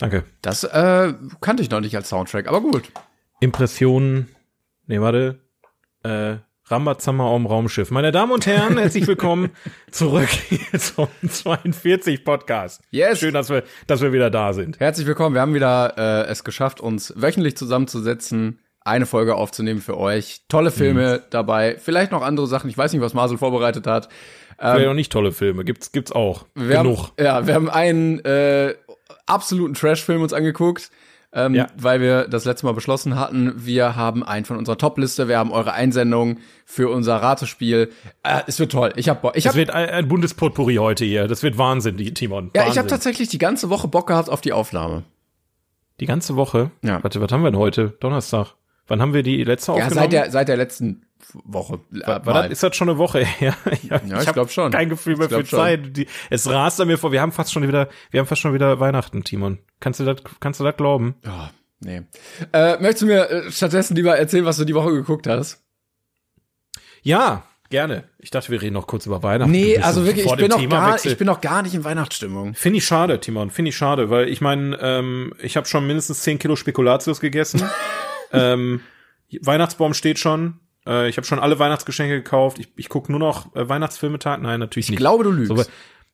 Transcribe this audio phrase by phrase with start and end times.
[0.00, 0.24] Danke.
[0.40, 2.84] Das äh, kannte ich noch nicht als Soundtrack, aber gut.
[3.40, 4.28] Impressionen.
[4.86, 5.40] Nee, warte.
[6.02, 7.90] Äh, Rambazammer am Raumschiff.
[7.90, 9.50] Meine Damen und Herren, herzlich willkommen
[9.90, 10.30] zurück
[10.78, 12.80] zum 42 Podcast.
[12.90, 13.18] Yes.
[13.18, 14.80] Schön, dass wir, dass wir wieder da sind.
[14.80, 15.34] Herzlich willkommen.
[15.34, 20.44] Wir haben wieder äh, es geschafft, uns wöchentlich zusammenzusetzen, eine Folge aufzunehmen für euch.
[20.48, 21.22] Tolle Filme Mhm.
[21.28, 22.70] dabei, vielleicht noch andere Sachen.
[22.70, 24.08] Ich weiß nicht, was Marcel vorbereitet hat.
[24.62, 25.64] Vielleicht auch nicht tolle Filme.
[25.64, 26.44] Gibt's, gibt's auch.
[26.54, 26.98] Wir Genug.
[26.98, 28.74] Haben, ja, wir haben einen äh,
[29.30, 30.90] absoluten Trash-Film uns angeguckt,
[31.32, 31.68] ähm, Ja.
[31.76, 33.52] weil wir das letzte Mal beschlossen hatten.
[33.56, 35.28] Wir haben einen von unserer Top-Liste.
[35.28, 37.90] Wir haben eure Einsendung für unser Ratespiel.
[38.24, 38.92] Äh, es wird toll.
[38.96, 39.36] Ich habe Bock.
[39.36, 41.28] Ich hab, wird ein, ein buntes Potpourri heute hier.
[41.28, 42.50] Das wird Wahnsinn, die Timon.
[42.54, 42.78] ja, ich Wahnsinn.
[42.80, 45.04] habe tatsächlich die ganze Woche Bock gehabt auf die Aufnahme.
[46.00, 46.70] Die ganze Woche?
[46.82, 47.02] Ja.
[47.02, 47.96] Warte, was haben wir denn heute?
[48.00, 48.54] Donnerstag.
[48.88, 49.94] Wann haben wir die letzte Ja, aufgenommen?
[50.00, 51.04] seit der seit der letzten
[51.44, 51.80] Woche.
[51.90, 53.54] War das, ist das schon eine Woche her?
[53.82, 54.72] ja, Ja, ich hab glaub schon.
[54.72, 55.58] Kein Gefühl mehr Ich für schon.
[55.58, 55.96] Zeit.
[55.96, 57.12] Die, es rast an mir vor.
[57.12, 59.58] Wir haben fast schon wieder, wir haben fast schon wieder Weihnachten, Timon.
[59.80, 61.14] Kannst du das, kannst du das glauben?
[61.24, 62.02] Ja, nee.
[62.52, 65.62] Äh, möchtest du mir äh, stattdessen lieber erzählen, was du die Woche geguckt hast?
[67.02, 68.04] Ja, gerne.
[68.18, 69.50] Ich dachte, wir reden noch kurz über Weihnachten.
[69.50, 72.54] Nee, also wirklich, ich bin, noch gar, ich bin noch gar nicht in Weihnachtsstimmung.
[72.54, 73.50] Finde ich schade, Timon.
[73.50, 77.62] Finde ich schade, weil ich meine, ähm, ich habe schon mindestens 10 Kilo Spekulatius gegessen.
[78.32, 78.80] ähm,
[79.40, 80.58] Weihnachtsbaum steht schon.
[80.90, 82.58] Äh, ich habe schon alle Weihnachtsgeschenke gekauft.
[82.58, 84.40] Ich, ich gucke nur noch äh, Weihnachtsfilmetag.
[84.40, 84.98] Nein, natürlich Ich nicht.
[84.98, 85.56] glaube, du lügst.
[85.56, 85.62] So,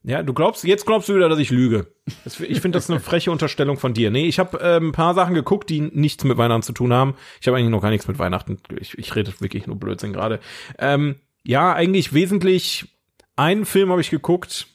[0.04, 1.88] ja, du glaubst, jetzt glaubst du wieder, dass ich lüge.
[2.22, 4.12] Das, ich finde das eine freche Unterstellung von dir.
[4.12, 7.16] Nee, ich habe ähm, ein paar Sachen geguckt, die nichts mit Weihnachten zu tun haben.
[7.40, 8.58] Ich habe eigentlich noch gar nichts mit Weihnachten.
[8.78, 10.38] Ich, ich rede wirklich nur Blödsinn gerade.
[10.78, 12.86] Ähm, ja, eigentlich wesentlich
[13.34, 14.68] einen Film habe ich geguckt,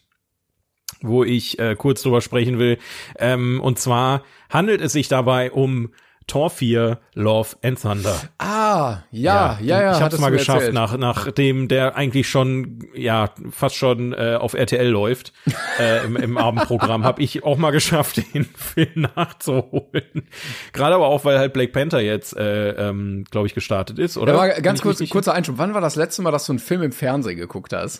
[1.01, 2.77] wo ich äh, kurz drüber sprechen will.
[3.17, 5.91] Ähm, und zwar handelt es sich dabei um
[6.31, 8.15] Tor 4 Love and Thunder.
[8.37, 9.81] ah, ja, ja, ja.
[9.81, 10.73] Ich hab's hattest mal geschafft, erzählt.
[10.73, 15.33] nach, nachdem der eigentlich schon, ja, fast schon äh, auf RTL läuft,
[15.77, 20.29] äh, im, im Abendprogramm, habe ich auch mal geschafft, den Film nachzuholen.
[20.71, 24.33] Gerade aber auch, weil halt Black Panther jetzt, äh, ähm, glaube ich, gestartet ist, oder?
[24.33, 25.57] Aber Bin ganz kurz, kurzer Einschub.
[25.57, 27.99] Wann war das letzte Mal, dass du einen Film im Fernsehen geguckt hast?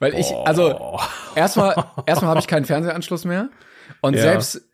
[0.00, 0.98] Weil ich, also
[1.34, 1.74] erstmal,
[2.06, 3.48] erstmal habe ich keinen Fernsehanschluss mehr.
[4.02, 4.20] Und Ja.
[4.22, 4.68] selbst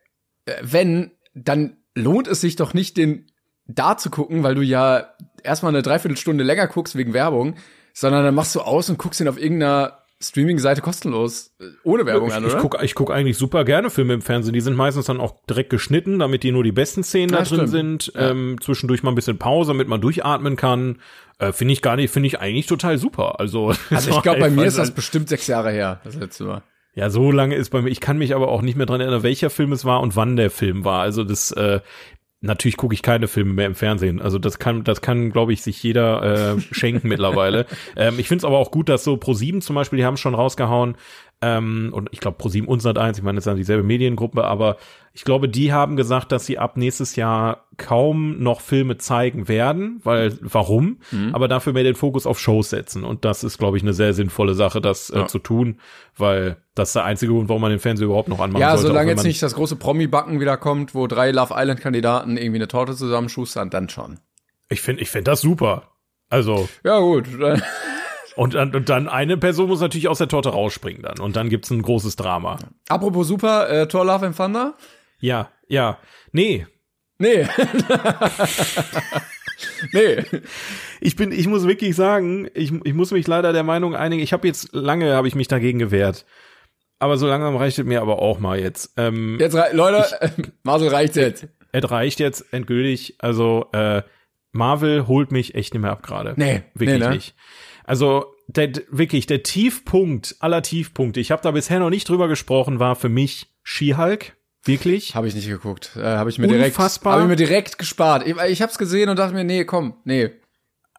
[0.47, 3.27] äh, wenn, dann lohnt es sich doch nicht, den
[3.67, 7.55] da zu gucken, weil du ja erstmal eine Dreiviertelstunde länger guckst wegen Werbung,
[7.93, 12.29] sondern dann machst du aus und guckst ihn auf irgendeiner Streaming-Seite kostenlos äh, ohne Werbung
[12.29, 12.61] Ich, an, ich oder?
[12.61, 14.55] gucke ich guck eigentlich super gerne Filme im Fernsehen.
[14.55, 17.45] Die sind meistens dann auch direkt geschnitten, damit die nur die besten Szenen Ja, da
[17.45, 18.03] drin stimmt.
[18.03, 18.13] sind.
[18.17, 21.01] Ähm, zwischendurch mal ein bisschen Pause, damit man durchatmen kann.
[21.39, 23.39] Äh, finde ich gar nicht, finde ich eigentlich total super.
[23.41, 26.63] Also, also ich glaube, bei mir ist das bestimmt sechs Jahre her, das letzte Mal.
[26.95, 27.91] Ja, so lange ist bei mir.
[27.91, 30.37] Ich kann mich aber auch nicht mehr dran erinnern, welcher Film es war und wann
[30.37, 31.03] der Film war.
[31.03, 31.81] Also das, äh,
[32.45, 34.21] natürlich gucke ich keine Filme mehr im Fernsehen.
[34.21, 37.67] Also das kann, das kann, glaube ich, sich jeder äh, schenken mittlerweile.
[37.97, 40.35] Ähm, ich finde es aber auch gut, dass so Pro7 zum Beispiel, die haben schon
[40.35, 40.97] rausgehauen.
[41.47, 44.79] Ähm, und ich glaube Pro7 und Sat1, ich meine, das ist ja dieselbe Mediengruppe, aber
[45.13, 50.01] ich glaube, die haben gesagt, dass sie ab nächstes Jahr kaum noch Filme zeigen werden,
[50.05, 50.99] weil warum?
[51.33, 53.05] Aber dafür mehr den Fokus auf Shows setzen.
[53.05, 55.27] Und das ist, glaube ich, eine sehr sinnvolle Sache, das äh, Ja.
[55.27, 55.79] zu tun,
[56.17, 58.87] weil das ist der einzige Grund, warum man den Fernseher überhaupt noch anmachen Ja, sollte.
[58.87, 62.69] auch solange jetzt nicht das große Promi-Backen wieder kommt, wo drei Love Island-Kandidaten irgendwie eine
[62.69, 64.19] Torte zusammenschustern, dann schon.
[64.69, 65.91] Ich finde, ich finde das super.
[66.31, 67.27] Also, Ja, gut.
[68.37, 71.19] Und, dann- und dann eine Person muss natürlich aus der Torte rausspringen dann.
[71.21, 72.59] Und dann gibt's ein großes Drama.
[72.89, 74.75] Apropos super, äh, Tor Love and Thunder?
[75.21, 75.99] Ja, ja.
[76.33, 76.67] Nee.
[77.19, 77.47] Nee.
[79.93, 80.23] nee.
[81.01, 84.33] Ich bin, ich muss wirklich sagen, ich, ich muss mich leider der Meinung einigen, ich
[84.33, 86.25] habe jetzt lange, habe ich mich dagegen gewehrt.
[86.99, 88.93] Aber so langsam reicht es mir aber auch mal jetzt.
[88.97, 90.05] Ähm, Jetzt, Leute,
[90.63, 91.47] Marcel reicht jetzt.
[91.73, 93.17] Es reicht jetzt endgültig.
[93.19, 94.03] Also, äh,
[94.53, 96.35] Marvel holt mich echt nicht mehr ab gerade.
[96.37, 97.11] Nee, Wirklich nee, ne?
[97.15, 97.35] nicht.
[97.85, 102.79] Also, der, wirklich, der Tiefpunkt aller Tiefpunkte, ich habe da bisher noch nicht drüber gesprochen,
[102.79, 104.37] war für mich She-Hulk.
[104.65, 105.15] Wirklich?
[105.15, 105.93] Habe ich nicht geguckt.
[105.97, 108.27] Äh, habe ich mir direkt, habe ich mir direkt gespart.
[108.27, 110.31] Ich, ich habe es gesehen und dachte mir, nee, komm, nee.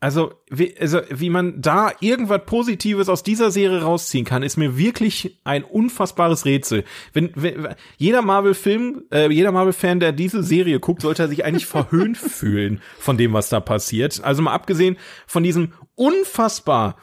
[0.05, 4.77] Also wie, also, wie man da irgendwas Positives aus dieser Serie rausziehen kann, ist mir
[4.77, 6.83] wirklich ein unfassbares Rätsel.
[7.13, 12.17] Wenn, wenn jeder Marvel-Film, äh, jeder Marvel-Fan, der diese Serie guckt, sollte sich eigentlich verhöhnt
[12.19, 14.23] fühlen von dem, was da passiert.
[14.23, 16.97] Also mal abgesehen von diesem unfassbar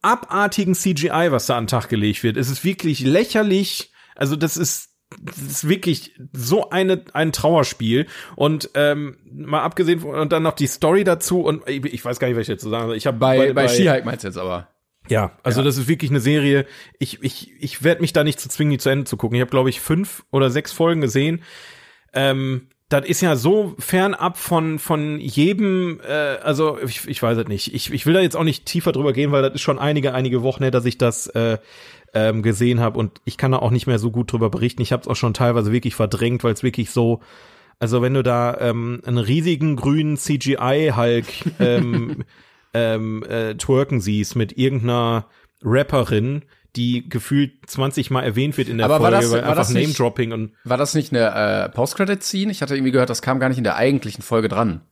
[0.00, 2.38] abartigen CGI, was da an den Tag gelegt wird.
[2.38, 3.92] Es ist wirklich lächerlich.
[4.16, 4.89] Also das ist
[5.22, 10.52] das ist wirklich so eine ein Trauerspiel und ähm, mal abgesehen von, und dann noch
[10.54, 12.96] die Story dazu und ich, ich weiß gar nicht, was ich jetzt zu sagen soll.
[12.96, 14.68] Ich habe Bei, bei, bei She-Hulk meinst du jetzt aber.
[15.08, 15.64] ja, also Ja.
[15.64, 16.64] das ist wirklich eine Serie.
[16.98, 19.34] Ich ich ich werde mich da nicht zu zwingen, die zu Ende zu gucken.
[19.36, 21.42] Ich habe glaube ich fünf oder sechs Folgen gesehen.
[22.12, 26.12] Ähm, das ist ja so fernab von von jedem, äh,
[26.42, 27.72] also ich, ich weiß es nicht.
[27.72, 30.12] Ich, ich will da jetzt auch nicht tiefer drüber gehen, weil das ist schon einige
[30.12, 31.58] einige Wochen her, dass ich das äh,
[32.14, 34.82] ähm, gesehen habe und ich kann da auch nicht mehr so gut drüber berichten.
[34.82, 37.20] Ich habe es auch schon teilweise wirklich verdrängt, weil es wirklich so,
[37.78, 41.24] also wenn du da ähm, einen riesigen grünen CGI-Hulk
[41.60, 42.24] ähm,
[42.74, 45.26] ähm, äh, twerken siehst mit irgendeiner
[45.62, 46.42] Rapperin,
[46.76, 49.56] die gefühlt 20 Mal erwähnt wird in der Aber war Folge, das- weil war einfach
[49.62, 52.50] das Name-Dropping und War das nicht eine äh, Post-Credit-Scene?
[52.52, 54.82] Ich hatte irgendwie gehört, das kam gar nicht in der eigentlichen Folge dran.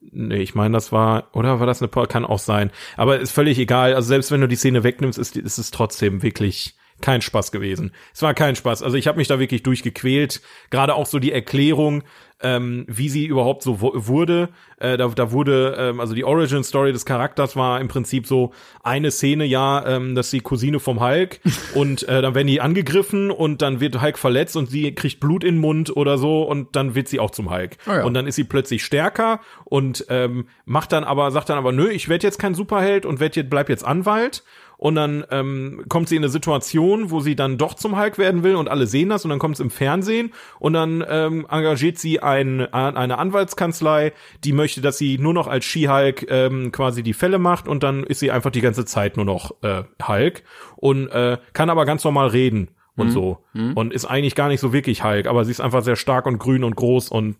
[0.00, 2.70] Nee, ich meine, das war, oder war das eine, kann auch sein.
[2.96, 3.94] Aber ist völlig egal.
[3.94, 7.92] Also selbst wenn du die Szene wegnimmst, ist, ist es trotzdem wirklich kein Spaß gewesen.
[8.12, 8.82] Es war kein Spaß.
[8.82, 10.40] Also ich habe mich da wirklich durchgequält.
[10.70, 12.02] Gerade auch so die Erklärung,
[12.40, 14.50] ähm, wie sie überhaupt so wu- wurde.
[14.78, 18.52] Äh, da, da wurde, ähm, also die Origin Story des Charakters war im Prinzip so
[18.84, 21.40] eine Szene, ja, ähm, dass die Cousine vom Hulk
[21.74, 25.42] und äh, dann werden die angegriffen und dann wird Hulk verletzt und sie kriegt Blut
[25.42, 27.76] in den Mund oder so und dann wird sie auch zum Hulk.
[27.86, 28.04] Ah ja.
[28.04, 31.88] Und dann ist sie plötzlich stärker und ähm, macht dann aber, sagt dann aber, nö,
[31.90, 34.44] ich werde jetzt kein Superheld und werd jetzt, bleib jetzt Anwalt.
[34.78, 38.44] Und dann ähm, kommt sie in eine Situation, wo sie dann doch zum Hulk werden
[38.44, 41.98] will und alle sehen das und dann kommt es im Fernsehen und dann ähm, engagiert
[41.98, 44.12] sie ein, eine Anwaltskanzlei,
[44.44, 48.04] die möchte, dass sie nur noch als She-Hulk ähm, quasi die Fälle macht und dann
[48.04, 50.44] ist sie einfach die ganze Zeit nur noch äh, Hulk
[50.76, 53.02] und äh, kann aber ganz normal reden Mhm.
[53.02, 53.38] und so
[53.74, 56.38] und ist eigentlich gar nicht so wirklich Hulk, aber sie ist einfach sehr stark und
[56.38, 57.36] grün und groß und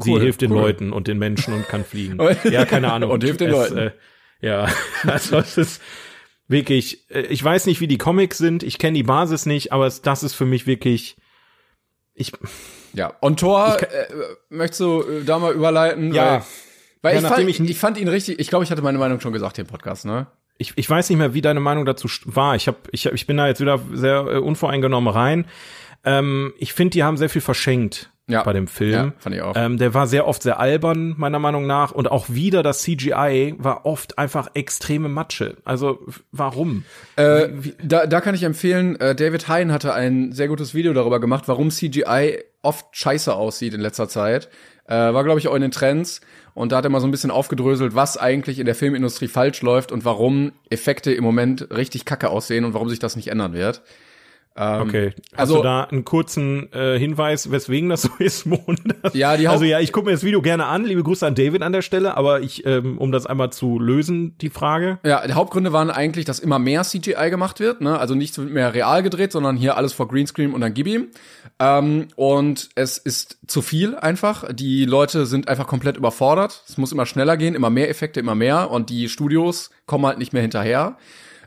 [0.00, 0.60] sie cool, hilft den cool.
[0.60, 2.18] Leuten und den Menschen und kann fliegen.
[2.50, 3.10] ja, keine Ahnung.
[3.10, 3.78] Und hilft den es, Leuten.
[3.78, 3.90] Äh,
[4.40, 4.68] ja,
[5.06, 5.82] also es ist
[6.48, 9.88] wirklich, äh, ich weiß nicht, wie die Comics sind, ich kenne die Basis nicht, aber
[9.90, 11.16] das ist für mich wirklich,
[12.14, 12.32] ich,
[12.94, 13.12] Ja.
[13.20, 14.06] Und Thor, äh,
[14.48, 16.12] möchtest du äh, da mal überleiten?
[16.14, 16.44] Ja.
[17.02, 18.98] Weil, weil Ja, ich, fand, ich- ich, fand ihn richtig, ich glaube, ich hatte meine
[18.98, 20.26] Meinung schon gesagt hier im Podcast, ne?
[20.58, 22.56] ich, ich weiß nicht mehr, wie deine Meinung dazu war.
[22.56, 25.46] Ich hab, ich, ich bin da jetzt wieder sehr äh, unvoreingenommen rein.
[26.02, 28.42] Ähm, ich finde, die haben sehr viel verschenkt Ja.
[28.42, 28.92] bei dem Film.
[28.92, 29.54] Ja, fand ich auch.
[29.56, 31.92] Ähm, der war sehr oft sehr albern, meiner Meinung nach.
[31.92, 35.56] Und auch wieder das CGI war oft einfach extreme Matsche.
[35.64, 36.00] Also,
[36.32, 36.84] warum?
[37.14, 37.48] Äh,
[37.82, 41.44] da, da kann ich empfehlen, äh, David Hein hatte ein sehr gutes Video darüber gemacht,
[41.46, 44.48] warum CGI oft scheiße aussieht in letzter Zeit.
[44.88, 46.20] Äh, war, glaube ich, auch in den Trends.
[46.52, 49.62] Und da hat er mal so ein bisschen aufgedröselt, was eigentlich in der Filmindustrie falsch
[49.62, 53.52] läuft und warum Effekte im Moment richtig kacke aussehen und warum sich das nicht ändern
[53.52, 53.82] wird.
[54.56, 55.12] Okay.
[55.32, 58.76] Hast also- du da einen kurzen äh, Hinweis, weswegen das so ist, Mon?
[59.12, 60.84] Ja, die Haupt- Also ja, ich gucke mir das Video gerne an.
[60.84, 64.36] Liebe Grüße an David an der Stelle, aber ich, ähm, um das einmal zu lösen,
[64.38, 64.98] die Frage.
[65.04, 67.98] Ja, die Hauptgründe waren eigentlich, dass immer mehr CGI gemacht wird, ne?
[67.98, 71.08] Also nicht mehr real gedreht, sondern hier alles vor Greenscreen und dann gib ihm.
[71.58, 74.52] Ähm, und es ist zu viel einfach.
[74.52, 76.62] Die Leute sind einfach komplett überfordert.
[76.68, 80.18] Es muss immer schneller gehen, immer mehr Effekte, immer mehr und die Studios kommen halt
[80.18, 80.96] nicht mehr hinterher.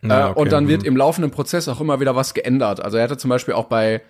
[0.02, 2.80] Ja, äh, okay, und dann wird im laufenden Prozess auch immer wieder was geändert.
[2.80, 4.02] Also er hatte zum Beispiel auch bei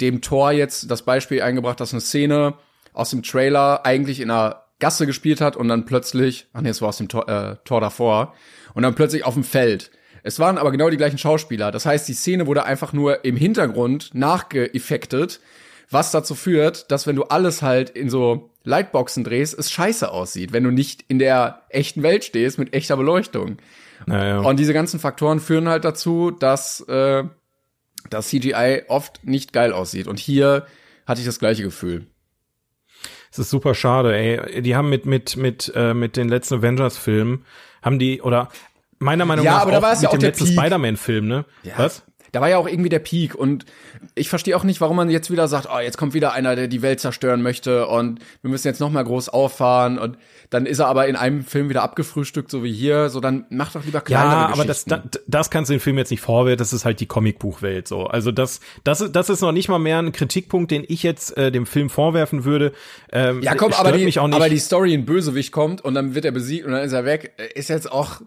[0.00, 2.54] dem Tor jetzt das Beispiel eingebracht, dass eine Szene
[2.92, 6.80] aus dem Trailer eigentlich in einer Gasse gespielt hat und dann plötzlich, ach nee, es
[6.80, 8.34] war aus dem Tor, äh, Tor davor,
[8.74, 9.90] und dann plötzlich auf dem Feld.
[10.22, 11.70] Es waren aber genau die gleichen Schauspieler.
[11.70, 15.40] Das heißt, die Szene wurde einfach nur im Hintergrund nachgeeffektet,
[15.90, 20.52] was dazu führt, dass wenn du alles halt in so Lightboxen drehst, es scheiße aussieht,
[20.52, 23.56] wenn du nicht in der echten Welt stehst mit echter Beleuchtung.
[24.06, 24.40] Naja.
[24.40, 27.24] Und diese ganzen Faktoren führen halt dazu, dass äh,
[28.08, 30.06] das CGI oft nicht geil aussieht.
[30.06, 30.66] Und hier
[31.06, 32.06] hatte ich das gleiche Gefühl.
[33.32, 34.62] Es ist super schade, ey.
[34.62, 37.44] Die haben mit, mit, mit, äh, mit den letzten Avengers-Filmen,
[37.82, 38.48] haben die, oder
[38.98, 40.46] meiner Meinung Ja, nach aber da auch war es mit ja auch dem letzten.
[40.46, 41.44] Spider-Man-Film, ne?
[41.76, 42.02] Was?
[42.32, 43.64] Da war ja auch irgendwie der Peak und
[44.14, 46.68] ich verstehe auch nicht, warum man jetzt wieder sagt, oh, jetzt kommt wieder einer, der
[46.68, 50.16] die Welt zerstören möchte und wir müssen jetzt noch mal groß auffahren und
[50.50, 53.72] dann ist er aber in einem Film wieder abgefrühstückt, so wie hier, so dann mach
[53.72, 56.58] doch lieber kleinere Ja, aber das, das, das kannst du dem Film jetzt nicht vorwerfen,
[56.58, 58.06] das ist halt die Comicbuchwelt so.
[58.06, 61.36] Also das, das, ist, das ist noch nicht mal mehr ein Kritikpunkt, den ich jetzt
[61.38, 62.72] äh, dem Film vorwerfen würde.
[63.12, 64.36] Ähm, ja, komm, aber die, mich auch nicht.
[64.36, 67.04] aber die Story in Bösewicht kommt und dann wird er besiegt und dann ist er
[67.04, 68.20] weg, ist jetzt auch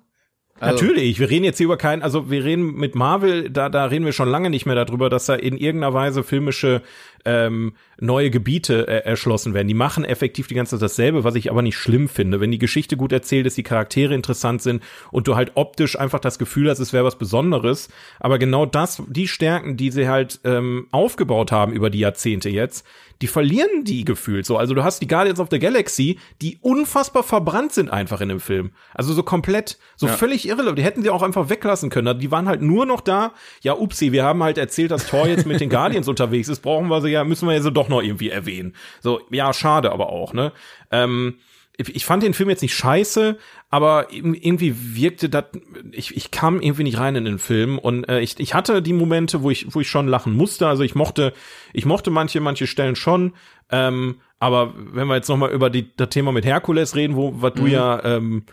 [0.60, 3.86] also, Natürlich, wir reden jetzt hier über keinen, also wir reden mit Marvel, da, da
[3.86, 6.84] reden wir schon lange nicht mehr darüber, dass da in irgendeiner Weise filmische
[7.26, 9.68] ähm, neue Gebiete äh, erschlossen werden.
[9.68, 12.40] Die machen effektiv die ganze Zeit dasselbe, was ich aber nicht schlimm finde.
[12.40, 16.20] Wenn die Geschichte gut erzählt ist, die Charaktere interessant sind und du halt optisch einfach
[16.20, 17.90] das Gefühl hast, es wäre was Besonderes.
[18.20, 22.86] Aber genau das, die Stärken, die sie halt ähm, aufgebaut haben über die Jahrzehnte jetzt,
[23.22, 24.58] die verlieren die gefühlt so.
[24.58, 28.42] Also du hast die Guardians of the Galaxy, die unfassbar verbrannt sind einfach in dem
[28.42, 28.72] Film.
[28.94, 30.14] Also so komplett, so ja.
[30.14, 30.78] völlig irrelevant.
[30.78, 32.20] Die hätten sie auch einfach weglassen können.
[32.20, 33.32] Die waren halt nur noch da.
[33.62, 36.60] Ja, upsi, wir haben halt erzählt, dass Thor jetzt mit den Guardians unterwegs ist.
[36.60, 38.76] Brauchen wir sie ja, müssen wir ja so doch noch irgendwie erwähnen.
[39.02, 40.52] So, ja, schade aber auch, ne?
[40.92, 41.36] Ähm,
[41.76, 43.38] ich fand den Film jetzt nicht scheiße,
[43.70, 45.46] aber irgendwie wirkte das,
[45.92, 48.94] ich, ich kam irgendwie nicht rein in den Film und äh, ich, ich hatte die
[48.94, 50.68] Momente, wo ich, wo ich schon lachen musste.
[50.68, 51.34] Also ich mochte,
[51.74, 53.34] ich mochte manche, manche Stellen schon.
[53.72, 57.42] Ähm, aber wenn wir jetzt noch mal über die, das Thema mit Herkules reden, wo
[57.42, 57.60] was mhm.
[57.60, 58.46] du ja ähm,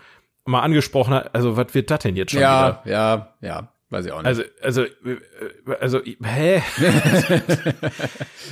[0.45, 2.91] mal angesprochen hast, also was wird das denn jetzt schon ja, wieder?
[2.91, 3.73] Ja, ja, ja.
[3.91, 4.27] Weiß ich auch nicht.
[4.27, 4.85] Also, also,
[5.79, 6.63] also, hä?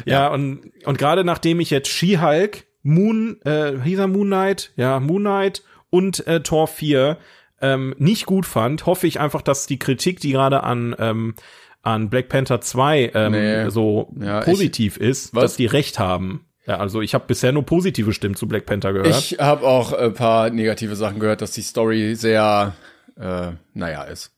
[0.05, 4.73] ja, ja, und, und gerade nachdem ich jetzt She-Hulk Moon, äh, hieß er Moon Knight?
[4.75, 7.17] Ja, Moon Knight und äh, Tor 4
[7.61, 11.35] ähm, nicht gut fand, hoffe ich einfach, dass die Kritik, die gerade an ähm,
[11.81, 13.69] an Black Panther 2 ähm, nee.
[13.69, 15.43] so ja, positiv ich, ist, was?
[15.43, 16.45] dass die recht haben.
[16.67, 19.17] Ja, also ich habe bisher nur positive Stimmen zu Black Panther gehört.
[19.17, 22.73] Ich habe auch ein paar negative Sachen gehört, dass die Story sehr,
[23.17, 24.33] äh, naja, ist.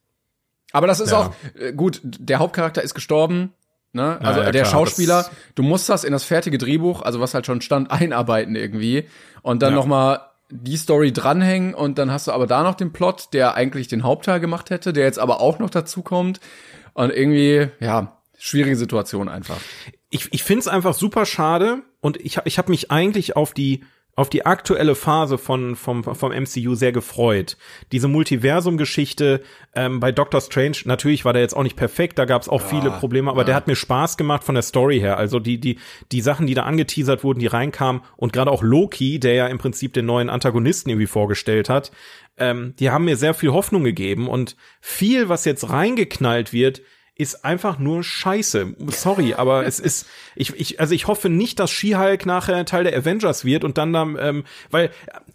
[0.72, 1.20] Aber das ist ja.
[1.20, 2.02] auch äh, gut.
[2.04, 3.54] Der Hauptcharakter ist gestorben.
[3.94, 4.20] Ne?
[4.22, 7.34] Also ja, ja, der klar, Schauspieler, du musst das in das fertige Drehbuch, also was
[7.34, 9.08] halt schon stand, einarbeiten irgendwie
[9.42, 9.76] und dann ja.
[9.76, 13.56] noch mal die Story dranhängen und dann hast du aber da noch den Plot, der
[13.56, 16.40] eigentlich den Hauptteil gemacht hätte, der jetzt aber auch noch dazu kommt
[16.94, 19.58] und irgendwie ja schwierige Situation einfach.
[20.10, 23.84] Ich, ich finde es einfach super schade und ich, ich habe mich eigentlich auf die
[24.22, 27.58] auf die aktuelle Phase von vom vom MCU sehr gefreut.
[27.92, 29.42] Diese Multiversum-Geschichte
[29.76, 32.62] ähm, bei Doctor Strange, natürlich war der jetzt auch nicht perfekt, da gab es auch
[32.62, 33.46] ja, viele Probleme, aber ja.
[33.46, 35.18] der hat mir Spaß gemacht von der Story her.
[35.18, 35.80] Also die die
[36.12, 39.58] die Sachen, die da angeteasert wurden, die reinkamen und gerade auch Loki, der ja im
[39.58, 41.92] Prinzip den neuen Antagonisten irgendwie vorgestellt hat,
[42.38, 46.82] ähm, die haben mir sehr viel Hoffnung gegeben und viel, was jetzt reingeknallt wird,
[47.22, 48.76] ist einfach nur scheiße.
[48.88, 52.98] Sorry, aber es ist, ich, ich, also ich hoffe nicht, dass She-Hulk nachher Teil der
[52.98, 54.90] Avengers wird und dann, dann ähm, weil,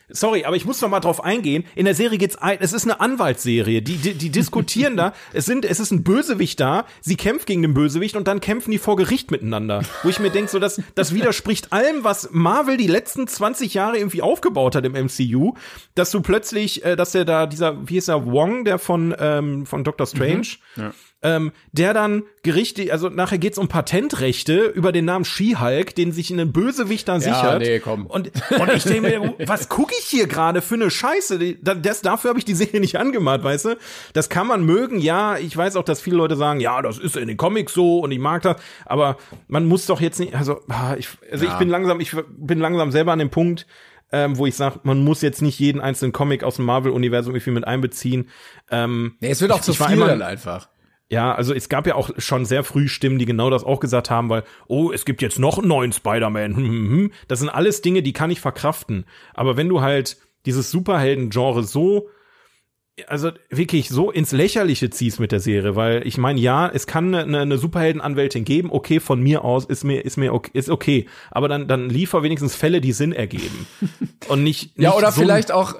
[0.09, 1.64] sorry, aber ich muss noch mal drauf eingehen.
[1.75, 3.83] In der Serie geht's ein, es ist eine Anwaltsserie.
[3.83, 5.12] Die, die, die diskutieren da.
[5.33, 6.87] Es sind, es ist ein Bösewicht da.
[7.00, 9.83] Sie kämpft gegen den Bösewicht und dann kämpfen die vor Gericht miteinander.
[10.02, 13.99] Wo ich mir denke, so, das, das widerspricht allem, was Marvel die letzten 20 Jahre
[13.99, 15.55] irgendwie aufgebaut hat im MCU.
[15.95, 19.66] Dass du plötzlich, äh, dass der da, dieser, wie ist er, Wong, der von, ähm,
[19.66, 20.83] von Doctor Strange, mhm.
[20.83, 20.93] ja
[21.26, 26.33] ähm, der dann Gerichte, also nachher geht's um Patentrechte über den Namen She-Hulk, den sich
[26.33, 27.62] einen Bösewichter ja, sichert.
[27.62, 28.06] Nee, komm.
[28.06, 28.30] Und,
[28.61, 31.56] und ich denke mir, was gucke ich hier gerade für eine Scheiße?
[31.61, 33.76] Das, dafür habe ich die Serie nicht angemacht, weißt du?
[34.12, 35.37] Das kann man mögen, ja.
[35.37, 38.12] Ich weiß auch, dass viele Leute sagen, ja, das ist in den Comics so und
[38.12, 39.16] ich mag das, aber
[39.49, 41.52] man muss doch jetzt nicht, also, ah, ich, also ja.
[41.52, 43.66] ich bin langsam, ich bin langsam selber an dem Punkt,
[44.12, 47.50] ähm, wo ich sage, man muss jetzt nicht jeden einzelnen Comic aus dem Marvel-Universum irgendwie
[47.50, 48.28] mit einbeziehen.
[48.71, 50.68] Ähm, nee, es wird auch ich, zu viel dann einfach.
[51.09, 54.11] Ja, also es gab ja auch schon sehr früh Stimmen, die genau das auch gesagt
[54.11, 56.57] haben, weil, oh, es gibt jetzt noch einen neuen Spider-Man.
[56.57, 57.13] Hm, hm, hm.
[57.29, 59.05] Das sind alles Dinge, die kann ich verkraften.
[59.35, 62.09] Aber wenn du halt dieses Superhelden-Genre so,
[63.07, 67.15] also wirklich so ins Lächerliche ziehst mit der Serie, weil ich meine, ja, es kann
[67.15, 71.07] eine, eine Superheldenanwältin geben, okay, von mir aus ist mir, ist mir okay, ist okay.
[71.31, 73.67] Aber dann, dann liefer wenigstens Fälle, die Sinn ergeben.
[74.29, 75.75] Und nicht, nicht Ja, oder so vielleicht auch,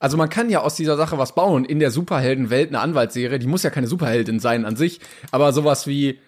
[0.00, 1.64] also man kann ja aus dieser Sache was bauen.
[1.64, 4.98] In der Superheldenwelt eine Anwaltsserie, die muss ja keine Superheldin sein an sich,
[5.30, 6.18] aber sowas wie,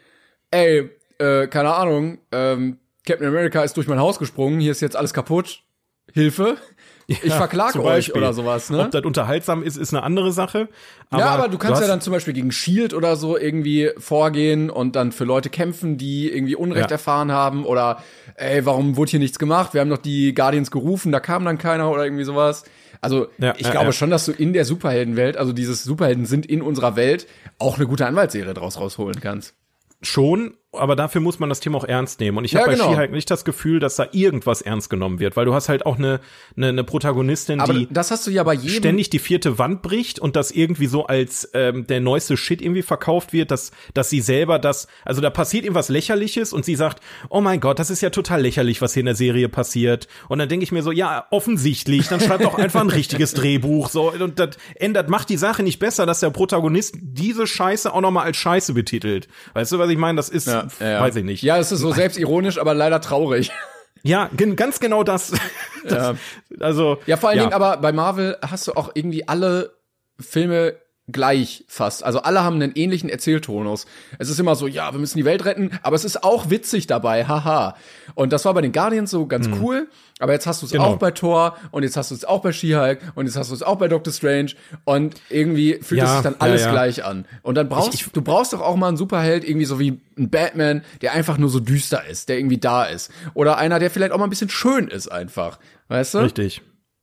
[0.51, 4.95] ey, äh, keine Ahnung, ähm, Captain America ist durch mein Haus gesprungen, hier ist jetzt
[4.95, 5.65] alles kaputt.
[6.13, 6.59] Hilfe.
[7.07, 8.81] Ja, ich verklage euch oder sowas, ne?
[8.85, 10.69] Ob das unterhaltsam ist, ist eine andere Sache.
[11.11, 13.91] Aber ja, aber du kannst du ja dann zum Beispiel gegen Shield oder so irgendwie
[13.99, 16.97] vorgehen und dann für Leute kämpfen, die irgendwie Unrecht ja.
[16.97, 18.03] erfahren haben oder
[18.37, 19.75] ey, warum wurde hier nichts gemacht?
[19.75, 22.65] Wir haben doch die Guardians gerufen, da kam dann keiner oder irgendwie sowas.
[23.03, 23.93] Also ja, ich ja, glaube ja.
[23.93, 27.27] schon, dass du in der Superheldenwelt, also dieses Superhelden sind in unserer Welt,
[27.59, 29.55] auch eine gute Anwaltsserie draus rausholen kannst.
[30.01, 32.39] Schon, aber dafür muss man das Thema auch ernst nehmen.
[32.39, 32.93] Und ich habe ja, bei genau.
[32.93, 35.99] She-Hulk nicht das Gefühl, dass da irgendwas ernst genommen wird, weil du hast halt auch
[35.99, 36.21] eine,
[36.57, 39.83] eine, eine Protagonistin, aber die das hast du ja bei jedem ständig die vierte Wand
[39.83, 44.09] bricht und das irgendwie so als ähm, der neueste Shit irgendwie verkauft wird, dass, dass
[44.09, 47.91] sie selber das, also da passiert irgendwas Lächerliches und sie sagt, oh mein Gott, das
[47.91, 50.09] ist ja total lächerlich, was hier in der Serie passiert.
[50.29, 53.91] Und dann denke ich mir so, ja, offensichtlich, dann schreibt doch einfach ein richtiges Drehbuch.
[53.91, 58.01] So, und das ändert, macht die Sache nicht besser, dass der Protagonist diese Scheiße auch
[58.01, 59.29] nochmal als Scheiße betitelt.
[59.53, 60.17] Weißt du, was ich meine?
[60.17, 60.47] Das ist.
[60.47, 61.01] Ja ja, ja.
[61.01, 61.43] weiß ich nicht.
[61.43, 63.51] Ja, es ist so selbstironisch, aber leider traurig.
[64.05, 65.31] Ja, ganz genau das.
[65.85, 66.15] das ja.
[66.59, 67.45] Also ja, vor allen ja.
[67.45, 69.77] Dingen, aber bei Marvel hast du auch irgendwie alle
[70.19, 70.75] Filme
[71.11, 72.05] gleich fast.
[72.05, 73.87] Also alle haben einen ähnlichen Erzähltonus.
[74.19, 76.87] Es ist immer so, ja, wir müssen die Welt retten, aber es ist auch witzig
[76.87, 77.77] dabei, haha.
[78.15, 79.61] Und das war bei den Guardians so ganz mhm.
[79.61, 79.89] cool,
[80.21, 80.85] aber jetzt hast du es genau.
[80.85, 83.55] auch bei Thor und jetzt hast du es auch bei She-Hulk und jetzt hast du
[83.55, 84.53] es auch bei Doctor Strange
[84.85, 86.73] und irgendwie fühlt ja, es sich dann alles ja, ja.
[86.73, 87.25] gleich an.
[87.43, 90.01] Und dann brauchst ich, ich, du brauchst doch auch mal einen Superheld, irgendwie so wie
[90.17, 93.11] ein Batman, der einfach nur so düster ist, der irgendwie da ist.
[93.35, 95.59] Oder einer, der vielleicht auch mal ein bisschen schön ist einfach.
[95.89, 96.19] Weißt du?
[96.19, 96.63] Richtig.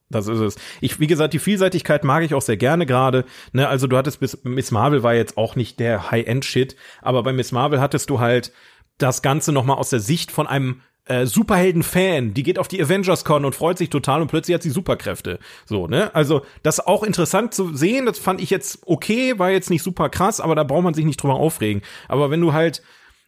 [0.10, 0.56] Das ist es.
[0.82, 3.26] Ich, wie gesagt, die Vielseitigkeit mag ich auch sehr gerne gerade.
[3.54, 7.32] Ne, also du hattest bis Miss Marvel war jetzt auch nicht der High-End-Shit, aber bei
[7.32, 8.52] Miss Marvel hattest du halt
[8.98, 13.46] das Ganze nochmal aus der Sicht von einem äh, Superhelden-Fan, die geht auf die Avengers-Con
[13.46, 15.40] und freut sich total und plötzlich hat sie Superkräfte.
[15.66, 16.14] So, ne?
[16.14, 20.10] Also, das auch interessant zu sehen, das fand ich jetzt okay, war jetzt nicht super
[20.10, 21.82] krass, aber da braucht man sich nicht drüber aufregen.
[22.08, 22.84] Aber wenn du halt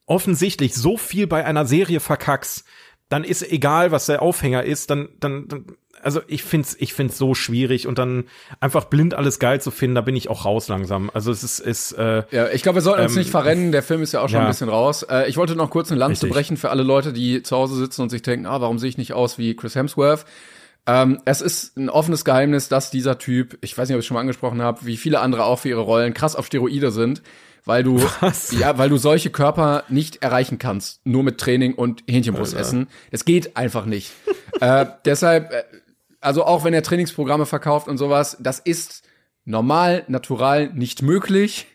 [0.05, 2.65] offensichtlich so viel bei einer Serie verkackst,
[3.11, 5.65] dann ist egal, was der Aufhänger ist, dann, dann, dann
[6.01, 8.23] also ich find's, ich find's so schwierig und dann
[8.61, 11.11] einfach blind alles geil zu finden, da bin ich auch raus langsam.
[11.13, 13.73] Also es ist, ist äh, ja, ich glaube, wir sollten ähm, uns nicht verrennen.
[13.73, 14.45] Der Film ist ja auch schon ja.
[14.45, 15.03] ein bisschen raus.
[15.03, 18.01] Äh, ich wollte noch kurz eine Lanze brechen für alle Leute, die zu Hause sitzen
[18.01, 20.25] und sich denken, ah, warum sehe ich nicht aus wie Chris Hemsworth?
[20.87, 24.07] Ähm, es ist ein offenes Geheimnis, dass dieser Typ, ich weiß nicht, ob ich es
[24.07, 27.21] schon mal angesprochen habe, wie viele andere auch für ihre Rollen krass auf Steroide sind
[27.65, 28.51] weil du Was?
[28.51, 32.87] ja, weil du solche Körper nicht erreichen kannst, nur mit Training und Hähnchenbrust essen.
[33.11, 34.11] Es geht einfach nicht.
[34.61, 35.63] äh, deshalb äh,
[36.21, 39.03] also auch wenn er Trainingsprogramme verkauft und sowas, das ist
[39.43, 41.67] normal, natural nicht möglich.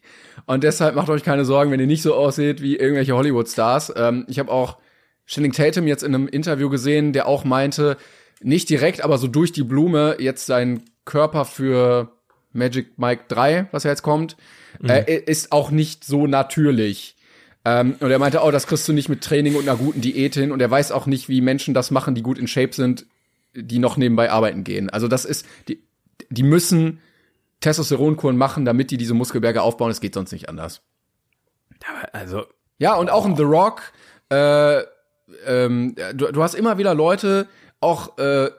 [0.46, 3.92] Und deshalb macht euch keine Sorgen, wenn ihr nicht so aussieht wie irgendwelche Hollywood-Stars.
[3.96, 4.78] Ähm, ich habe auch
[5.26, 7.96] Channing Tatum jetzt in einem Interview gesehen, der auch meinte,
[8.40, 12.12] nicht direkt, aber so durch die Blume jetzt sein Körper für
[12.52, 14.36] Magic Mike 3, was ja jetzt kommt,
[14.80, 14.90] mhm.
[14.90, 17.16] äh, ist auch nicht so natürlich.
[17.64, 20.34] Ähm, und er meinte, oh, das kriegst du nicht mit Training und einer guten Diät
[20.34, 20.52] hin.
[20.52, 23.06] Und er weiß auch nicht, wie Menschen das machen, die gut in Shape sind,
[23.54, 24.88] die noch nebenbei arbeiten gehen.
[24.90, 25.82] Also das ist, die,
[26.30, 27.00] die müssen
[27.60, 29.90] Testosteronkuren machen, damit die diese Muskelberge aufbauen.
[29.90, 30.82] Es geht sonst nicht anders.
[32.12, 32.46] Also.
[32.78, 33.92] Ja, und auch in The Rock,
[34.30, 34.82] äh,
[35.46, 37.48] ähm, du, du hast immer wieder Leute,
[37.80, 38.50] auch äh,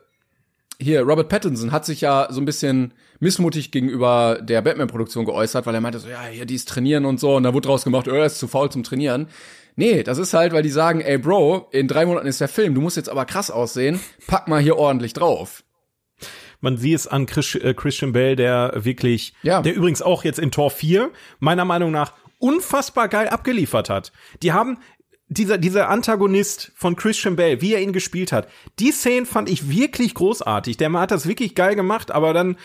[0.79, 5.75] hier, Robert Pattinson hat sich ja so ein bisschen missmutig gegenüber der Batman-Produktion geäußert, weil
[5.75, 8.07] er meinte so, ja, hier, die ist trainieren und so, und da wurde draus gemacht,
[8.07, 9.27] oh, er ist zu faul zum Trainieren.
[9.75, 12.73] Nee, das ist halt, weil die sagen, ey Bro, in drei Monaten ist der Film,
[12.73, 15.63] du musst jetzt aber krass aussehen, pack mal hier ordentlich drauf.
[16.61, 19.61] Man sieht es an äh, Christian Bale, der wirklich, ja.
[19.61, 24.11] der übrigens auch jetzt in Tor 4, meiner Meinung nach, unfassbar geil abgeliefert hat.
[24.41, 24.79] Die haben,
[25.27, 28.47] dieser, dieser Antagonist von Christian Bale, wie er ihn gespielt hat,
[28.79, 30.77] die Szene fand ich wirklich großartig.
[30.77, 32.57] Der hat das wirklich geil gemacht, aber dann,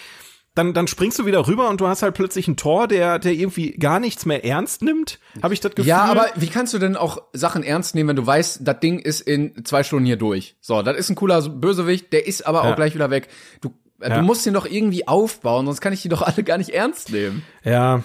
[0.54, 3.32] dann, dann springst du wieder rüber und du hast halt plötzlich ein Tor, der, der
[3.32, 5.18] irgendwie gar nichts mehr ernst nimmt.
[5.42, 5.88] Habe ich das Gefühl?
[5.88, 8.98] Ja, aber wie kannst du denn auch Sachen ernst nehmen, wenn du weißt, das Ding
[8.98, 10.56] ist in zwei Stunden hier durch?
[10.60, 12.70] So, das ist ein cooler Bösewicht, der ist aber ja.
[12.70, 13.28] auch gleich wieder weg.
[13.62, 14.18] Du, ja.
[14.18, 17.10] du musst den doch irgendwie aufbauen, sonst kann ich die doch alle gar nicht ernst
[17.10, 17.42] nehmen.
[17.64, 18.02] Ja,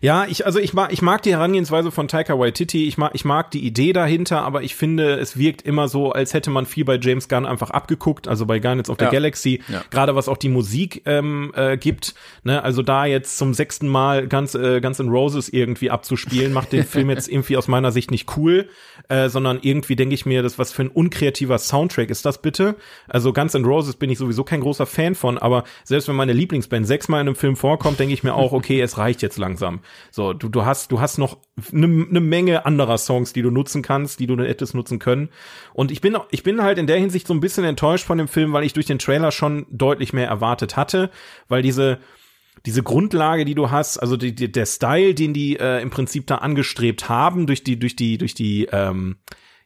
[0.00, 3.24] ja, ich, also ich mag, ich mag die Herangehensweise von Taika Waititi, ich mag, ich
[3.24, 6.84] mag die Idee dahinter, aber ich finde, es wirkt immer so, als hätte man viel
[6.84, 9.10] bei James Gunn einfach abgeguckt, also bei Guardians of the ja.
[9.10, 9.82] Galaxy, ja.
[9.90, 14.26] gerade was auch die Musik ähm, äh, gibt, ne, also da jetzt zum sechsten Mal
[14.26, 18.10] ganz, äh, ganz in Roses irgendwie abzuspielen, macht den Film jetzt irgendwie aus meiner Sicht
[18.10, 18.68] nicht cool,
[19.08, 22.76] äh, sondern irgendwie denke ich mir, das was für ein unkreativer Soundtrack ist das bitte?
[23.08, 26.32] Also ganz in Roses bin ich sowieso kein großer Fan von, aber selbst wenn meine
[26.32, 29.65] Lieblingsband sechsmal in einem Film vorkommt, denke ich mir auch, okay, es reicht jetzt langsam
[29.66, 29.80] langsam.
[30.10, 31.38] So, du, du hast, du hast noch
[31.72, 35.28] eine ne Menge anderer Songs, die du nutzen kannst, die du hättest nutzen können.
[35.72, 38.28] Und ich bin, ich bin halt in der Hinsicht so ein bisschen enttäuscht von dem
[38.28, 41.10] Film, weil ich durch den Trailer schon deutlich mehr erwartet hatte,
[41.48, 41.98] weil diese,
[42.64, 46.26] diese Grundlage, die du hast, also die, die, der Style, den die äh, im Prinzip
[46.26, 49.16] da angestrebt haben, durch die, durch die, durch die, ähm,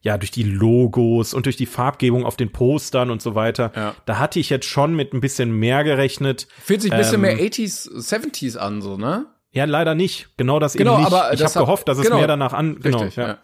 [0.03, 3.71] ja, durch die Logos und durch die Farbgebung auf den Postern und so weiter.
[3.77, 3.95] Ja.
[4.07, 6.49] Da hatte ich jetzt schon mit ein bisschen mehr gerechnet.
[6.63, 9.27] Fühlt sich ein bisschen ähm, mehr 80s, 70s an, so, ne?
[9.53, 10.29] Ja, leider nicht.
[10.37, 11.13] Genau das genau, eben nicht.
[11.13, 12.79] Aber ich habe gehofft, dass genau, es mehr danach an.
[12.81, 12.99] Genau.
[12.99, 13.29] Richtig, ja.
[13.29, 13.39] ja.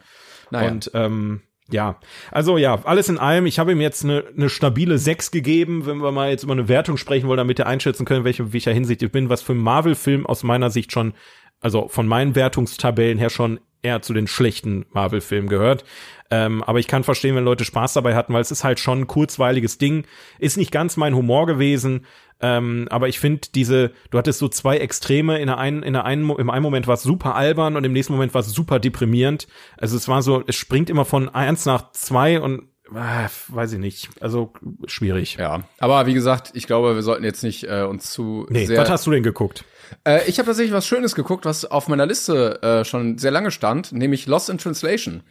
[0.51, 0.71] Naja.
[0.71, 1.99] Und ähm, ja,
[2.31, 5.99] also ja, alles in allem, ich habe ihm jetzt eine, eine stabile 6 gegeben, wenn
[5.99, 9.03] wir mal jetzt über eine Wertung sprechen wollen, damit ihr einschätzen können, welche welcher Hinsicht
[9.03, 11.15] ich bin, was für ein Marvel-Film aus meiner Sicht schon,
[11.61, 15.85] also von meinen Wertungstabellen her schon eher zu den schlechten Marvel-Filmen gehört.
[16.31, 19.01] Ähm, aber ich kann verstehen, wenn Leute Spaß dabei hatten, weil es ist halt schon
[19.01, 20.05] ein kurzweiliges Ding.
[20.39, 22.05] Ist nicht ganz mein Humor gewesen.
[22.41, 26.05] Ähm, aber ich finde diese, du hattest so zwei Extreme, in der einen, in der
[26.05, 28.79] einen, im einen Moment war es super albern und im nächsten Moment war es super
[28.79, 29.47] deprimierend.
[29.79, 33.79] Also es war so, es springt immer von eins nach zwei und äh, weiß ich
[33.79, 34.11] nicht.
[34.21, 34.53] Also
[34.87, 35.37] schwierig.
[35.39, 38.81] Ja, aber wie gesagt, ich glaube, wir sollten jetzt nicht äh, uns zu nee, sehr.
[38.81, 39.65] Was hast du denn geguckt?
[40.05, 43.51] Äh, ich habe tatsächlich was Schönes geguckt, was auf meiner Liste äh, schon sehr lange
[43.51, 45.23] stand, nämlich Lost in Translation.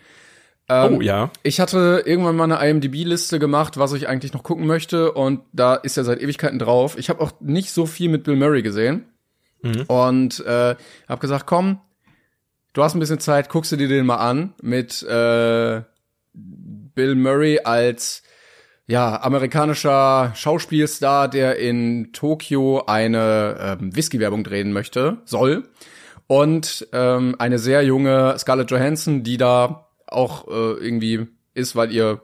[0.68, 1.32] Ähm, oh ja.
[1.44, 5.76] Ich hatte irgendwann mal eine IMDb-Liste gemacht, was ich eigentlich noch gucken möchte, und da
[5.76, 6.98] ist er seit Ewigkeiten drauf.
[6.98, 9.06] Ich habe auch nicht so viel mit Bill Murray gesehen.
[9.62, 9.84] Mhm.
[9.88, 10.76] Und äh,
[11.08, 11.80] habe gesagt, komm,
[12.74, 15.82] du hast ein bisschen Zeit, guckst du dir den mal an mit äh,
[16.34, 18.24] Bill Murray als
[18.88, 25.64] ja, amerikanischer Schauspielstar, der in Tokio eine ähm, Whisky-Werbung drehen möchte, soll.
[26.28, 32.22] Und ähm, eine sehr junge Scarlett Johansson, die da auch äh, irgendwie ist, weil ihr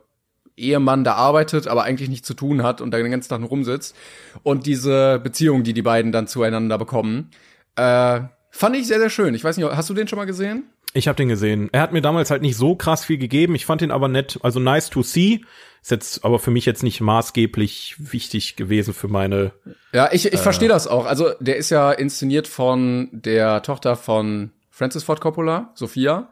[0.58, 3.50] Ehemann da arbeitet, aber eigentlich nichts zu tun hat und da den ganzen Tag nur
[3.50, 3.96] rumsitzt.
[4.44, 7.32] Und diese Beziehung, die die beiden dann zueinander bekommen,
[7.76, 9.34] äh, fand ich sehr, sehr schön.
[9.34, 10.66] Ich weiß nicht, hast du den schon mal gesehen?
[10.94, 11.70] Ich habe den gesehen.
[11.72, 13.56] Er hat mir damals halt nicht so krass viel gegeben.
[13.56, 15.42] Ich fand ihn aber nett, also nice to see.
[15.82, 19.54] Ist jetzt aber für mich jetzt nicht maßgeblich wichtig gewesen für meine.
[19.94, 21.06] Ja, ich, ich äh, verstehe das auch.
[21.06, 26.30] Also der ist ja inszeniert von der Tochter von Francis Ford Coppola, Sophia.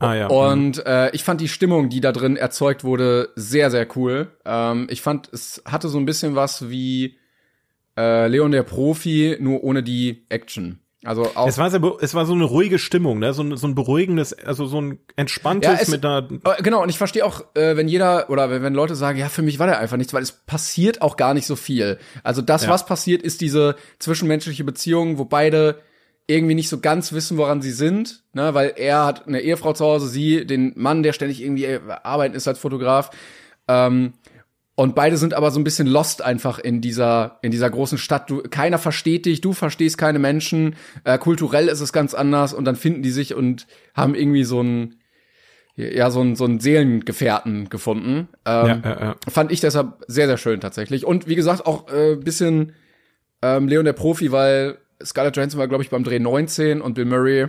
[0.00, 0.26] Ah, ja.
[0.28, 4.28] Und äh, ich fand die Stimmung, die da drin erzeugt wurde, sehr, sehr cool.
[4.44, 7.18] Ähm, ich fand, es hatte so ein bisschen was wie
[7.96, 10.80] äh, Leon der Profi, nur ohne die Action.
[11.04, 13.32] Also auch es war, sehr, es war so eine ruhige Stimmung, ne?
[13.32, 16.28] so, ein, so ein beruhigendes, also so ein entspanntes ja, es, mit einer.
[16.44, 19.28] Äh, genau, und ich verstehe auch, äh, wenn jeder oder wenn, wenn Leute sagen, ja,
[19.28, 21.98] für mich war der einfach nichts, weil es passiert auch gar nicht so viel.
[22.24, 22.70] Also das, ja.
[22.70, 25.80] was passiert, ist diese zwischenmenschliche Beziehung, wo beide
[26.28, 28.52] irgendwie nicht so ganz wissen, woran sie sind, ne?
[28.54, 32.34] weil er hat eine Ehefrau zu Hause, sie den Mann, der ständig irgendwie äh, arbeiten
[32.34, 33.10] ist als Fotograf.
[33.66, 34.12] Ähm,
[34.74, 38.30] und beide sind aber so ein bisschen lost einfach in dieser, in dieser großen Stadt.
[38.30, 40.76] Du, keiner versteht dich, du verstehst keine Menschen.
[41.02, 44.62] Äh, kulturell ist es ganz anders und dann finden die sich und haben irgendwie so
[44.62, 44.96] ein,
[45.74, 48.28] ja, so ein, so ein Seelengefährten gefunden.
[48.44, 49.16] Ähm, ja, ja, ja.
[49.28, 51.06] Fand ich deshalb sehr, sehr schön tatsächlich.
[51.06, 52.74] Und wie gesagt, auch äh, bisschen
[53.40, 57.04] ähm, Leon der Profi, weil Scarlett Johansson war, glaube ich, beim Dreh 19 und Bill
[57.04, 57.48] Murray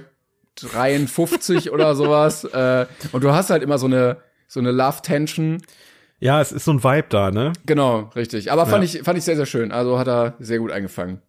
[0.56, 2.44] 53 oder sowas.
[2.44, 5.62] Äh, und du hast halt immer so eine, so eine Love-Tension.
[6.20, 7.54] Ja, es ist so ein Vibe da, ne?
[7.66, 8.52] Genau, richtig.
[8.52, 9.00] Aber fand ja.
[9.00, 9.72] ich fand ich sehr sehr schön.
[9.72, 11.22] Also hat er sehr gut eingefangen.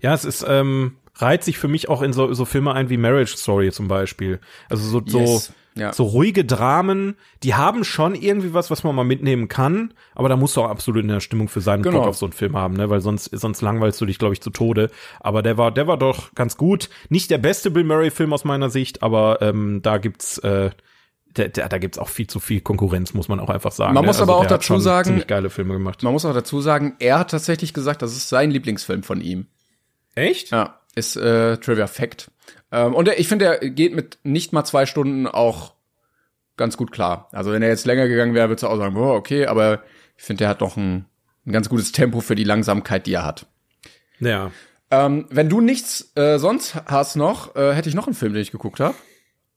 [0.00, 2.98] Ja, es ist ähm, reiht sich für mich auch in so, so Filme ein wie
[2.98, 4.38] Marriage Story zum Beispiel.
[4.68, 5.46] Also so yes.
[5.46, 5.92] so ja.
[5.92, 10.36] so ruhige Dramen, die haben schon irgendwie was, was man mal mitnehmen kann, aber da
[10.36, 11.98] musst du auch absolut in der Stimmung für seinen genau.
[11.98, 14.40] Bock auf so einen Film haben, ne, weil sonst sonst langweilst du dich glaube ich
[14.40, 14.90] zu Tode.
[15.20, 16.90] Aber der war der war doch ganz gut.
[17.08, 20.70] Nicht der beste Bill Murray Film aus meiner Sicht, aber ähm, da gibt's äh,
[21.34, 23.94] da, da, da gibt's auch viel zu viel Konkurrenz, muss man auch einfach sagen.
[23.94, 24.08] Man ne?
[24.08, 26.02] muss also aber auch dazu sagen, geile Filme gemacht.
[26.02, 29.46] Man muss auch dazu sagen, er hat tatsächlich gesagt, das ist sein Lieblingsfilm von ihm.
[30.14, 30.50] Echt?
[30.50, 32.30] Ja, ist äh, Trivia Fact.
[32.72, 35.74] Ähm, und er, ich finde, er geht mit nicht mal zwei Stunden auch
[36.56, 37.28] ganz gut klar.
[37.32, 39.82] Also wenn er jetzt länger gegangen wäre, würdest du auch sagen, boah, okay, aber
[40.16, 41.06] ich finde, er hat doch ein,
[41.46, 43.46] ein ganz gutes Tempo für die Langsamkeit, die er hat.
[44.20, 44.50] Ja.
[44.90, 48.42] Ähm, wenn du nichts äh, sonst hast noch, äh, hätte ich noch einen Film, den
[48.42, 48.94] ich geguckt habe.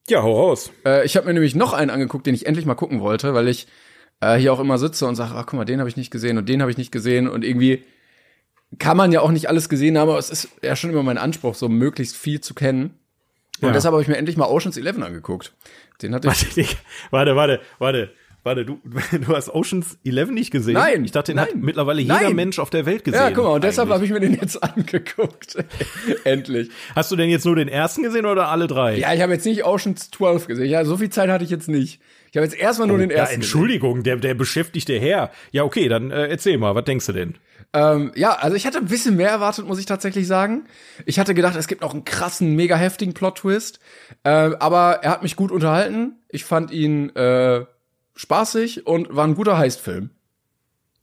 [0.08, 0.72] Ja, hau raus.
[0.86, 3.48] Äh, ich habe mir nämlich noch einen angeguckt, den ich endlich mal gucken wollte, weil
[3.48, 3.68] ich
[4.20, 6.38] äh, hier auch immer sitze und sage, ach guck mal, den habe ich nicht gesehen
[6.38, 7.84] und den habe ich nicht gesehen und irgendwie
[8.80, 11.18] kann man ja auch nicht alles gesehen haben, aber es ist ja schon immer mein
[11.18, 12.98] Anspruch, so möglichst viel zu kennen.
[13.62, 13.74] Und ja.
[13.74, 15.54] deshalb habe ich mir endlich mal Ocean's Eleven angeguckt.
[16.02, 16.78] Den hatte ich.
[17.12, 17.62] Warte, warte, warte.
[17.80, 18.12] Warte,
[18.44, 18.54] du,
[19.12, 20.74] du hast Oceans 11 nicht gesehen?
[20.74, 21.06] Nein.
[21.06, 22.36] Ich dachte, den nein, hat mittlerweile jeder nein.
[22.36, 23.20] Mensch auf der Welt gesehen.
[23.22, 25.58] Ja, guck mal, und deshalb habe ich mir den jetzt angeguckt.
[26.24, 26.70] Endlich.
[26.96, 28.98] Hast du denn jetzt nur den ersten gesehen oder alle drei?
[28.98, 30.70] Ja, ich habe jetzt nicht Oceans 12 gesehen.
[30.70, 32.02] Ja, so viel Zeit hatte ich jetzt nicht.
[32.32, 33.34] Ich habe jetzt erstmal nur oh, den ersten.
[33.34, 35.32] Ja, Entschuldigung, der, der beschäftigte Herr.
[35.52, 37.36] Ja, okay, dann äh, erzähl mal, was denkst du denn?
[37.74, 40.66] Ähm, ja, also ich hatte ein bisschen mehr erwartet, muss ich tatsächlich sagen.
[41.06, 43.80] Ich hatte gedacht, es gibt noch einen krassen, mega heftigen Plot-Twist.
[44.24, 46.18] Äh, aber er hat mich gut unterhalten.
[46.30, 47.66] Ich fand ihn äh,
[48.16, 50.12] spaßig und war ein guter Heistfilm.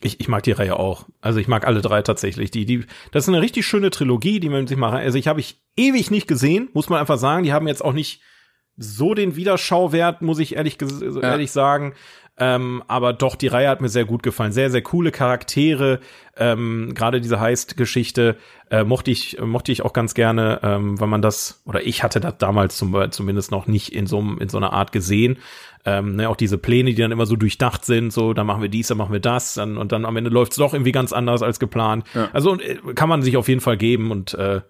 [0.00, 1.06] Ich, ich mag die Reihe auch.
[1.20, 2.52] Also ich mag alle drei tatsächlich.
[2.52, 4.96] Die, die, das ist eine richtig schöne Trilogie, die man sich mal.
[4.96, 7.42] Also ich habe ich ewig nicht gesehen, muss man einfach sagen.
[7.42, 8.22] Die haben jetzt auch nicht
[8.76, 11.20] so den Wiederschauwert, muss ich ehrlich, ja.
[11.20, 11.94] ehrlich sagen.
[12.40, 14.52] Ähm, aber doch, die Reihe hat mir sehr gut gefallen.
[14.52, 15.98] Sehr, sehr coole Charaktere.
[16.36, 18.36] Ähm, Gerade diese Heist-Geschichte
[18.70, 22.20] äh, mochte ich, mochte ich auch ganz gerne, ähm, weil man das, oder ich hatte
[22.20, 25.38] das damals zum, zumindest noch nicht in so, in so einer Art gesehen.
[25.84, 28.68] Ähm, ne, auch diese Pläne, die dann immer so durchdacht sind, so, dann machen wir
[28.68, 31.42] dies, dann machen wir das, dann, und dann am Ende läuft's doch irgendwie ganz anders
[31.42, 32.04] als geplant.
[32.14, 32.28] Ja.
[32.32, 34.60] Also äh, kann man sich auf jeden Fall geben und äh,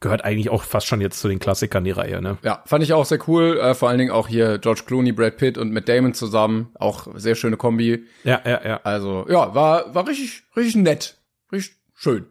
[0.00, 2.36] gehört eigentlich auch fast schon jetzt zu den Klassikern die Reihe, ne?
[2.42, 3.58] Ja, fand ich auch sehr cool.
[3.58, 6.70] Äh, vor allen Dingen auch hier George Clooney, Brad Pitt und Matt Damon zusammen.
[6.74, 8.04] Auch sehr schöne Kombi.
[8.24, 8.80] Ja, ja, ja.
[8.84, 11.18] Also, ja, war, war richtig, richtig nett.
[11.50, 12.26] Richtig schön.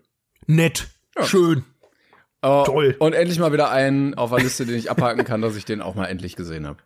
[0.45, 0.87] Nett.
[1.17, 1.23] Ja.
[1.23, 1.63] Schön.
[2.45, 2.95] Uh, Toll.
[2.99, 5.81] Und endlich mal wieder einen auf der Liste, den ich abhaken kann, dass ich den
[5.81, 6.77] auch mal endlich gesehen habe.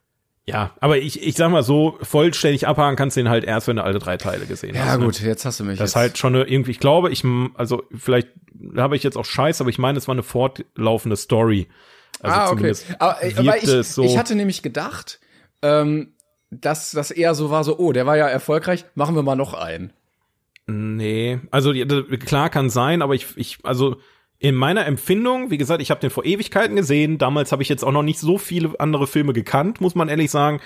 [0.49, 3.77] Ja, aber ich, ich sag mal so, vollständig abhaken kannst du den halt erst, wenn
[3.77, 4.87] du alle drei Teile gesehen ja, hast.
[4.87, 5.05] Ja, ne?
[5.05, 5.27] gut, ne?
[5.27, 5.79] jetzt hast du mich.
[5.79, 7.23] Das ist halt schon eine, irgendwie, ich glaube, ich,
[7.55, 8.29] also vielleicht
[8.75, 11.67] habe ich jetzt auch Scheiß, aber ich meine, es war eine fortlaufende Story.
[12.21, 12.73] Also ah, okay.
[12.99, 15.19] Aber, äh, aber ich, so ich hatte nämlich gedacht,
[15.61, 16.13] ähm,
[16.51, 19.53] dass das eher so war, so, oh, der war ja erfolgreich, machen wir mal noch
[19.53, 19.93] einen.
[20.67, 23.97] Nee, also klar kann sein, aber ich, ich, also
[24.39, 27.17] in meiner Empfindung, wie gesagt, ich habe den vor Ewigkeiten gesehen.
[27.17, 30.31] Damals habe ich jetzt auch noch nicht so viele andere Filme gekannt, muss man ehrlich
[30.31, 30.61] sagen.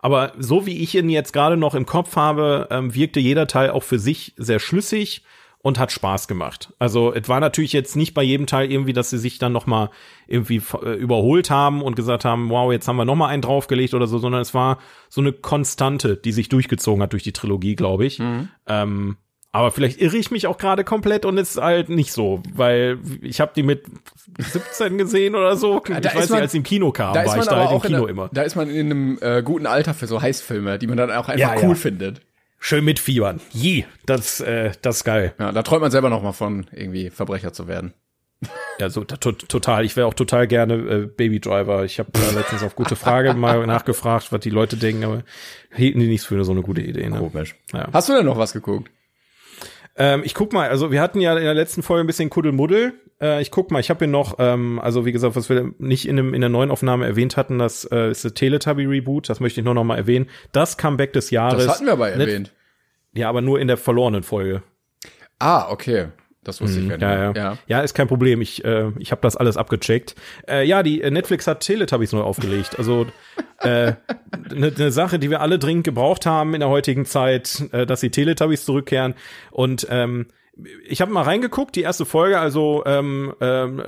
[0.00, 3.70] Aber so wie ich ihn jetzt gerade noch im Kopf habe, ähm, wirkte jeder Teil
[3.70, 5.22] auch für sich sehr schlüssig
[5.62, 6.72] und hat Spaß gemacht.
[6.80, 9.66] Also es war natürlich jetzt nicht bei jedem Teil irgendwie, dass sie sich dann noch
[9.66, 9.90] mal
[10.26, 13.94] irgendwie äh, überholt haben und gesagt haben, wow, jetzt haben wir noch mal einen draufgelegt
[13.94, 17.76] oder so, sondern es war so eine Konstante, die sich durchgezogen hat durch die Trilogie,
[17.76, 18.18] glaube ich.
[18.18, 18.48] Mhm.
[18.66, 19.16] Ähm,
[19.52, 23.40] aber vielleicht irre ich mich auch gerade komplett und ist halt nicht so, weil ich
[23.40, 23.84] habe die mit
[24.38, 25.82] 17 gesehen oder so.
[25.86, 27.82] Ich da weiß man, nicht, als die im Kino kam, war ich da halt im
[27.82, 28.30] Kino der, immer.
[28.32, 31.28] Da ist man in einem äh, guten Alter für so Heißfilme, die man dann auch
[31.28, 31.74] einfach ja, cool ja.
[31.74, 32.20] findet
[32.62, 33.40] schön mitfiebern.
[33.50, 35.34] Je, das, äh, das ist geil.
[35.38, 37.92] Ja, da träumt man selber noch mal von, irgendwie Verbrecher zu werden.
[38.78, 39.84] Ja, so to total.
[39.84, 41.84] Ich wäre auch total gerne äh, Baby Driver.
[41.84, 45.22] Ich habe äh, letztens auf gute Frage mal nachgefragt, was die Leute denken, aber
[45.74, 47.08] hielten die nicht für so eine gute Idee.
[47.08, 47.18] Ne?
[47.18, 47.56] Komisch.
[47.72, 47.88] Ja.
[47.92, 48.90] Hast du denn noch was geguckt?
[49.96, 52.94] Ähm, ich guck mal, also wir hatten ja in der letzten Folge ein bisschen Kuddelmuddel.
[53.20, 56.08] Äh, ich guck mal, ich habe hier noch, ähm, also wie gesagt, was wir nicht
[56.08, 59.40] in, dem, in der neuen Aufnahme erwähnt hatten, das äh, ist der Teletubby Reboot, das
[59.40, 60.28] möchte ich nur noch mal erwähnen.
[60.52, 61.64] Das Comeback des Jahres.
[61.64, 62.52] Das hatten wir aber erwähnt.
[63.14, 64.62] Ja, aber nur in der verlorenen Folge.
[65.38, 66.08] Ah, okay.
[66.44, 67.32] Das wusste ich mhm, ja, ja.
[67.32, 67.58] ja.
[67.68, 68.40] Ja, ist kein Problem.
[68.40, 70.16] Ich, äh, ich habe das alles abgecheckt.
[70.48, 72.78] Äh, ja, die äh, Netflix hat Teletubbies neu aufgelegt.
[72.78, 73.06] Also
[73.58, 73.96] eine
[74.52, 78.00] äh, ne, Sache, die wir alle dringend gebraucht haben in der heutigen Zeit, äh, dass
[78.00, 79.14] die Teletubbies zurückkehren.
[79.52, 80.26] Und ähm,
[80.86, 83.82] ich habe mal reingeguckt, die erste Folge, also ähm, ähm,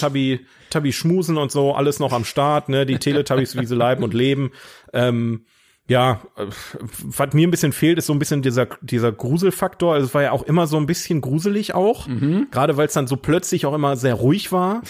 [0.00, 2.86] Tabby, Tabby schmusen und so, alles noch am Start, ne?
[2.86, 4.52] Die Teletubbies, wie sie leiben und leben.
[4.92, 5.44] Ähm,
[5.88, 6.46] ja, äh,
[7.02, 9.94] was mir ein bisschen fehlt, ist so ein bisschen dieser, dieser Gruselfaktor.
[9.94, 12.06] Also es war ja auch immer so ein bisschen gruselig auch.
[12.06, 12.48] Mhm.
[12.50, 14.82] Gerade weil es dann so plötzlich auch immer sehr ruhig war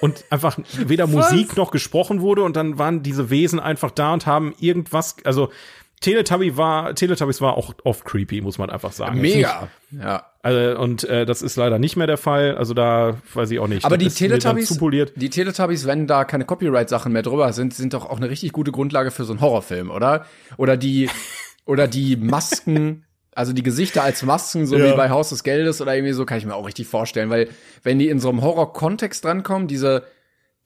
[0.00, 4.26] und einfach weder Musik noch gesprochen wurde und dann waren diese Wesen einfach da und
[4.26, 5.50] haben irgendwas, also
[6.00, 9.20] Teletubby war, Teletubbies war auch oft creepy, muss man einfach sagen.
[9.20, 9.68] Mega.
[9.90, 10.26] Ja.
[10.42, 12.56] Also, und äh, das ist leider nicht mehr der Fall.
[12.56, 13.86] Also da weiß ich auch nicht.
[13.86, 14.78] Aber die Teletubbies,
[15.16, 18.70] die Teletubbies, wenn da keine Copyright-Sachen mehr drüber sind, sind doch auch eine richtig gute
[18.70, 20.26] Grundlage für so einen Horrorfilm, oder?
[20.58, 21.08] Oder die,
[21.64, 23.06] oder die Masken.
[23.34, 24.92] Also die Gesichter als Masken, so ja.
[24.92, 27.48] wie bei Haus des Geldes oder irgendwie so, kann ich mir auch richtig vorstellen, weil
[27.82, 30.04] wenn die in so einem Horror-Kontext drankommen, diese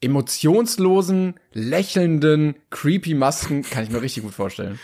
[0.01, 4.79] emotionslosen, lächelnden, creepy Masken, kann ich mir richtig gut vorstellen.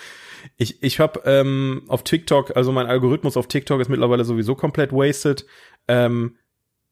[0.57, 4.93] Ich, ich habe ähm, auf TikTok, also mein Algorithmus auf TikTok ist mittlerweile sowieso komplett
[4.93, 5.45] wasted.
[5.87, 6.37] Ähm,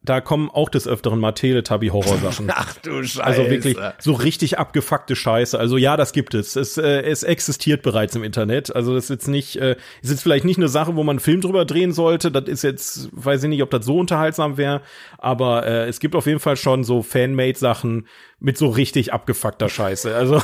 [0.03, 2.51] da kommen auch des Öfteren mal Teletubby-Horrorsachen.
[2.53, 3.23] Ach du Scheiße.
[3.23, 5.57] Also wirklich so richtig abgefuckte Scheiße.
[5.57, 6.57] Also ja, das gibt es.
[6.57, 8.75] Es, äh, es existiert bereits im Internet.
[8.75, 11.19] Also das ist jetzt nicht, äh, ist jetzt vielleicht nicht eine Sache, wo man einen
[11.21, 12.31] Film drüber drehen sollte.
[12.31, 14.81] Das ist jetzt, weiß ich nicht, ob das so unterhaltsam wäre.
[15.17, 18.07] Aber äh, es gibt auf jeden Fall schon so Fanmade-Sachen
[18.43, 20.13] mit so richtig abgefuckter Scheiße.
[20.15, 20.41] Also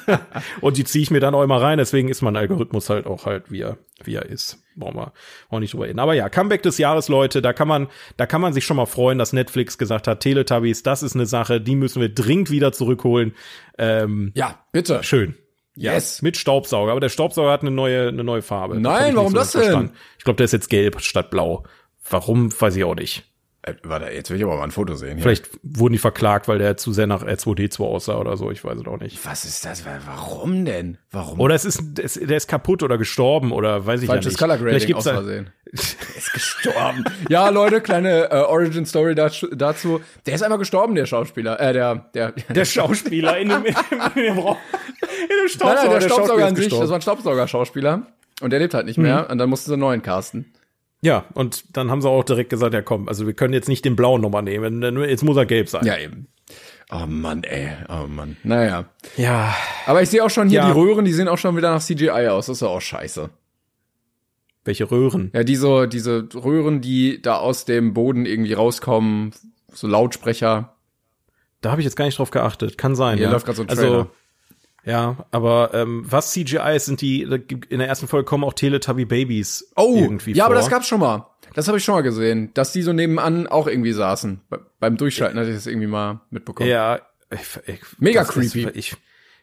[0.60, 1.78] und die ziehe ich mir dann auch immer rein.
[1.78, 5.12] Deswegen ist mein Algorithmus halt auch halt, wie er, wie er ist brauchen wir
[5.50, 6.00] auch nicht drüber reden.
[6.00, 8.86] Aber ja, Comeback des Jahres, Leute, da kann man, da kann man sich schon mal
[8.86, 12.72] freuen, dass Netflix gesagt hat, Teletubbies, das ist eine Sache, die müssen wir dringend wieder
[12.72, 13.34] zurückholen.
[13.78, 15.04] Ähm, ja, bitte.
[15.04, 15.36] Schön.
[15.76, 16.18] Yes.
[16.18, 18.80] Ja, mit Staubsauger, aber der Staubsauger hat eine neue, eine neue Farbe.
[18.80, 19.62] Nein, warum so das denn?
[19.62, 19.92] Verstanden.
[20.18, 21.64] Ich glaube, der ist jetzt gelb statt blau.
[22.08, 23.29] Warum, weiß ich auch nicht.
[23.62, 25.16] Äh, warte, jetzt will ich aber mal ein Foto sehen.
[25.16, 25.22] Hier.
[25.22, 28.50] Vielleicht wurden die verklagt, weil der zu sehr nach R2D2 aussah oder so.
[28.50, 29.24] Ich weiß es auch nicht.
[29.26, 29.84] Was ist das?
[30.06, 30.96] Warum denn?
[31.10, 31.40] Warum?
[31.40, 34.38] Oder es ist, es, der ist kaputt oder gestorben oder weiß ich Falsches ja nicht.
[34.38, 35.50] Color Grading Vielleicht gibt's aus Versehen.
[35.72, 37.04] ist gestorben.
[37.28, 40.00] ja, Leute, kleine äh, Origin Story dazu.
[40.24, 41.60] Der ist einmal gestorben, der Schauspieler.
[41.60, 44.56] Äh, der, der, der Schauspieler in dem, in dem, in dem, Raum.
[45.02, 45.74] In dem Staubsauger.
[45.74, 48.06] Nein, nein, der, der Staubsauger an sich, das war ein Staubsauger-Schauspieler.
[48.40, 49.24] Und der lebt halt nicht mehr.
[49.24, 49.32] Mhm.
[49.32, 50.50] Und dann mussten sie einen neuen casten.
[51.02, 53.84] Ja, und dann haben sie auch direkt gesagt, ja komm, also wir können jetzt nicht
[53.84, 55.84] den blauen nochmal nehmen, jetzt muss er gelb sein.
[55.86, 56.28] Ja, eben.
[56.92, 58.36] Oh Mann, ey, oh Mann.
[58.42, 58.86] Naja.
[59.16, 59.54] Ja.
[59.86, 60.66] Aber ich sehe auch schon hier ja.
[60.66, 62.46] die Röhren, die sehen auch schon wieder nach CGI aus.
[62.46, 63.30] Das ist ja auch scheiße.
[64.64, 65.30] Welche Röhren?
[65.32, 69.32] Ja, diese, diese Röhren, die da aus dem Boden irgendwie rauskommen,
[69.72, 70.74] so Lautsprecher.
[71.60, 72.76] Da habe ich jetzt gar nicht drauf geachtet.
[72.76, 73.18] Kann sein.
[73.18, 73.32] Hier ja.
[73.32, 73.82] läuft gerade so ein Trailer.
[73.82, 74.10] Also,
[74.84, 79.04] ja, aber ähm, was CGI ist, sind die, in der ersten Folge kommen auch Teletubby
[79.04, 80.52] Babys oh, irgendwie ja, vor.
[80.52, 81.26] aber das gab's schon mal.
[81.54, 84.40] Das habe ich schon mal gesehen, dass die so nebenan auch irgendwie saßen.
[84.48, 86.70] Be beim Durchschalten hatte ich das irgendwie mal mitbekommen.
[86.70, 88.62] Ja, ich, ich, mega creepy.
[88.62, 88.96] Ist, ich,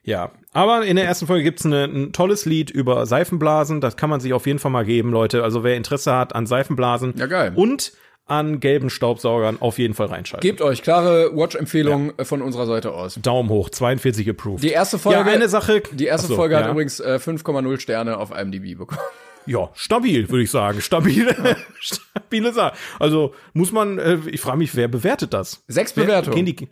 [0.04, 3.82] ja, aber in der ersten Folge gibt's eine, ein tolles Lied über Seifenblasen.
[3.82, 5.44] Das kann man sich auf jeden Fall mal geben, Leute.
[5.44, 7.52] Also wer Interesse hat an Seifenblasen ja, geil.
[7.56, 7.92] und
[8.28, 10.48] an gelben Staubsaugern auf jeden Fall reinschalten.
[10.48, 12.26] Gebt euch klare Watch-Empfehlung ja.
[12.26, 13.20] von unserer Seite aus.
[13.22, 14.64] Daumen hoch, 42 approved.
[14.64, 15.82] Die erste Folge, ja, eine Sache.
[15.92, 16.64] Die erste so, Folge ja.
[16.64, 19.02] hat übrigens äh, 5,0 Sterne auf IMDb bekommen.
[19.50, 20.82] Ja, stabil, würde ich sagen.
[20.82, 21.56] Stabile, ja.
[21.80, 22.76] stabile Sache.
[23.00, 25.64] Also muss man, äh, ich frage mich, wer bewertet das?
[25.70, 26.68] Sechs Bewertungen.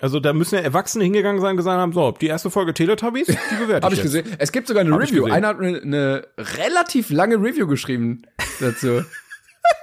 [0.00, 3.26] Also da müssen ja Erwachsene hingegangen sein und gesagt haben, so, die erste Folge Teletubbies,
[3.26, 4.26] die bewerte Habe ich gesehen.
[4.38, 5.26] Es gibt sogar eine Hab Review.
[5.26, 8.22] Einer hat eine, eine relativ lange Review geschrieben
[8.58, 9.04] dazu.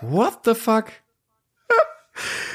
[0.01, 0.85] What the fuck?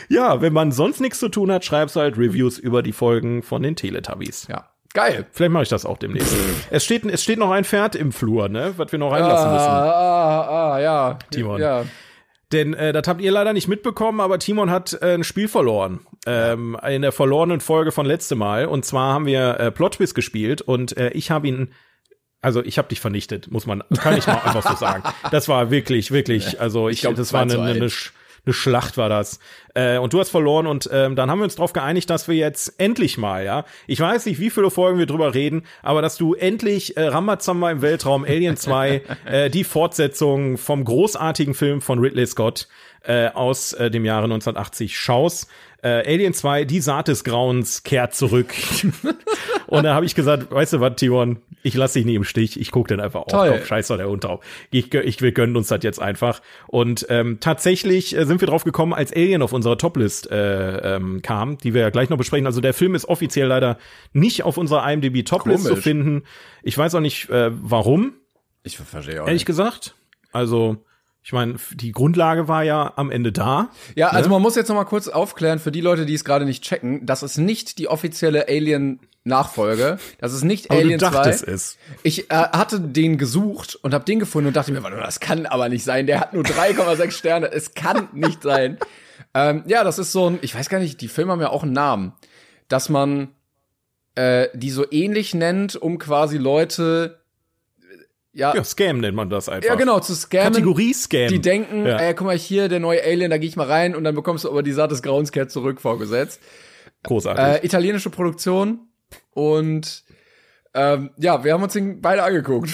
[0.08, 3.42] Ja, wenn man sonst nichts zu tun hat, schreibst du halt Reviews über die Folgen
[3.42, 4.48] von den Teletubbies.
[4.48, 4.70] Ja.
[4.92, 5.26] Geil.
[5.30, 6.34] Vielleicht mache ich das auch demnächst.
[6.70, 8.74] es, steht, es steht noch ein Pferd im Flur, ne?
[8.76, 9.68] Was wir noch reinlassen müssen.
[9.68, 11.18] Ah, ah, ah, ja.
[11.30, 11.60] Timon.
[11.60, 11.84] Ja.
[12.52, 16.00] Denn äh, das habt ihr leider nicht mitbekommen, aber Timon hat äh, ein Spiel verloren.
[16.26, 18.66] Ähm, in der verlorenen Folge von letztem Mal.
[18.66, 21.72] Und zwar haben wir äh, Plot Twist gespielt und äh, ich habe ihn
[22.42, 25.02] also ich habe dich vernichtet, muss man, kann ich mal einfach so sagen.
[25.30, 28.12] Das war wirklich, wirklich, also ich, Ich glaub, das war eine, 2 zu eine, 1.
[28.44, 29.38] eine Schlacht war das.
[29.74, 32.34] Äh, und du hast verloren und ähm, dann haben wir uns darauf geeinigt, dass wir
[32.34, 36.16] jetzt endlich mal, ja, ich weiß nicht, wie viele Folgen wir drüber reden, aber dass
[36.16, 41.98] du endlich äh, Ramazamba im Weltraum, Alien 2, äh, die Fortsetzung vom großartigen Film von
[41.98, 42.68] Ridley Scott
[43.02, 45.48] äh, aus äh, dem Jahre 1980 schaust.
[45.82, 48.52] Äh, Alien 2, die Saat des Grauens kehrt zurück.
[49.66, 52.60] und da habe ich gesagt, weißt du was, Timon, ich lasse dich nie im Stich,
[52.60, 53.48] ich guck den einfach auch Toll.
[53.48, 54.44] drauf, scheiß doch der Hund drauf.
[54.70, 56.42] Ich, ich, wir gönnen uns das jetzt einfach.
[56.66, 61.22] Und ähm, tatsächlich äh, sind wir drauf gekommen, als Alien auf unserer Toplist äh, ähm,
[61.22, 62.46] kam, die wir ja gleich noch besprechen.
[62.46, 63.78] Also der Film ist offiziell leider
[64.12, 66.24] nicht auf unserer IMDb Toplist zu finden.
[66.62, 68.12] Ich weiß auch nicht, äh, warum,
[68.64, 69.46] Ich verstehe auch ehrlich nicht.
[69.46, 69.94] gesagt.
[70.32, 70.76] Also,
[71.22, 73.70] ich meine, die Grundlage war ja am Ende da.
[73.94, 76.46] Ja, also man muss jetzt noch mal kurz aufklären für die Leute, die es gerade
[76.46, 79.98] nicht checken, das ist nicht die offizielle Alien Nachfolge.
[80.18, 81.52] Das ist nicht Aber Alien du dachtest 2.
[81.52, 81.78] es.
[82.02, 85.68] Ich äh, hatte den gesucht und habe den gefunden und dachte mir, das kann aber
[85.68, 86.06] nicht sein.
[86.06, 87.52] Der hat nur 3,6 Sterne.
[87.52, 88.78] Es kann nicht sein.
[89.32, 91.62] Ähm, ja, das ist so ein, ich weiß gar nicht, die Filme haben ja auch
[91.62, 92.14] einen Namen,
[92.66, 93.28] dass man
[94.16, 97.19] äh, die so ähnlich nennt, um quasi Leute
[98.32, 99.68] ja, Ja, Scam nennt man das einfach.
[99.68, 100.52] ja genau zu scammen.
[100.52, 101.28] Kategorie Scam.
[101.28, 101.96] Die denken, Ja.
[101.98, 104.44] ey, guck mal hier, der neue Alien, da gehe ich mal rein und dann bekommst
[104.44, 106.40] du aber die Saat des Grauens kehrt zurück vorgesetzt.
[107.02, 107.62] Großartig.
[107.62, 108.80] Äh, italienische Produktion
[109.30, 110.04] und
[110.74, 112.70] ähm, ja, wir haben uns den beide angeguckt.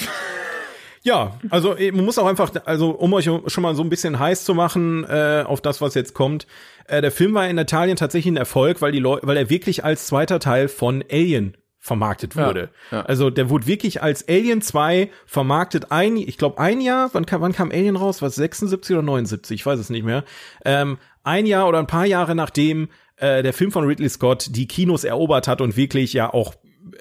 [1.03, 4.45] Ja, also man muss auch einfach, also um euch schon mal so ein bisschen heiß
[4.45, 6.49] zu machen äh, auf das, was jetzt kommt.
[6.89, 9.85] Äh, der Film war in Italien tatsächlich ein Erfolg, weil die Leute, weil er wirklich
[9.85, 12.71] als zweiter Teil von Alien vermarktet Ja, wurde.
[12.91, 13.03] ja.
[13.03, 17.41] Also der wurde wirklich als Alien 2 vermarktet ein, ich glaube ein Jahr, wann kam,
[17.41, 18.21] wann kam Alien raus?
[18.23, 19.55] Was 76 oder 79?
[19.61, 20.25] Ich weiß es nicht mehr.
[20.65, 24.69] Ähm, ein Jahr oder ein paar Jahre nachdem äh, der Film von Ridley Scott die
[24.69, 26.55] Kinos erobert hat und wirklich ja auch,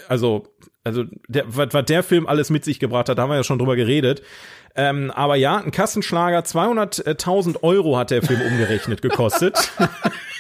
[0.08, 0.48] also
[0.84, 3.44] also der, was, was der Film alles mit sich gebracht hat, da haben wir ja
[3.44, 4.22] schon drüber geredet.
[4.76, 9.72] Ähm, aber ja, ein Kassenschlager, 200.000 Euro hat der Film umgerechnet gekostet.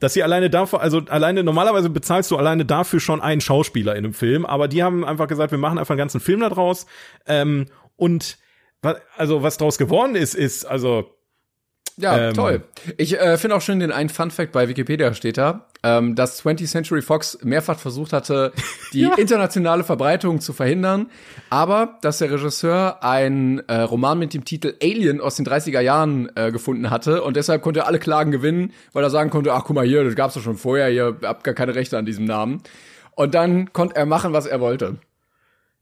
[0.00, 4.04] Dass sie alleine dafür, also alleine, normalerweise bezahlst du alleine dafür schon einen Schauspieler in
[4.04, 6.86] einem Film, aber die haben einfach gesagt, wir machen einfach einen ganzen Film da draus.
[7.26, 8.38] Ähm, und
[9.16, 11.15] also was draus geworden ist, ist, also
[11.98, 12.34] Ja, Ähm.
[12.34, 12.62] toll.
[12.98, 16.44] Ich äh, finde auch schön den einen Fun Fact bei Wikipedia steht da, ähm, dass
[16.44, 18.52] 20th Century Fox mehrfach versucht hatte,
[18.92, 21.10] die internationale Verbreitung zu verhindern,
[21.48, 26.30] aber dass der Regisseur einen äh, Roman mit dem Titel Alien aus den 30er Jahren
[26.36, 29.64] äh, gefunden hatte und deshalb konnte er alle Klagen gewinnen, weil er sagen konnte, ach
[29.64, 32.26] guck mal hier, das gab's doch schon vorher, ihr habt gar keine Rechte an diesem
[32.26, 32.62] Namen.
[33.12, 34.96] Und dann konnte er machen, was er wollte.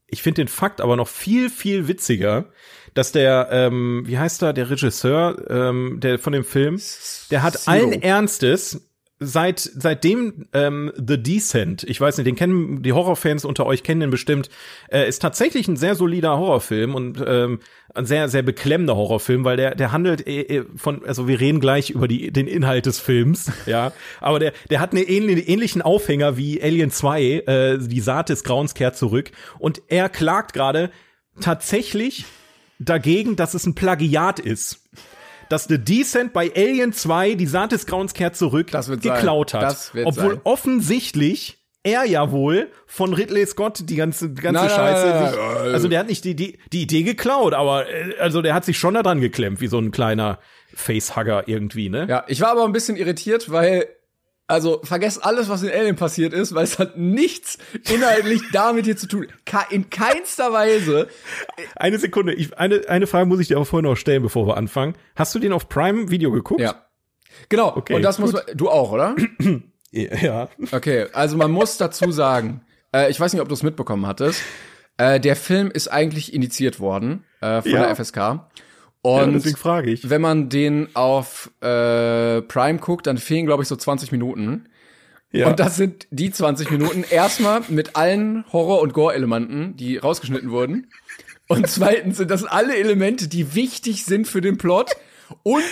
[0.07, 2.45] ich finde den Fakt aber noch viel, viel witziger,
[2.95, 6.79] dass der, ähm, wie heißt er, der Regisseur, ähm, der von dem Film,
[7.29, 7.71] der hat Zero.
[7.71, 13.65] allen Ernstes seit seitdem ähm, The Descent, ich weiß nicht, den kennen die Horrorfans unter
[13.65, 14.49] euch kennen den bestimmt,
[14.89, 17.59] äh, ist tatsächlich ein sehr solider Horrorfilm und ähm,
[17.93, 21.61] ein sehr sehr beklemmender Horrorfilm, weil der der handelt äh, äh, von also wir reden
[21.61, 25.81] gleich über die den Inhalt des Films, ja, aber der der hat einen ähnlichen, ähnlichen
[25.81, 30.91] Aufhänger wie Alien 2, äh, die Saat des Grauens kehrt zurück und er klagt gerade
[31.39, 32.25] tatsächlich
[32.79, 34.81] dagegen, dass es ein Plagiat ist.
[35.49, 39.13] Dass The Descent bei Alien 2 die Saat des Grauens kehrt zurück Das wird sein.
[39.13, 39.91] geklaut hat.
[40.03, 40.41] Obwohl sein.
[40.43, 45.05] offensichtlich er ja wohl von Ridley Scott die ganze, die ganze nein, Scheiße.
[45.07, 45.73] nein, sich, nein, nein.
[45.73, 48.79] also der hat nicht die, die, die Idee geklaut, aber äh, also der hat sich
[48.79, 50.39] schon da dran geklemmt, wie so ein kleiner
[50.73, 52.07] Facehugger irgendwie, ne?
[52.09, 53.85] Ja, ich war aber ein bisschen irritiert, weil,
[54.47, 57.57] also, vergesst alles, was in Alien passiert ist, weil es hat nichts
[57.91, 59.27] inhaltlich damit hier zu tun.
[59.71, 61.07] In keinster Weise.
[61.75, 64.57] Eine Sekunde, ich, eine, eine Frage muss ich dir aber vorher noch stellen, bevor wir
[64.57, 64.95] anfangen.
[65.15, 66.61] Hast du den auf Prime Video geguckt?
[66.61, 66.85] Ja.
[67.49, 67.75] Genau.
[67.75, 69.15] Okay, und das muss man, du auch, oder?
[69.91, 70.49] Ja.
[70.73, 74.41] Okay, also man muss dazu sagen, äh, ich weiß nicht, ob du es mitbekommen hattest,
[74.97, 77.85] äh, der Film ist eigentlich initiiert worden äh, von Ja.
[77.85, 78.41] der FSK.
[79.05, 80.09] Ja Und deswegen frage ich.
[80.09, 84.67] wenn man den auf äh, Prime guckt, dann fehlen, glaube ich, so 20 Minuten.
[85.31, 85.47] Ja.
[85.47, 90.87] Und das sind die 20 Minuten erstmal mit allen Horror- und Gore-Elementen, die rausgeschnitten wurden.
[91.47, 94.91] Und zweitens sind das alle Elemente, die wichtig sind für den Plot
[95.43, 95.63] und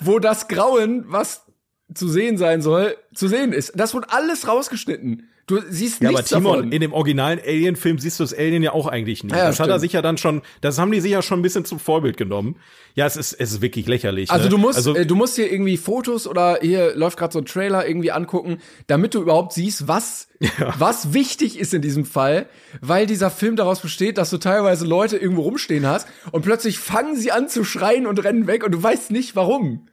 [0.00, 1.46] wo das Grauen, was
[1.94, 3.72] zu sehen sein soll, zu sehen ist.
[3.76, 5.28] Das wurde alles rausgeschnitten.
[5.46, 6.72] Du siehst Ja, aber nichts Timon, davon.
[6.72, 9.34] in dem originalen Alien-Film siehst du das Alien ja auch eigentlich nicht.
[9.34, 9.80] Ja, das hat er stimmt.
[9.80, 12.56] sich ja dann schon, das haben die sich ja schon ein bisschen zum Vorbild genommen.
[12.94, 14.30] Ja, es ist, es ist wirklich lächerlich.
[14.30, 14.50] Also ne?
[14.50, 17.46] du musst, also, äh, du musst dir irgendwie Fotos oder hier läuft gerade so ein
[17.46, 20.28] Trailer irgendwie angucken, damit du überhaupt siehst, was
[20.78, 22.46] was wichtig ist in diesem Fall,
[22.80, 27.16] weil dieser Film daraus besteht, dass du teilweise Leute irgendwo rumstehen hast und plötzlich fangen
[27.16, 29.88] sie an zu schreien und rennen weg und du weißt nicht warum.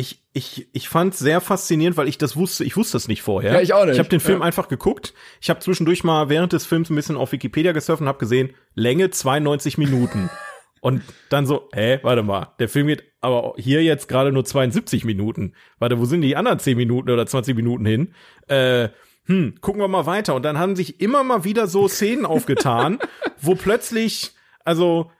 [0.00, 3.54] Ich, ich, ich fand sehr faszinierend, weil ich das wusste, ich wusste das nicht vorher.
[3.54, 3.94] Ja, ich auch nicht.
[3.94, 4.44] Ich habe den Film Ja.
[4.44, 5.12] einfach geguckt.
[5.40, 8.54] Ich habe zwischendurch mal während des Films ein bisschen auf Wikipedia gesurft und habe gesehen,
[8.74, 10.30] Länge 92 Minuten.
[10.80, 15.04] und dann so, hä, warte mal, der Film geht aber hier jetzt gerade nur 72
[15.04, 15.54] Minuten.
[15.80, 18.14] Warte, wo sind die anderen 10 Minuten oder 20 Minuten hin?
[18.46, 18.90] Äh,
[19.26, 20.36] hm, gucken wir mal weiter.
[20.36, 23.00] Und dann haben sich immer mal wieder so Szenen aufgetan,
[23.40, 24.30] wo plötzlich,
[24.64, 25.10] also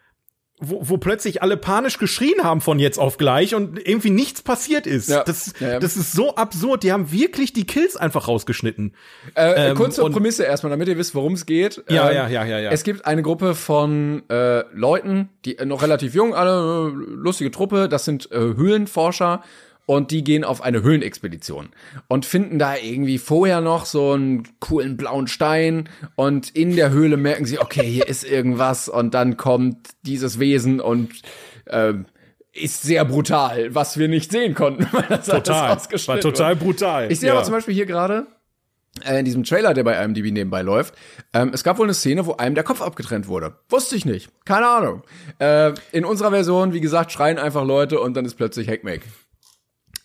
[0.61, 4.86] wo, wo plötzlich alle panisch geschrien haben von jetzt auf gleich und irgendwie nichts passiert
[4.86, 5.09] ist.
[5.09, 5.22] Ja.
[5.24, 5.78] Das, Ja, ja.
[5.80, 6.82] das ist so absurd.
[6.82, 8.94] Die haben wirklich die Kills einfach rausgeschnitten.
[9.34, 11.82] Äh, Ähm, kurze und- Prämisse erstmal, damit ihr wisst, worum es geht.
[11.88, 12.70] Ja, Ähm, ja, ja, ja, ja.
[12.70, 17.50] Es gibt eine Gruppe von äh, Leuten, die äh, noch relativ jung, alle äh, lustige
[17.50, 19.42] Truppe, das sind äh, Höhlenforscher
[19.89, 21.70] und die gehen auf eine Höhlenexpedition
[22.09, 27.16] und finden da irgendwie vorher noch so einen coolen blauen Stein und in der Höhle
[27.16, 31.22] merken sie, okay, hier ist irgendwas und dann kommt dieses Wesen und
[31.68, 32.05] ähm,
[32.53, 35.70] ist sehr brutal, was wir nicht sehen konnten, weil das Total.
[35.70, 37.11] alles War total brutal.
[37.11, 37.34] Ich sehe ja.
[37.34, 38.26] aber zum Beispiel hier gerade
[39.07, 40.93] äh, in diesem Trailer, der bei IMDb nebenbei läuft,
[41.32, 43.55] ähm, es gab wohl eine Szene, wo einem der Kopf abgetrennt wurde.
[43.70, 44.28] Wusste ich nicht.
[44.45, 45.03] Keine Ahnung.
[45.39, 49.05] Äh, in unserer Version, wie gesagt, schreien einfach Leute und dann ist plötzlich Hackmake.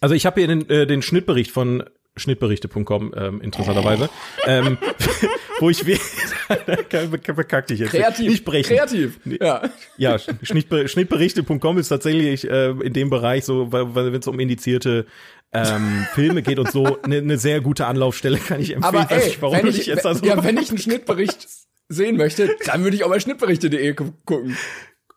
[0.03, 1.81] Also ich habe hier den, äh, den Schnittbericht von
[2.17, 4.09] schnittberichte.com ähm, interessanterweise,
[4.45, 4.77] ähm,
[5.61, 5.95] wo ich we-
[7.33, 8.29] verkackt ich jetzt Kreativ.
[8.29, 8.75] nicht brechen.
[8.75, 9.17] Kreativ.
[9.39, 9.69] Ja.
[9.95, 15.05] Ja, Schnittber Schnittberichte.com ist tatsächlich äh, in dem Bereich so, wenn es um indizierte
[15.53, 18.83] ähm, Filme geht und so, eine ne sehr gute Anlaufstelle kann ich empfehlen.
[18.95, 20.79] Aber Weiß ey, nicht, warum wenn ich, dich jetzt da so ja, wenn ich einen
[20.79, 21.47] Schnittbericht
[21.87, 24.57] sehen möchte, dann würde ich auch bei schnittberichte.de gu- gucken.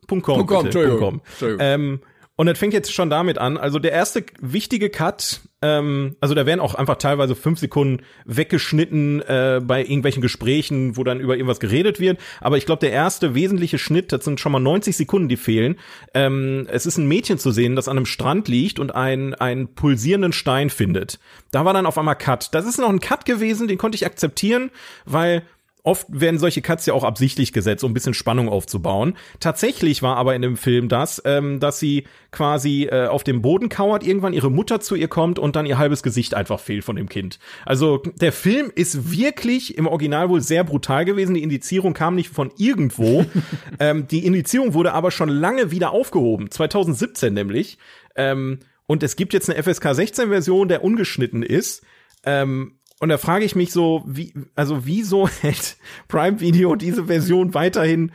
[0.07, 1.01] Punkt .com, Punkt com, bitte, Entschuldigung.
[1.01, 1.31] Punkt com.
[1.33, 1.61] Entschuldigung.
[1.67, 2.01] Ähm,
[2.37, 3.57] und das fängt jetzt schon damit an.
[3.57, 9.23] Also der erste wichtige Cut, ähm, also da werden auch einfach teilweise fünf Sekunden weggeschnitten
[9.23, 12.21] äh, bei irgendwelchen Gesprächen, wo dann über irgendwas geredet wird.
[12.43, 15.79] Aber ich glaube, der erste wesentliche Schnitt, das sind schon mal 90 Sekunden, die fehlen.
[16.13, 19.75] Ähm, es ist ein Mädchen zu sehen, das an einem Strand liegt und einen, einen
[19.75, 21.19] pulsierenden Stein findet.
[21.53, 22.55] Da war dann auf einmal Cut.
[22.55, 24.71] Das ist noch ein Cut gewesen, den konnte ich akzeptieren,
[25.07, 25.43] weil
[25.87, 29.17] Oft werden solche Cuts ja auch absichtlich gesetzt, um ein bisschen Spannung aufzubauen.
[29.39, 33.69] Tatsächlich war aber in dem Film das, ähm, dass sie quasi äh, auf dem Boden
[33.69, 36.97] kauert, irgendwann ihre Mutter zu ihr kommt und dann ihr halbes Gesicht einfach fehlt von
[36.97, 37.39] dem Kind.
[37.65, 41.35] Also der Film ist wirklich im Original wohl sehr brutal gewesen.
[41.35, 43.25] Die Indizierung kam nicht von irgendwo.
[43.79, 47.79] ähm, die Indizierung wurde aber schon lange wieder aufgehoben, 2017 nämlich.
[48.17, 48.59] Ähm,
[48.89, 51.85] und es gibt jetzt eine FSK 16 Version, der ungeschnitten ist.
[52.25, 55.77] Ähm, und da frage ich mich so, wie, also wieso hält
[56.09, 58.13] Prime Video diese Version weiterhin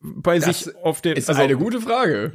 [0.00, 2.32] bei Das sich auf den, Ist also, eine gute Frage.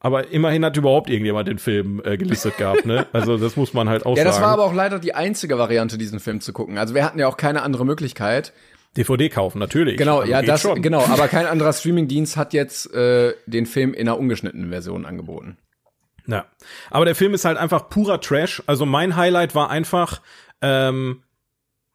[0.00, 3.06] aber immerhin hat überhaupt irgendjemand den Film äh, gelistet gehabt, ne?
[3.12, 4.46] Also das muss man halt auch Ja, das sagen.
[4.46, 6.76] war aber auch leider die einzige Variante, diesen Film zu gucken.
[6.78, 8.52] Also wir hatten ja auch keine andere Möglichkeit.
[8.96, 9.96] DVD kaufen, natürlich.
[9.96, 10.80] Genau, Also ja, das, schon.
[10.82, 15.56] genau, aber kein anderer Streamingdienst hat jetzt äh, den Film in einer ungeschnittenen Version angeboten.
[16.26, 16.44] Ja.
[16.90, 18.62] Aber der Film ist halt einfach purer Trash.
[18.66, 20.20] Also mein Highlight war einfach,
[20.64, 21.22] ähm,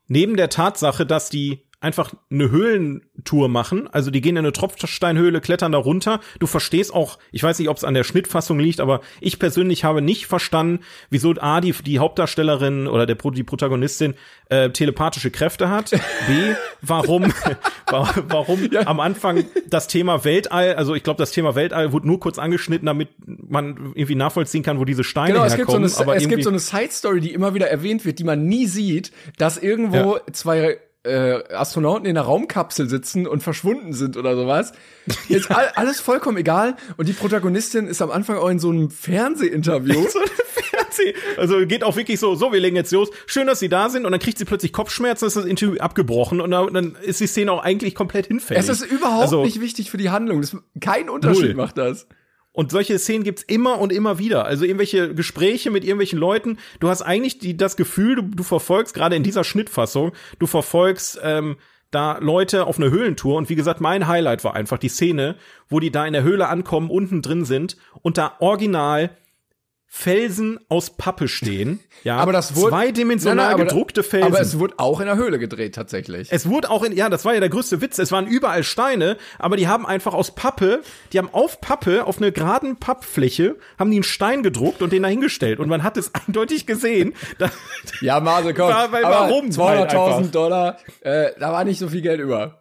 [0.07, 5.39] neben der Tatsache, dass die einfach eine Höhlentour machen, also die gehen in eine Tropfsteinhöhle,
[5.39, 6.19] klettern da runter.
[6.39, 9.84] Du verstehst auch, ich weiß nicht, ob es an der Schnittfassung liegt, aber ich persönlich
[9.86, 14.15] habe nicht verstanden, wieso A, die, die Hauptdarstellerin oder der, die Protagonistin
[14.49, 15.91] äh, telepathische Kräfte hat.
[15.91, 15.97] B,
[16.82, 17.32] warum,
[17.89, 22.19] wa- warum am Anfang das Thema Weltall, also ich glaube, das Thema Weltall wurde nur
[22.19, 26.09] kurz angeschnitten, damit man irgendwie nachvollziehen kann, wo diese Steine Genau, es gibt, so herkommen.
[26.09, 29.11] eine, es gibt so eine Side-Story, die immer wieder erwähnt wird, die man nie sieht,
[29.38, 34.73] dass irgendwo zwei äh, Astronauten in einer Raumkapsel sitzen und verschwunden sind oder sowas.
[35.29, 36.75] Ist all, alles vollkommen egal.
[36.97, 40.05] Und die Protagonistin ist am Anfang auch in so einem Fernsehinterview.
[40.45, 41.13] Fernseh.
[41.37, 43.09] Also geht auch wirklich so, so, wir legen jetzt los.
[43.27, 46.41] Schön, dass sie da sind und dann kriegt sie plötzlich Kopfschmerzen, ist das Interview abgebrochen
[46.41, 48.61] und dann, dann ist die Szene auch eigentlich komplett hinfällig.
[48.61, 50.41] es ist überhaupt Also- nicht wichtig für die Handlung.
[50.41, 51.53] Das, kein Unterschied Null.
[51.55, 52.07] macht das.
[52.51, 54.45] Und solche Szenen gibt's immer und immer wieder.
[54.45, 56.57] Also irgendwelche Gespräche mit irgendwelchen Leuten.
[56.79, 61.19] Du hast eigentlich die, das Gefühl, du, du verfolgst gerade in dieser Schnittfassung, du verfolgst
[61.23, 61.57] ähm,
[61.91, 63.37] da Leute auf eine Höhlentour.
[63.37, 65.35] Und wie gesagt, mein Highlight war einfach die Szene,
[65.69, 69.17] wo die da in der Höhle ankommen, unten drin sind und da original
[69.91, 71.79] Felsen aus Pappe stehen.
[72.03, 74.27] Ja, Aber das wurde zweidimensional Nein, nein, gedruckte Felsen.
[74.31, 76.29] Aber es wurde auch in der Höhle gedreht tatsächlich.
[76.31, 77.97] Es wurde auch in, ja, das war ja der größte Witz.
[77.97, 80.81] Es waren überall Steine, aber die haben einfach aus Pappe,
[81.11, 85.01] die haben auf Pappe, auf einer geraden Pappfläche, haben die einen Stein gedruckt und den
[85.01, 85.59] dahingestellt.
[85.59, 87.13] Und man hat es eindeutig gesehen.
[88.01, 88.69] Ja, Marcel, komm.
[88.69, 90.31] War- weil aber warum halt 200.000 einfach?
[90.31, 92.59] Dollar, äh, da war nicht so viel Geld über.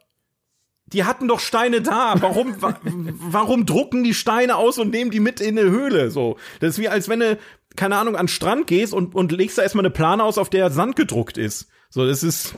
[0.93, 2.14] Die hatten doch Steine da.
[2.20, 6.11] Warum, wa, warum drucken die Steine aus und nehmen die mit in eine Höhle?
[6.11, 7.39] So, das ist wie als wenn du,
[7.76, 10.51] keine Ahnung, an den Strand gehst und, und legst da erstmal eine Plane aus, auf
[10.51, 11.68] der Sand gedruckt ist.
[11.91, 12.55] So, das ist,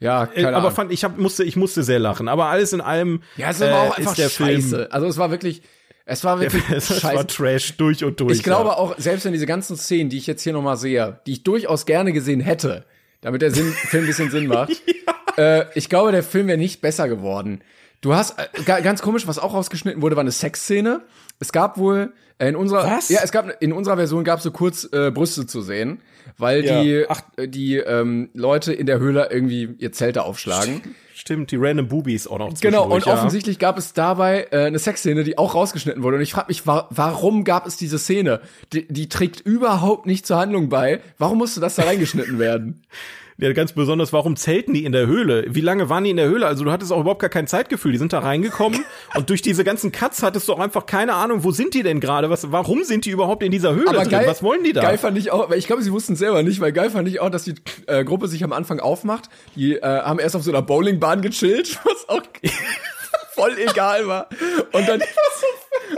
[0.00, 0.70] Ja, äh, keine aber Ahnung.
[0.72, 2.28] fand, ich hab, musste, ich musste sehr lachen.
[2.28, 4.68] Aber alles in allem, Ja, es war auch äh, einfach ist der scheiße.
[4.76, 5.62] Film, Also es war wirklich,
[6.04, 7.26] es war wirklich es war scheiße.
[7.28, 8.32] Trash durch und durch.
[8.32, 8.76] Ich glaube ja.
[8.76, 11.86] auch, selbst wenn diese ganzen Szenen, die ich jetzt hier nochmal sehe, die ich durchaus
[11.86, 12.84] gerne gesehen hätte,
[13.20, 14.72] damit der Sinn, Film ein bisschen Sinn macht,
[15.38, 17.60] äh, ich glaube, der Film wäre nicht besser geworden.
[18.00, 21.02] Du hast, äh, ga- ganz komisch, was auch rausgeschnitten wurde, war eine Sexszene.
[21.38, 23.08] Es gab wohl äh, in unserer, Was?
[23.08, 26.00] ja, es gab in unserer Version gab es so kurz äh, Brüste zu sehen,
[26.38, 26.82] weil Ja.
[26.82, 27.22] die, Ach.
[27.36, 30.82] äh, die ähm, Leute in der Höhle irgendwie ihr Zelte aufschlagen.
[31.14, 33.12] Stimmt, die random Boobies auch noch Genau, und ja.
[33.14, 36.16] offensichtlich gab es dabei äh, eine Sexszene, die auch rausgeschnitten wurde.
[36.18, 38.40] Und ich frage mich, wa warum gab es diese Szene?
[38.74, 41.00] Die, die trägt überhaupt nicht zur Handlung bei.
[41.18, 42.82] Warum musste das da reingeschnitten werden?
[43.38, 45.44] Ja, ganz besonders, warum zelten die in der Höhle?
[45.48, 46.46] Wie lange waren die in der Höhle?
[46.46, 47.92] Also du hattest auch überhaupt gar kein Zeitgefühl.
[47.92, 48.82] Die sind da reingekommen
[49.14, 52.00] und durch diese ganzen Cuts hattest du auch einfach keine Ahnung, wo sind die denn
[52.00, 52.30] gerade?
[52.30, 54.22] Was, warum sind die überhaupt in dieser Höhle drin?
[54.26, 54.80] Was wollen die da?
[54.80, 57.20] Geil fand ich auch, weil ich glaube, sie wussten selber nicht, weil geil fand ich
[57.20, 57.54] auch, dass die
[57.86, 59.28] äh, Gruppe sich am Anfang aufmacht.
[59.54, 62.22] Die äh, haben erst auf so einer Bowlingbahn gechillt, was auch
[63.34, 64.28] voll egal war.
[64.72, 65.02] Und dann,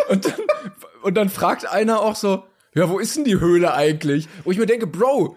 [0.09, 0.35] und dann,
[1.03, 2.43] und dann fragt einer auch so,
[2.75, 4.29] ja, wo ist denn die Höhle eigentlich?
[4.43, 5.37] Wo ich mir denke, Bro,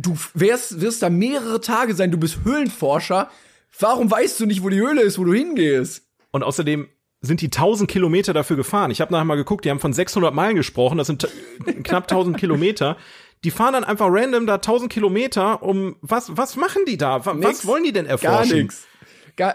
[0.00, 3.30] du wärst, wirst da mehrere Tage sein, du bist Höhlenforscher.
[3.78, 6.02] Warum weißt du nicht, wo die Höhle ist, wo du hingehst?
[6.32, 6.88] Und außerdem
[7.22, 8.90] sind die 1000 Kilometer dafür gefahren.
[8.90, 11.28] Ich habe nachher mal geguckt, die haben von 600 Meilen gesprochen, das sind
[11.84, 12.96] knapp 1000 Kilometer.
[13.44, 17.24] Die fahren dann einfach random da 1000 Kilometer, um was was machen die da?
[17.24, 17.66] Wa- Was Nix.
[17.66, 18.58] wollen die denn Gar erforschen?
[18.58, 18.86] nichts.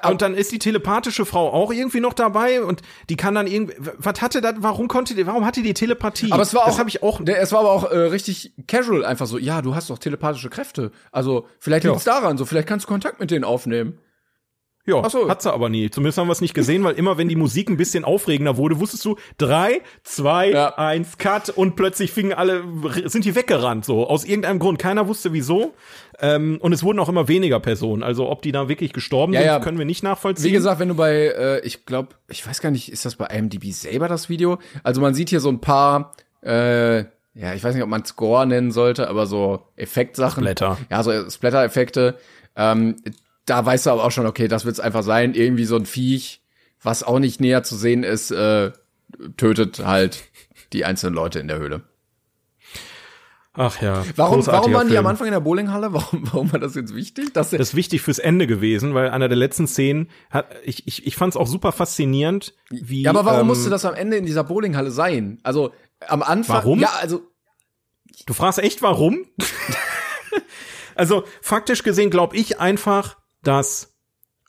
[0.09, 3.75] Und dann ist die telepathische Frau auch irgendwie noch dabei und die kann dann irgendwie
[3.97, 6.31] was hatte da warum konnte die warum hatte die Telepathie?
[6.31, 8.53] Aber es war auch, das habe ich auch Der, es war aber auch äh, richtig
[8.67, 9.38] casual, einfach so.
[9.38, 10.91] Ja, du hast doch telepathische Kräfte.
[11.11, 11.91] Also vielleicht Ja.
[11.91, 13.99] liegt's daran, so vielleicht kannst du Kontakt mit denen aufnehmen.
[14.88, 15.27] Ja, so.
[15.29, 15.89] hat sie aber nie.
[15.89, 18.79] Zumindest haben wir es nicht gesehen, weil immer, wenn die Musik ein bisschen aufregender wurde,
[18.79, 20.75] wusstest du, drei, zwei, Ja.
[20.77, 22.63] eins, cut und plötzlich fingen alle,
[23.05, 24.07] sind die weggerannt, so.
[24.07, 24.77] Aus irgendeinem Grund.
[24.79, 25.73] Keiner wusste wieso.
[26.19, 28.03] Ähm, und es wurden auch immer weniger Personen.
[28.03, 29.59] Also, ob die da wirklich gestorben Ja, sind, ja.
[29.59, 30.45] können wir nicht nachvollziehen.
[30.45, 33.25] Wie gesagt, wenn du bei, äh, ich glaube, ich weiß gar nicht, ist das bei
[33.25, 34.59] IMDb selber das Video?
[34.83, 36.13] Also man sieht hier so ein paar,
[36.43, 36.99] äh,
[37.33, 40.43] ja, ich weiß nicht, ob man Score nennen sollte, aber so Effektsachen.
[40.43, 40.77] Splatter.
[40.89, 42.17] Ja, so Splatter-Effekte.
[42.55, 42.95] Ähm,
[43.46, 45.34] da weißt du aber auch schon, okay, das wird's einfach sein.
[45.34, 46.41] Irgendwie so ein Viech,
[46.82, 48.72] was auch nicht näher zu sehen ist, äh,
[49.38, 50.24] tötet halt
[50.74, 51.84] die einzelnen Leute in der Höhle.
[53.58, 54.04] Ach ja.
[54.18, 55.06] Warum, warum waren die Film.
[55.06, 55.93] am Anfang in der Bowlinghalle?
[55.93, 57.34] Warum, warum war das jetzt wichtig?
[57.34, 61.16] Das ist wichtig fürs Ende gewesen, weil einer der letzten Szenen hat, ich, ich, ich
[61.16, 63.04] fand es auch super faszinierend, wie.
[63.04, 65.39] ja, aber warum ähm, musste das am Ende in dieser Bowlinghalle sein?
[65.43, 65.72] Also
[66.06, 66.58] am Anfang.
[66.58, 66.80] Warum?
[66.80, 67.22] Ja, also
[68.26, 69.26] Du fragst echt, warum?
[70.96, 73.18] also faktisch gesehen glaube ich einfach,
[73.48, 73.93] dass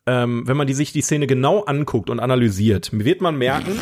[0.07, 3.77] ähm, wenn man die, sich die Szene genau anguckt und analysiert, wird man merken,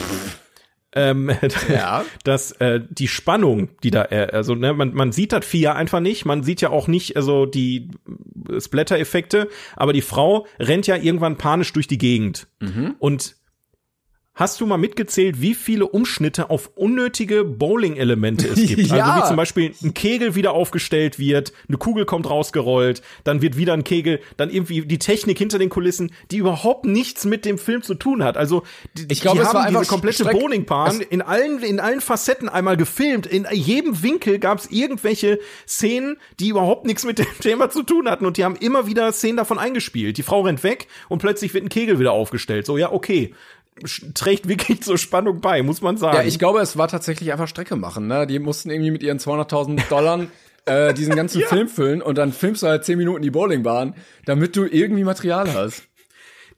[0.95, 1.31] ähm,
[1.69, 2.05] Ja.
[2.25, 5.75] dass äh, die Spannung, die da, äh, also ne, man, man sieht das Vieh ja
[5.75, 7.91] einfach nicht, man sieht ja auch nicht also die
[8.49, 12.47] äh, Splatter-Effekte, aber die Frau rennt ja irgendwann panisch durch die Gegend.
[12.99, 13.37] Und
[14.37, 18.89] Hast du mal mitgezählt, wie viele Umschnitte auf unnötige Bowling-Elemente es gibt?
[18.89, 19.05] Ja.
[19.05, 23.57] Also wie zum Beispiel ein Kegel wieder aufgestellt wird, eine Kugel kommt rausgerollt, dann wird
[23.57, 27.59] wieder ein Kegel, dann irgendwie die Technik hinter den Kulissen, die überhaupt nichts mit dem
[27.59, 28.37] Film zu tun hat.
[28.37, 28.63] Also
[28.95, 32.01] die, Ich glaube, die es haben war einfach diese komplette Bowlingbahn in allen in allen
[32.01, 33.27] Facetten einmal gefilmt.
[33.27, 38.09] In jedem Winkel gab es irgendwelche Szenen, die überhaupt nichts mit dem Thema zu tun
[38.09, 40.17] hatten und die haben immer wieder Szenen davon eingespielt.
[40.17, 42.67] Die Frau rennt weg und plötzlich wird ein Kegel wieder aufgestellt.
[42.67, 43.33] So ja, okay.
[44.15, 46.17] Trägt wirklich zur Spannung bei, muss man sagen.
[46.17, 48.07] Ja, ich glaube, es war tatsächlich einfach Strecke machen.
[48.07, 48.27] Ne?
[48.27, 50.27] Die mussten irgendwie mit ihren 200.000 Dollar
[50.67, 53.95] äh, diesen ganzen Film füllen und dann filmst du halt 10 Minuten die Bowlingbahn,
[54.27, 55.83] damit du irgendwie Material hast.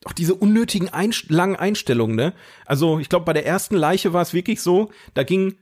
[0.05, 2.35] auch diese unnötigen Einst langen Einstellungen, ne?
[2.67, 5.57] Also, ich glaube, bei der ersten Leiche war es wirklich so, da ging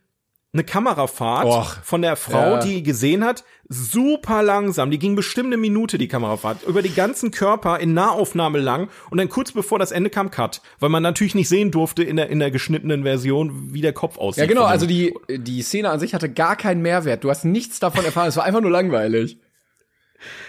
[0.54, 1.76] eine Kamerafahrt Och.
[1.82, 2.58] von der Frau, Ja.
[2.60, 4.90] die gesehen hat, super langsam.
[4.90, 9.18] Die ging bestimmt eine Minute, die Kamerafahrt, über die ganzen Körper in Nahaufnahme lang und
[9.18, 12.30] dann kurz bevor das Ende kam Cut, weil man natürlich nicht sehen durfte in der,
[12.30, 14.42] in der geschnittenen Version, wie der Kopf aussieht.
[14.42, 17.24] Ja, genau, also die, die Szene an sich hatte gar keinen Mehrwert.
[17.24, 18.28] Du hast nichts davon erfahren.
[18.28, 19.38] Es war einfach nur langweilig.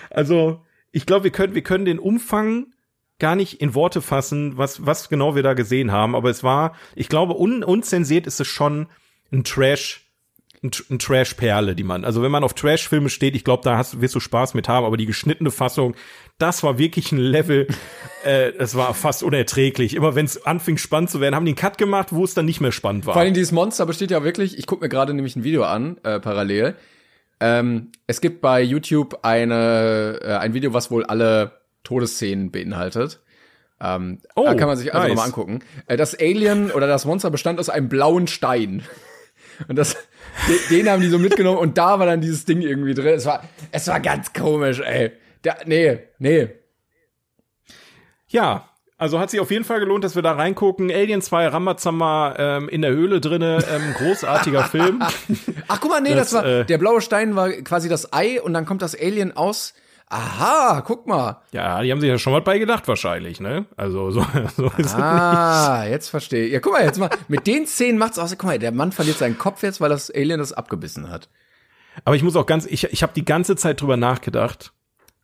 [0.09, 2.67] Also, ich glaube, wir können, wir können den Umfang
[3.17, 6.15] gar nicht in Worte fassen, was, was genau wir da gesehen haben.
[6.15, 8.87] Aber es war, ich glaube, un, unzensiert ist es schon
[9.35, 10.01] ein Trash,
[10.63, 14.15] ein, Trash-Perle, die man, also wenn man auf Trash-Filme steht, ich glaube, da hast, wirst
[14.15, 15.95] du Spaß mit haben, aber die geschnittene Fassung,
[16.37, 17.67] das war wirklich ein Level,
[18.23, 19.95] äh, das war fast unerträglich.
[19.95, 22.45] Immer wenn es anfing spannend zu werden, haben die einen Cut gemacht, wo es dann
[22.45, 23.13] nicht mehr spannend war.
[23.13, 25.97] Vor allem dieses Monster besteht ja wirklich, ich gucke mir gerade nämlich ein Video an,
[26.03, 26.75] äh, parallel.
[27.39, 31.51] Ähm, es gibt bei YouTube eine, äh, ein Video, was wohl alle
[31.83, 33.19] Todesszenen beinhaltet.
[33.81, 35.09] Ähm, Oh, da kann man sich also nice.
[35.09, 35.59] nochmal angucken.
[35.87, 38.83] Äh, das Alien oder das Monster bestand aus einem blauen Stein.
[39.67, 39.95] Und das,
[40.47, 43.15] den, den haben die so mitgenommen und da war dann dieses Ding irgendwie drin.
[43.15, 45.11] Es war, es war ganz komisch, ey.
[45.43, 46.49] Der, nee, nee.
[48.27, 50.89] Ja, also hat sich auf jeden Fall gelohnt, dass wir da reingucken.
[50.89, 55.01] Alien 2 Ramazamba ähm, in der Höhle drinne, ähm, großartiger Film.
[55.67, 58.41] Ach, guck mal, nee, das, Das, war, äh, der blaue Stein war quasi das Ei
[58.41, 59.73] und dann kommt das Alien aus.
[60.07, 61.41] Aha, guck mal.
[61.51, 63.65] Ja, die haben sich ja schon mal bei gedacht wahrscheinlich, ne?
[63.75, 64.21] Also so,
[64.55, 65.03] so ist es nicht.
[65.03, 66.53] Ah, jetzt verstehe ich.
[66.53, 68.31] Ja, guck mal, jetzt mal, mit den Szenen macht's aus.
[68.31, 71.29] Guck mal, der Mann verliert seinen Kopf jetzt, weil das Alien das abgebissen hat.
[72.03, 74.73] Aber ich muss auch ganz, ich, ich habe die ganze Zeit drüber nachgedacht.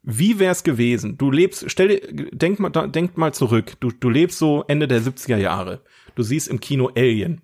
[0.04, 1.18] Wie wär's gewesen?
[1.18, 3.74] Du lebst, stell dir, denk mal, denk mal zurück.
[3.82, 5.82] Du, du lebst so Ende der 70er Jahre.
[6.16, 7.42] Du siehst im Kino Alien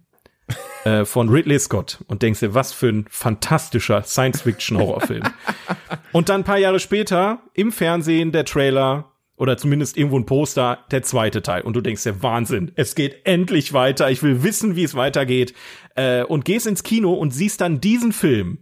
[0.84, 5.24] äh, von Ridley Scott und denkst dir, was für ein fantastischer Science-Fiction-Horrorfilm.
[6.12, 10.80] und dann ein paar Jahre später im Fernsehen der Trailer oder zumindest irgendwo ein Poster,
[10.90, 11.62] der zweite Teil.
[11.62, 14.10] Und du denkst dir, Wahnsinn, es geht endlich weiter.
[14.10, 15.54] Ich will wissen, wie es weitergeht.
[15.96, 18.60] Äh, und gehst ins Kino und siehst dann diesen Film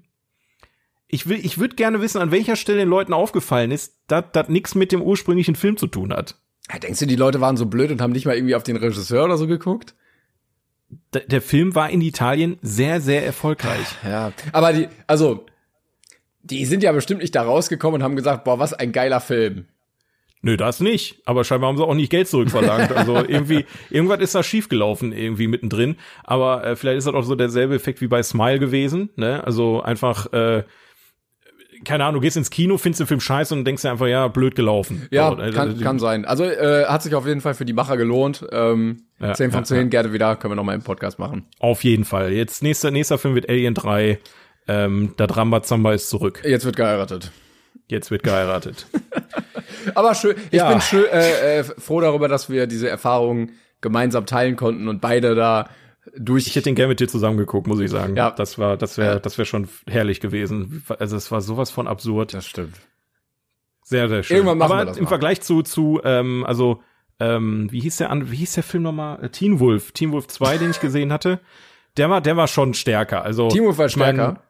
[1.07, 4.49] ich will, ich würde gerne wissen, an welcher Stelle den Leuten aufgefallen ist, dass das
[4.49, 6.35] nichts mit dem ursprünglichen Film zu tun hat.
[6.71, 8.75] Ja, denkst du, die Leute waren so blöd und haben nicht mal irgendwie auf den
[8.75, 9.95] Regisseur oder so geguckt?
[11.29, 13.87] Der Film war in Italien sehr, sehr erfolgreich.
[14.03, 15.45] Ja, aber die, also,
[16.43, 19.65] die sind ja bestimmt nicht da rausgekommen und haben gesagt, boah, was ein geiler Film.
[20.45, 21.23] Nö, das nicht.
[21.25, 22.91] Aber scheinbar haben sie auch nicht Geld zurückverlangt.
[22.91, 25.95] Also irgendwie, irgendwas ist da schiefgelaufen irgendwie mittendrin.
[26.23, 29.09] Aber äh, vielleicht ist das auch so derselbe Effekt wie bei Smile gewesen.
[29.15, 29.43] Ne?
[29.43, 30.63] Also einfach, äh,
[31.83, 34.27] keine Ahnung, du gehst ins Kino, findest den Film scheiße und denkst dir einfach, ja,
[34.27, 35.07] blöd gelaufen.
[35.11, 36.25] Ja, So, kann, kann sein.
[36.25, 38.45] Also äh, hat sich auf jeden Fall für die Macher gelohnt.
[38.51, 41.45] Ähm, Ja, 10 von ja, 10, gerne wieder, können wir noch mal im Podcast machen.
[41.59, 42.31] Auf jeden Fall.
[42.31, 44.19] Jetzt nächster, nächster Film wird Alien 3.
[44.67, 46.41] Ähm, der Rambazamba ist zurück.
[46.45, 47.31] Jetzt wird geheiratet.
[47.87, 48.87] Jetzt wird geheiratet.
[49.95, 50.69] Aber schön, ich Ja.
[50.69, 53.51] bin schön, äh, äh, froh darüber, dass wir diese Erfahrungen
[53.81, 55.69] gemeinsam teilen konnten und beide da
[56.17, 56.47] durch.
[56.47, 58.15] Ich hätte den gerne mit dir zusammengeguckt, muss ich sagen.
[58.15, 58.31] Ja.
[58.31, 60.83] Das war, das wäre, das wäre schon herrlich gewesen.
[60.99, 62.33] Also es war sowas von absurd.
[62.33, 62.75] das stimmt.
[63.83, 64.37] Sehr, sehr schön.
[64.37, 65.09] Irgendwann machen Aber wir das im mal.
[65.09, 66.81] Vergleich zu, zu, ähm, also,
[67.19, 69.23] ähm, wie hieß der an, wie hieß der Film nochmal?
[69.23, 69.91] Äh, Teen Wolf.
[69.91, 71.39] Teen Wolf 2, den ich gesehen hatte.
[71.97, 73.23] Der war, der war schon stärker.
[73.23, 74.41] Also, Team Wolf war ich mein, stärker.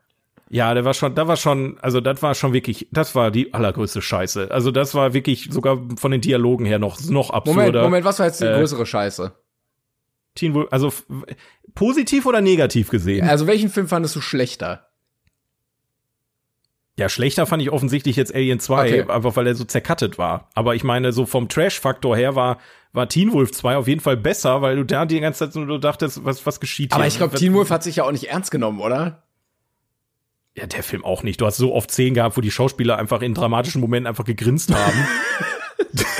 [0.50, 3.54] Ja, der war schon, da war schon, also das war schon wirklich, das war die
[3.54, 4.52] allergrößte Scheiße.
[4.52, 7.62] Also das war wirklich sogar von den Dialogen her noch, noch absurder.
[7.62, 9.34] Moment, Moment, was war jetzt die Äh, größere Scheiße?
[10.36, 10.94] Teen Wolf, also
[11.74, 13.28] positiv oder negativ gesehen?
[13.28, 14.88] Also welchen Film fandest du schlechter?
[16.98, 19.12] Ja, schlechter fand ich offensichtlich jetzt Alien 2, Okay.
[19.12, 20.50] einfach weil er so zerkattet war.
[20.54, 22.58] Aber ich meine, so vom Trash-Faktor her war,
[22.94, 25.80] war Teen Wolf 2 auf jeden Fall besser, weil du da die ganze Zeit nur
[25.80, 27.10] dachtest, was, was geschieht Aber hier?
[27.10, 29.24] ich glaube, Teen Wolf hat sich ja auch nicht ernst genommen, oder?
[30.58, 31.42] Ja, der Film auch nicht.
[31.42, 34.74] Du hast so oft Szenen gehabt, wo die Schauspieler einfach in dramatischen Momenten einfach gegrinst
[34.74, 34.98] haben.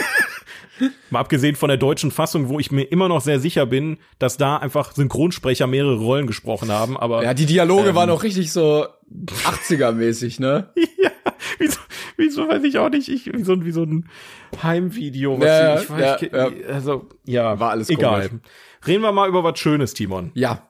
[1.10, 4.38] Mal abgesehen von der deutschen Fassung, wo ich mir immer noch sehr sicher bin, dass
[4.38, 8.86] da einfach Synchronsprecher mehrere Rollen gesprochen haben, aber Ja, die Dialoge waren auch richtig so
[9.46, 10.70] 80er-mäßig, ne?
[11.02, 11.12] ja,
[11.58, 11.80] wieso,
[12.18, 14.10] wieso weiß ich auch nicht, ich, wie so, ein- wie so ein
[14.62, 15.84] Heimvideo, was Ja, ich,
[16.22, 18.28] ich, ja, ich, also, ja, War alles egal.
[18.30, 18.44] komisch.
[18.88, 20.32] Reden wir mal über was Schönes, Timon.
[20.36, 20.70] Ja,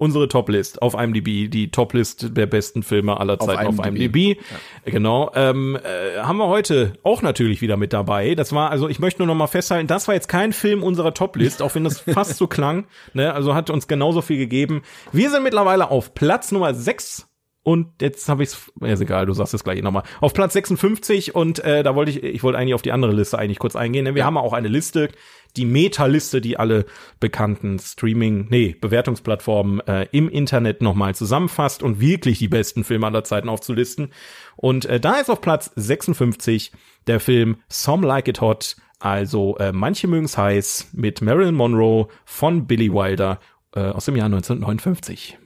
[0.00, 4.16] Unsere Toplist auf IMDb, die Toplist der besten Filme aller Zeiten auf IMDb.
[4.16, 4.40] IMDb.
[4.86, 5.30] Genau.
[5.34, 8.34] Ähm, äh, haben wir heute auch natürlich wieder mit dabei.
[8.34, 11.12] Das war, also ich möchte nur noch mal festhalten, das war jetzt kein Film unserer
[11.12, 12.86] Toplist, auch wenn das fast so klang.
[13.12, 13.34] Ne?
[13.34, 14.80] Also hat uns genauso viel gegeben.
[15.12, 17.29] Wir sind mittlerweile auf Platz Nummer 6
[17.70, 20.02] und jetzt habe ich's, ja, ist egal, du sagst es gleich nochmal.
[20.20, 23.38] Auf Platz 56 und äh, da wollte ich, ich wollte eigentlich auf die andere Liste
[23.38, 25.08] eigentlich kurz eingehen, denn wir haben auch eine Liste,
[25.56, 26.84] die Meta-Liste, die alle
[27.20, 33.22] bekannten Streaming, nee, Bewertungsplattformen äh, im Internet nochmal zusammenfasst und wirklich die besten Filme aller
[33.22, 34.12] Zeiten aufzulisten.
[34.56, 36.72] Und äh, da ist auf Platz 56
[37.06, 42.66] der Film Some Like It Hot, also äh, manche mögen's heiß mit Marilyn Monroe von
[42.66, 43.38] Billy Wilder
[43.76, 45.38] äh, aus dem Jahr 1959.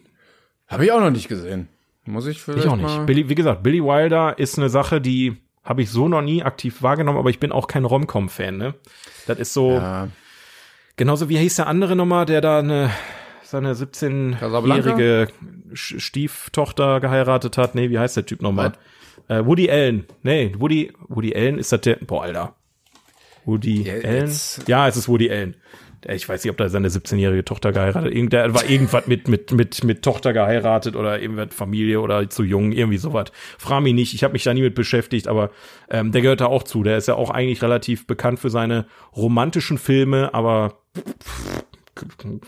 [0.68, 1.68] habe ich auch noch nicht gesehen.
[2.06, 3.06] Muss ich vielleicht Ich auch nicht.
[3.06, 6.82] Billy, wie gesagt, Billy Wilder ist eine Sache, die habe ich so noch nie aktiv
[6.82, 8.74] wahrgenommen, aber ich bin auch kein Rom-Com-Fan, ne?
[9.26, 10.08] Das ist so, Ja.
[10.96, 12.90] genauso wie hieß der andere nochmal, der da eine,
[13.42, 14.90] seine Casablanca?
[14.90, 15.28] 17-jährige
[15.72, 17.74] Sch- Stieftochter geheiratet hat.
[17.74, 18.72] Nee, wie heißt der Typ nochmal?
[19.28, 20.04] Äh, Woody Allen.
[20.22, 22.54] Nee, Woody, Woody Allen ist das der, boah, Alter.
[23.46, 24.32] Woody Ja, Allen?
[24.66, 25.56] Ja, es ist Woody Allen.
[26.08, 29.52] Ich weiß nicht, ob da seine 17-jährige Tochter geheiratet, irgend, der war irgendwas mit, mit,
[29.52, 33.26] mit, mit Tochter geheiratet oder irgendwas Familie oder zu jung, irgendwie sowas.
[33.58, 35.50] Frag mich nicht, ich habe mich da nie mit beschäftigt, aber
[35.90, 36.82] ähm, der gehört da auch zu.
[36.82, 38.86] Der ist ja auch eigentlich relativ bekannt für seine
[39.16, 40.78] romantischen Filme, aber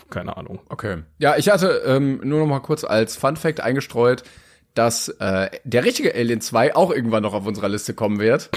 [0.09, 0.59] keine Ahnung.
[0.69, 1.03] Okay.
[1.19, 4.23] Ja, ich hatte ähm, nur noch mal kurz als Fun Fact eingestreut,
[4.73, 8.49] dass äh, der richtige Alien 2 auch irgendwann noch auf unserer Liste kommen wird.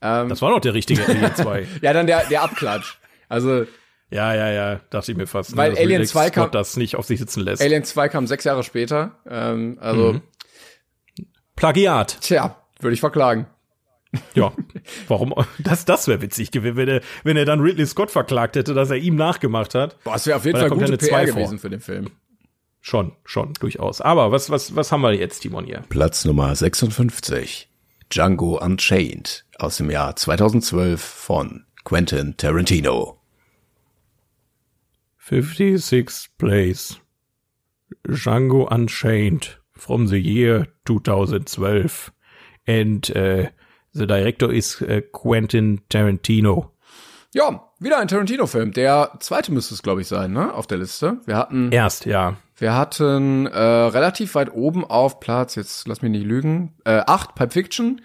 [0.00, 1.66] Ähm, das war doch der richtige Alien 2.
[1.82, 2.98] ja, dann der, der Abklatsch.
[3.28, 3.66] Also.
[4.12, 5.52] Ja, ja, ja, dachte ich mir fast.
[5.52, 6.50] Ne, weil ne, Alien 2 kam.
[6.50, 7.62] das nicht auf sich sitzen lässt.
[7.62, 9.18] Alien 2 kam sechs Jahre später.
[9.28, 10.14] Ähm, also.
[10.14, 10.22] Mhm.
[11.56, 12.18] Plagiat.
[12.20, 13.46] Tja, würde ich verklagen.
[14.34, 14.52] Ja,
[15.08, 15.32] warum?
[15.58, 18.90] Das, das wäre witzig gewesen, wenn er, wenn er dann Ridley Scott verklagt hätte, dass
[18.90, 20.02] er ihm nachgemacht hat.
[20.04, 22.10] Boah, das wäre auf jeden Fall gute PR gewesen für den Film.
[22.82, 24.02] Schon, schon, durchaus.
[24.02, 25.84] Aber was, was, was haben wir jetzt, Timon, hier?
[25.88, 27.68] Platz Nummer 56.
[28.10, 33.21] Django Unchained aus dem Jahr 2012 von Quentin Tarantino.
[35.24, 36.98] 56th place.
[38.08, 42.12] Django Unchained from the year 2012.
[42.66, 43.50] And uh,
[43.94, 46.70] the director is uh, Quentin Tarantino.
[47.34, 48.72] Ja, wieder ein Tarantino-Film.
[48.72, 50.52] Der zweite müsste es, glaube ich, sein, ne?
[50.52, 51.18] Auf der Liste.
[51.24, 51.72] Wir hatten.
[51.72, 52.36] Erst, ja.
[52.56, 57.34] Wir hatten äh, relativ weit oben auf Platz, jetzt lass mich nicht lügen, äh, acht
[57.34, 58.02] Pipe Fiction.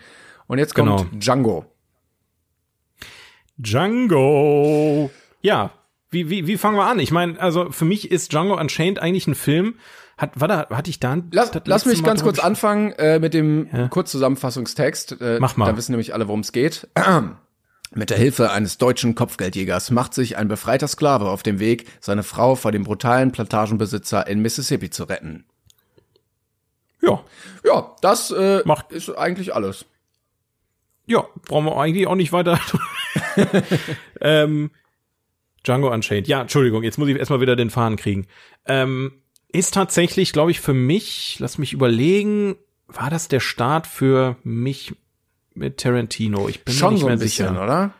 [0.47, 1.19] Und jetzt kommt genau.
[1.19, 1.65] Django.
[3.57, 5.11] Django.
[5.41, 5.71] Ja,
[6.09, 6.99] wie, wie, wie fangen wir an?
[6.99, 9.75] Ich meine, also für mich ist Django Unchained eigentlich ein Film.
[10.17, 13.33] Hat, war da, hatte ich da ein, Lass, lass mich ganz kurz anfangen äh, mit
[13.33, 13.87] dem ja.
[13.87, 15.21] Kurzzusammenfassungstext.
[15.21, 15.67] Äh, Mach mal.
[15.67, 16.87] Da wissen nämlich alle, worum es geht.
[17.95, 22.23] Mit der Hilfe eines deutschen Kopfgeldjägers macht sich ein befreiter Sklave auf dem Weg, seine
[22.23, 25.45] Frau vor dem brutalen Plantagenbesitzer in Mississippi zu retten.
[27.01, 27.23] Ja,
[27.63, 28.91] ja, das äh, Macht.
[28.91, 29.85] ist eigentlich alles.
[31.05, 32.59] Ja, brauchen wir eigentlich auch nicht weiter.
[34.21, 34.71] ähm,
[35.67, 36.27] Django Unchained.
[36.27, 38.27] Ja, Entschuldigung, jetzt muss ich erstmal wieder den Faden kriegen.
[38.65, 42.55] Ähm, ist tatsächlich, glaube ich, für mich, lass mich überlegen,
[42.87, 44.95] war das der Start für mich
[45.53, 46.47] mit Tarantino.
[46.47, 47.93] Ich bin Schon mir nicht so mehr bisschen, sicher, oder?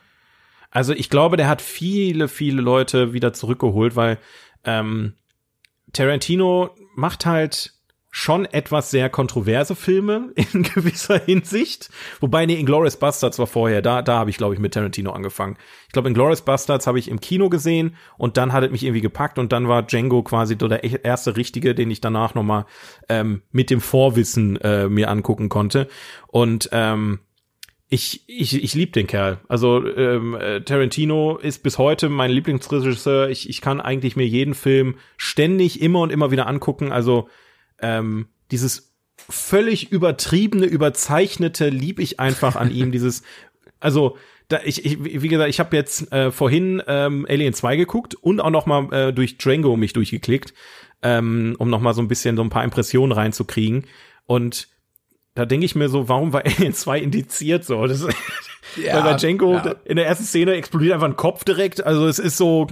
[0.70, 4.20] Also ich glaube, der hat viele, viele Leute wieder zurückgeholt, weil
[4.64, 5.14] ähm,
[5.94, 7.74] Tarantino macht halt
[8.18, 11.92] schon etwas sehr kontroverse Filme in gewisser Hinsicht.
[12.20, 13.84] Wobei, nee, Inglourious Bastards war vorher.
[13.84, 15.56] Da, da habe ich, glaube ich, mit Tarantino angefangen.
[15.86, 19.02] Ich glaube, Inglourious Bastards habe ich im Kino gesehen und dann hat es mich irgendwie
[19.02, 22.66] gepackt und dann war Django quasi der e-, erste richtige, den ich danach nochmal
[23.08, 25.88] ähm, mit dem Vorwissen äh, mir angucken konnte.
[26.26, 27.20] Und ähm,
[27.88, 29.42] ich, ich, ich liebe den Kerl.
[29.48, 33.30] Also ähm, äh, Tarantino ist bis heute mein Lieblingsregisseur.
[33.30, 36.92] Ich, ich kann eigentlich mir jeden Film ständig immer und immer wieder angucken.
[36.92, 37.30] Also
[37.82, 42.92] ähm, dieses völlig übertriebene, überzeichnete lieb ich einfach an ihm.
[42.92, 43.24] Dieses,
[43.80, 44.18] also
[44.48, 48.40] da, ich, ich, wie gesagt, ich habe jetzt äh, vorhin ähm, Alien 2 geguckt und
[48.40, 50.54] auch noch mal äh, durch Django mich durchgeklickt,
[51.02, 53.86] ähm, um noch mal so ein bisschen so ein paar Impressionen reinzukriegen.
[54.26, 54.70] Und
[55.38, 57.86] da denke ich mir so, warum war Alien 2 indiziert so?
[57.86, 58.08] Das,
[58.76, 59.76] ja, weil bei Django ja.
[59.86, 61.86] in der ersten Szene explodiert einfach ein Kopf direkt.
[61.86, 62.66] Also es ist so,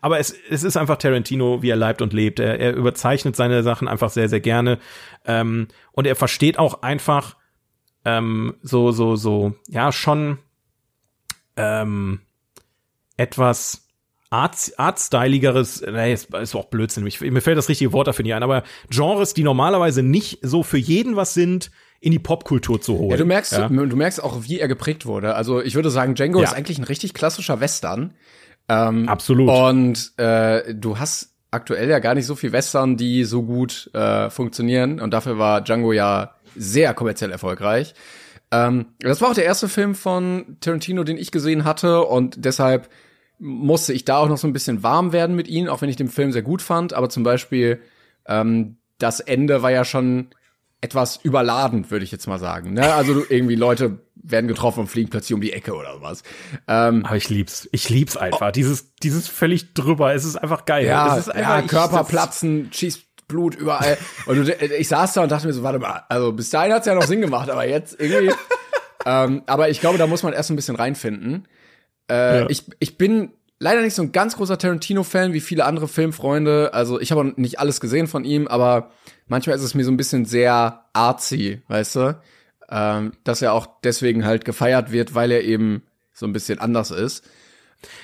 [0.00, 2.38] aber es, es ist einfach Tarantino, wie er leibt und lebt.
[2.38, 4.78] Er, er überzeichnet seine Sachen einfach sehr, sehr gerne.
[5.26, 7.36] Ähm, und er versteht auch einfach
[8.04, 10.38] ähm, so, so, so, ja, schon
[11.56, 12.20] ähm,
[13.16, 13.88] etwas
[14.30, 18.34] Art, Artstyligeres, nee, ist, ist auch Blödsinn, ich, mir fällt das richtige Wort dafür nicht
[18.34, 21.70] ein, aber Genres, die normalerweise nicht so für jeden was sind,
[22.02, 23.12] in die Popkultur zu holen.
[23.12, 23.68] Ja, du merkst, ja?
[23.68, 25.36] du merkst auch, wie er geprägt wurde.
[25.36, 26.48] Also ich würde sagen, Django ja.
[26.48, 28.14] ist eigentlich ein richtig klassischer Western.
[28.68, 29.48] Ähm, Absolut.
[29.48, 34.30] Und äh, du hast aktuell ja gar nicht so viel Western, die so gut äh,
[34.30, 35.00] funktionieren.
[35.00, 37.94] Und dafür war Django ja sehr kommerziell erfolgreich.
[38.50, 42.02] Ähm, das war auch der erste Film von Tarantino, den ich gesehen hatte.
[42.02, 42.88] Und deshalb
[43.38, 45.96] musste ich da auch noch so ein bisschen warm werden mit ihm, auch wenn ich
[45.96, 46.94] den Film sehr gut fand.
[46.94, 47.80] Aber zum Beispiel
[48.26, 50.30] ähm, das Ende war ja schon
[50.82, 52.74] etwas überladen, würde ich jetzt mal sagen.
[52.74, 52.92] Ne?
[52.92, 56.22] Also irgendwie Leute werden getroffen und fliegen plötzlich um die Ecke oder was.
[56.68, 57.68] Ähm, Aber ich lieb's.
[57.72, 58.48] Ich lieb's einfach.
[58.48, 58.50] Oh.
[58.50, 60.12] Dieses, dieses völlig drüber.
[60.12, 60.86] Es ist einfach geil.
[60.86, 63.96] Ja, es ist einfach, ja Körper platzen, schießt Blut überall.
[64.26, 66.86] und du, ich saß da und dachte mir so, warte mal, also bis dahin hat's
[66.86, 68.34] ja noch Sinn gemacht, aber jetzt irgendwie.
[69.06, 71.46] ähm, aber ich glaube, da muss man erst ein bisschen reinfinden.
[72.10, 72.50] Äh, ja.
[72.50, 76.74] ich, ich bin leider nicht so ein ganz großer Tarantino-Fan wie viele andere Filmfreunde.
[76.74, 78.90] Also ich habe nicht alles gesehen von ihm, aber
[79.32, 82.20] manchmal ist es mir so ein bisschen sehr artsy, weißt du?
[82.70, 86.90] Ähm, dass er auch deswegen halt gefeiert wird, weil er eben so ein bisschen anders
[86.90, 87.24] ist.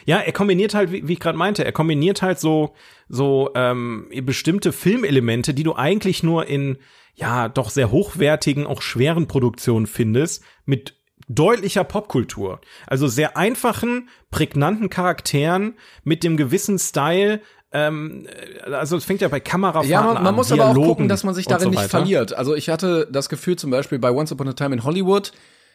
[0.07, 2.74] Ja, er kombiniert halt, wie, wie ich gerade meinte, er kombiniert halt so
[3.09, 6.79] so ähm, bestimmte Filmelemente, die du eigentlich nur in
[7.14, 10.95] ja doch sehr hochwertigen, auch schweren Produktionen findest, mit
[11.29, 12.61] deutlicher Popkultur.
[12.87, 15.74] Also sehr einfachen, prägnanten Charakteren
[16.05, 17.43] mit dem gewissen Style,
[17.73, 18.27] ähm,
[18.64, 21.09] also es fängt ja bei Kamerafahrten Ja, man, man an, muss aber auch Dialogen gucken,
[21.09, 22.33] dass man sich darin so nicht verliert.
[22.33, 25.33] Also ich hatte das Gefühl zum Beispiel bei Once Upon a Time in Hollywood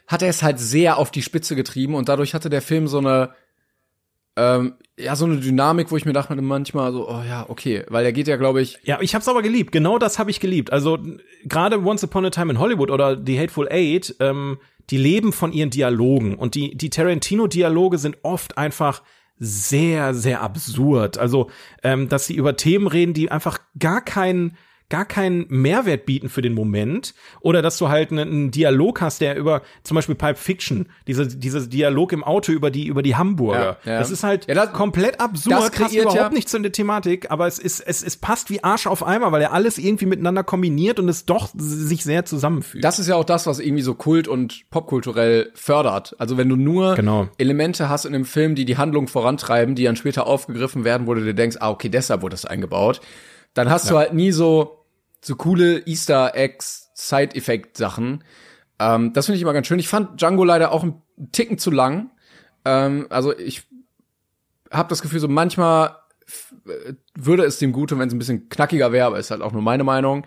[0.08, 2.98] hat er es halt sehr auf die Spitze getrieben und dadurch hatte der Film so
[2.98, 3.30] eine
[4.36, 8.04] ähm, ja so eine Dynamik, wo ich mir dachte manchmal so, oh ja, okay, weil
[8.04, 9.72] er geht ja, glaube ich, Ja, ich hab's aber geliebt.
[9.72, 10.74] Genau das habe ich geliebt.
[10.74, 10.98] Also
[11.44, 14.58] gerade Once Upon a Time in Hollywood oder The Hateful Eight, ähm,
[14.90, 19.04] die leben von ihren Dialogen und die die Tarantino-Dialoge sind oft einfach
[19.38, 21.18] sehr sehr absurd.
[21.18, 21.50] Also
[21.84, 24.58] ähm, dass sie über Themen reden, die einfach gar keinen
[24.90, 29.36] gar keinen Mehrwert bieten für den Moment oder dass du halt einen, Dialog hast, der
[29.38, 33.78] über zum Beispiel Pipe Fiction, diese diese Dialog im Auto über die über die Hamburger.
[33.86, 34.00] Ja, ja.
[34.00, 37.48] Das ist halt Ja, das- komplett absurd, das passt überhaupt nicht zu der Thematik, aber
[37.48, 41.00] es ist, es, es passt wie Arsch auf Eimer, weil er alles irgendwie miteinander kombiniert
[41.00, 42.84] und es doch sich sehr zusammenfügt.
[42.84, 46.16] das ist ja auch das, was irgendwie so kult und popkulturell fördert.
[46.20, 47.28] Also wenn du nur Genau.
[47.38, 51.14] Elemente hast in einem Film, die die Handlung vorantreiben, die dann später aufgegriffen werden, wo
[51.14, 53.02] du dir denkst, ah, okay, deshalb wurde das eingebaut,
[53.54, 54.86] dann hast du halt nie so,
[55.22, 58.24] so coole Easter Eggs, Side-Effekt-Sachen.
[58.80, 59.80] Ähm, das finde ich immer ganz schön.
[59.80, 61.02] Ich fand Django leider auch einen
[61.32, 62.12] Ticken zu lang.
[62.66, 63.64] Ähm, also ich
[64.72, 65.98] habe das Gefühl, so manchmal
[66.66, 69.42] äh, würde es dem gut tun, wenn es ein bisschen knackiger wäre, aber ist halt
[69.42, 70.26] auch nur meine Meinung.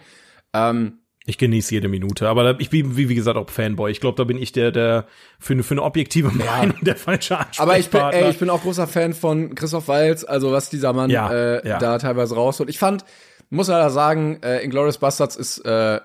[0.52, 3.90] Ähm, ich genieße jede Minute, aber ich bin, wie, wie gesagt, auch Fanboy.
[3.90, 5.06] Ich glaube, da bin ich der, der
[5.40, 7.62] für, eine- für eine objektive Meinung der falsche Ansprechpartner.
[7.62, 10.92] Aber ich bin, ey, ich bin auch großer Fan von Christoph Waltz, also was dieser
[10.92, 11.78] Mann Ja, äh, ja.
[11.78, 12.70] da teilweise rausholt.
[12.70, 13.04] Ich fand,
[13.50, 16.00] muss leider sagen, äh, Inglourious Bastards ist äh,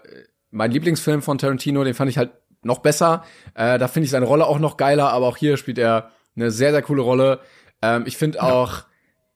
[0.49, 2.31] mein Lieblingsfilm von Tarantino, den fand ich halt
[2.63, 3.23] noch besser.
[3.53, 6.51] Äh, da finde ich seine Rolle auch noch geiler, aber auch hier spielt er eine
[6.51, 7.39] sehr, sehr coole Rolle.
[7.81, 8.83] Ähm, ich finde auch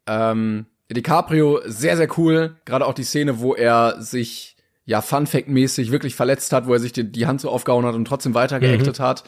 [0.08, 2.58] ähm, DiCaprio sehr, sehr cool.
[2.66, 4.55] Gerade auch die Szene, wo er sich
[4.86, 8.06] ja Fun-Fact-mäßig wirklich verletzt hat, wo er sich die, die Hand so aufgehauen hat und
[8.06, 9.24] trotzdem weitergeactet hat.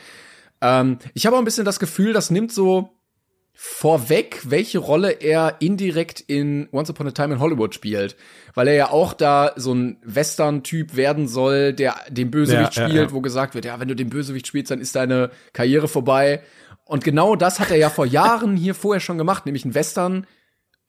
[0.62, 2.98] Ähm, ich habe auch ein bisschen das Gefühl, das nimmt so
[3.60, 8.16] vorweg, welche Rolle er indirekt in Once Upon a Time in Hollywood spielt.
[8.54, 12.90] Weil er ja auch da so ein Western-Typ werden soll, der den Bösewicht Ja, ja,
[12.90, 13.12] spielt, ja.
[13.14, 16.44] wo gesagt wird, ja, wenn du den Bösewicht spielst, dann ist deine Karriere vorbei.
[16.86, 20.28] Und genau das hat er ja vor Jahren hier vorher schon gemacht, nämlich einen Western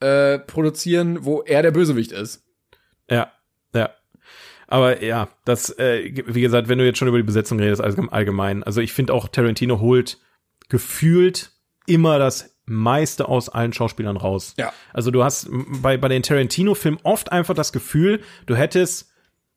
[0.01, 2.45] äh, produzieren, wo er der Bösewicht ist.
[3.09, 3.33] Ja.
[4.69, 8.11] Aber ja, das, äh, wie gesagt, wenn du jetzt schon über die Besetzung redest, allgem-
[8.11, 10.19] allgemein, also ich finde auch, Tarantino holt
[10.69, 11.53] gefühlt
[11.87, 14.55] immer das meiste aus allen Schauspielern raus.
[14.59, 14.73] Ja.
[14.93, 19.11] Also du hast bei, bei den Tarantino-Filmen oft einfach das Gefühl, du hättest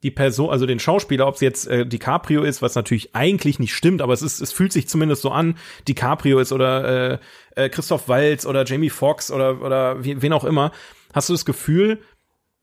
[0.03, 3.75] die Person, also den Schauspieler, ob es jetzt äh, DiCaprio ist, was natürlich eigentlich nicht
[3.75, 5.57] stimmt, aber es ist, es fühlt sich zumindest so an,
[5.87, 7.19] DiCaprio ist oder
[7.55, 10.71] äh, äh, Christoph Waltz oder Jamie Foxx oder oder wen auch immer,
[11.13, 11.99] hast du das Gefühl,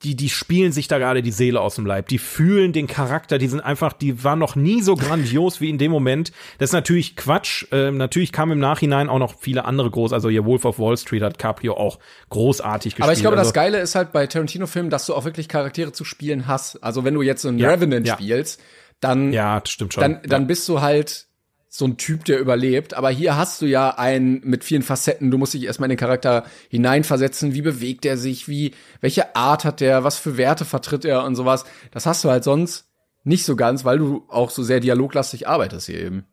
[0.04, 2.08] die, die spielen sich da gerade die Seele aus dem Leib.
[2.08, 5.78] Die fühlen den Charakter, die sind einfach, die waren noch nie so grandios wie in
[5.78, 6.30] dem Moment.
[6.58, 7.66] Das ist natürlich Quatsch.
[7.72, 10.12] Ähm, natürlich kamen im Nachhinein auch noch viele andere groß.
[10.12, 11.98] Also hier Wolf of Wall Street hat Caprio auch
[12.30, 13.04] großartig gespielt.
[13.04, 15.92] Aber ich glaube, also, das Geile ist halt bei Tarantino-Filmen, dass du auch wirklich Charaktere
[15.92, 16.76] zu spielen hast.
[16.82, 18.14] Also wenn du jetzt so einen Ja, Revenant ja.
[18.14, 18.60] spielst,
[19.00, 20.02] dann, Ja, stimmt schon.
[20.02, 20.46] dann, dann ja.
[20.46, 21.27] bist du halt
[21.68, 22.94] so ein Typ, der überlebt.
[22.94, 25.30] Aber hier hast du ja einen mit vielen Facetten.
[25.30, 27.54] Du musst dich erstmal in den Charakter hineinversetzen.
[27.54, 28.48] Wie bewegt er sich?
[28.48, 30.04] Wie, welche Art hat der?
[30.04, 31.64] Was für Werte vertritt er und sowas?
[31.90, 32.86] Das hast du halt sonst
[33.24, 36.24] nicht so ganz, weil du auch so sehr dialoglastig arbeitest hier eben.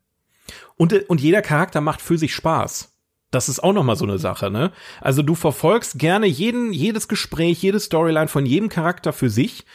[0.77, 2.91] Und, und jeder Charakter macht für sich Spaß.
[3.31, 4.71] Das ist auch noch mal so eine Sache, ne?
[5.01, 9.65] Also du verfolgst gerne jeden, jedes Gespräch, jede Storyline von jedem Charakter für sich.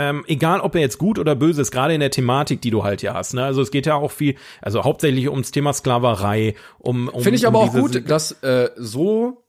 [0.00, 2.84] Ähm, egal, ob er jetzt gut oder böse ist, gerade in der Thematik, die du
[2.84, 3.34] halt hier hast.
[3.34, 3.42] Ne?
[3.42, 7.44] Also es geht ja auch viel, also hauptsächlich ums Thema Sklaverei, um, um Finde ich
[7.46, 9.42] um aber auch gut, dass äh, so,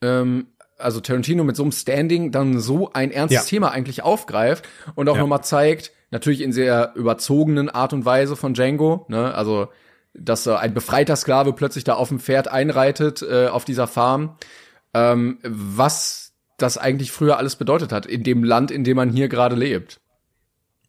[0.00, 0.46] ähm,
[0.78, 3.48] also Tarantino mit so einem Standing dann so ein ernstes Ja.
[3.48, 5.22] Thema eigentlich aufgreift und auch Ja.
[5.22, 9.66] nochmal zeigt, natürlich in sehr überzogenen Art und Weise von Django, ne, also
[10.14, 14.36] dass äh, ein befreiter Sklave plötzlich da auf dem Pferd einreitet äh, auf dieser Farm,
[14.94, 16.27] ähm, was
[16.58, 20.00] das eigentlich früher alles bedeutet hat in dem Land, in dem man hier gerade lebt.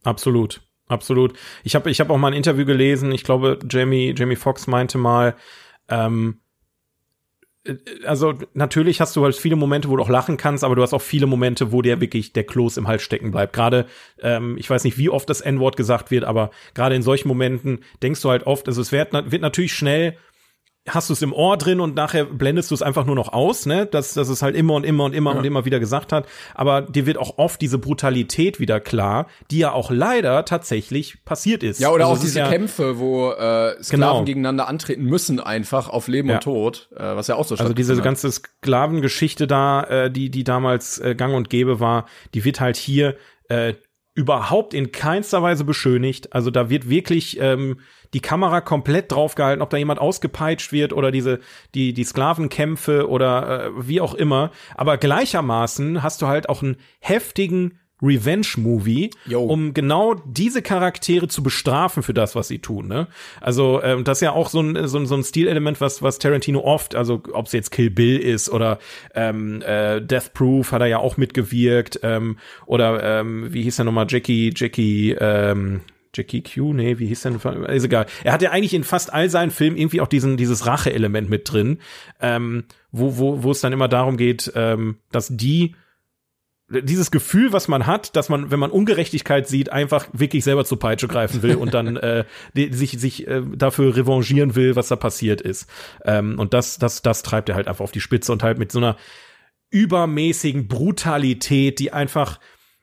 [0.04, 1.34] Absolut, absolut.
[1.64, 3.12] Ich habe ich hab auch mal ein Interview gelesen.
[3.12, 5.36] Ich glaube, Jamie Jamie Foxx meinte mal,
[5.88, 6.40] ähm,
[7.64, 10.82] äh, also natürlich hast du halt viele Momente, wo du auch lachen kannst, aber du
[10.82, 13.54] hast auch viele Momente, wo dir wirklich der Kloß im Hals stecken bleibt.
[13.54, 13.86] Gerade,
[14.22, 17.80] ähm, ich weiß nicht, wie oft das N-Wort gesagt wird, aber gerade in solchen Momenten
[18.02, 20.18] denkst du halt oft, also es wird, wird natürlich schnell
[20.88, 23.66] hast du es im Ohr drin und nachher blendest du es einfach nur noch aus,
[23.66, 23.86] ne?
[23.86, 26.26] Dass, dass es halt immer und immer und immer und immer wieder gesagt hat.
[26.56, 31.62] Aber dir wird auch oft diese Brutalität wieder klar, die ja auch leider tatsächlich passiert
[31.64, 31.80] ist.
[31.80, 34.24] Ja, oder Also auch diese ja, Kämpfe, wo äh, Sklaven Genau.
[34.24, 36.36] gegeneinander antreten müssen, einfach auf Leben Ja.
[36.36, 38.04] und Tod, äh, was ja auch so Also diese hat.
[38.04, 42.78] ganze Sklavengeschichte da, äh, die, die damals äh, gang und gäbe war, die wird halt
[42.78, 43.16] hier
[43.50, 43.74] äh,
[44.20, 46.34] überhaupt in keinster Weise beschönigt.
[46.34, 47.80] Also da wird wirklich ähm,
[48.14, 51.40] die Kamera komplett draufgehalten, ob da jemand ausgepeitscht wird oder diese
[51.74, 54.52] die die Sklavenkämpfe oder äh, wie auch immer.
[54.76, 59.12] Aber gleichermaßen hast du halt auch einen heftigen Revenge-Movie,
[59.48, 62.88] um genau diese Charaktere zu bestrafen für das, was sie tun.
[62.88, 63.08] Ne?
[63.42, 66.20] Also ähm, das ist ja auch so ein, so ein, so ein Stilelement, was, was
[66.20, 68.80] Tarantino oft, also ob es jetzt Kill Bill ist oder
[69.14, 73.86] ähm, äh, Death Proof hat er ja auch mitgewirkt ähm, oder ähm, wie hieß der
[73.86, 75.82] nochmal, Jackie, Jackie, ähm,
[76.16, 77.36] Jackie Q, nee, wie hieß denn?
[77.36, 78.08] Ist egal.
[78.24, 81.52] Er hat ja eigentlich in fast all seinen Filmen irgendwie auch diesen dieses Rache-Element mit
[81.52, 81.80] drin,
[82.20, 85.76] ähm, wo wo wo es dann immer darum geht, ähm, dass die
[86.70, 90.80] dieses Gefühl, was man hat, dass man, wenn man Ungerechtigkeit sieht, einfach wirklich selber zur
[90.80, 94.96] Peitsche greifen will und dann äh, die, sich sich äh, dafür revanchieren will, was da
[94.96, 95.68] passiert ist.
[96.06, 98.72] Ähm, und das das das treibt er halt einfach auf die Spitze und halt mit
[98.72, 98.98] so einer
[99.72, 102.40] übermäßigen Brutalität, die einfach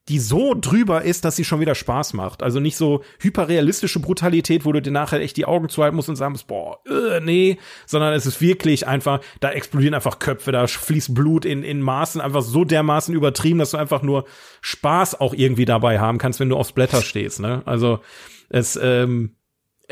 [0.09, 2.43] die so drüber ist, dass sie schon wieder Spaß macht.
[2.43, 6.17] Also nicht so hyperrealistische Brutalität, wo du dir nachher echt die Augen zuhalten musst und
[6.17, 10.67] sagen musst, boah, äh, nee, sondern es ist wirklich einfach, da explodieren einfach Köpfe, da
[10.67, 14.27] fließt Blut in, in Maßen einfach so dermaßen übertrieben, dass du einfach nur
[14.61, 17.63] Spaß auch irgendwie dabei haben kannst, wenn du aufs Blätter stehst, ne?
[17.67, 18.01] Also,
[18.49, 19.37] es, ähm,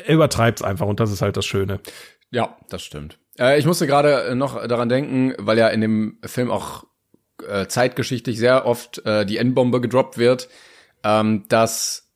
[0.06, 1.80] übertreibt's einfach und das ist halt das Schöne.
[2.30, 3.18] Ja, das stimmt.
[3.38, 6.84] Äh, ich musste gerade noch daran denken, weil ja in dem Film auch
[7.48, 10.48] äh, zeitgeschichtlich sehr oft äh, die N-Bombe gedroppt wird,
[11.02, 12.08] ähm, dass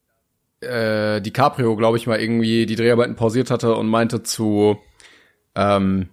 [0.60, 4.78] äh, DiCaprio, glaube ich, mal irgendwie die Dreharbeiten pausiert hatte und meinte zu,
[5.54, 6.08] ähm,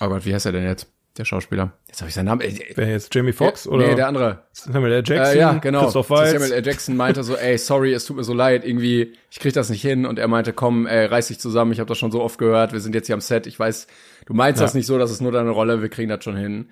[0.00, 0.88] oh Gott, wie heißt er denn jetzt?
[1.18, 1.72] Der Schauspieler.
[1.88, 2.42] Jetzt habe ich seinen Namen.
[2.74, 3.14] Wer jetzt?
[3.14, 3.86] Jamie Foxx ja, oder?
[3.86, 4.42] Nee, der andere.
[4.52, 5.02] Samuel L.
[5.02, 5.34] Jackson.
[5.34, 5.84] Äh, ja, genau.
[5.84, 6.32] Christoph Waltz.
[6.32, 6.66] Samuel L.
[6.66, 9.80] Jackson meinte so, ey, sorry, es tut mir so leid, irgendwie, ich krieg das nicht
[9.80, 10.04] hin.
[10.04, 12.74] Und er meinte, komm, ey, reiß dich zusammen, ich habe das schon so oft gehört,
[12.74, 13.86] wir sind jetzt hier am Set, ich weiß,
[14.26, 14.66] du meinst Ja.
[14.66, 16.68] das nicht so, das ist nur deine Rolle, wir kriegen das schon hin.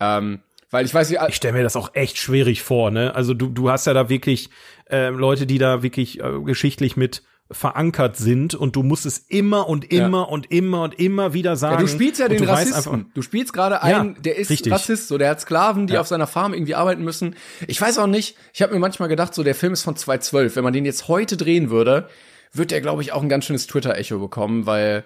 [0.00, 0.40] Ähm,
[0.72, 3.14] weil ich weiß nicht, ich stelle mir das auch echt schwierig vor, ne?
[3.14, 4.50] Also du, du hast ja da wirklich
[4.90, 9.68] äh, Leute, die da wirklich äh, geschichtlich mit verankert sind und du musst es immer
[9.68, 11.74] und immer und immer und immer wieder sagen.
[11.74, 12.92] Ja, du spielst ja den du Rassisten.
[12.94, 14.72] einfach- du spielst gerade Ja, einen, der ist richtig.
[14.72, 16.00] Rassist, so der hat Sklaven, die Ja.
[16.00, 17.36] auf seiner Farm irgendwie arbeiten müssen.
[17.68, 20.56] Ich weiß auch nicht, ich habe mir manchmal gedacht, so der Film ist von 2012,
[20.56, 22.08] wenn man den jetzt heute drehen würde,
[22.54, 25.04] wird der glaube ich auch ein ganz schönes Twitter Echo bekommen, weil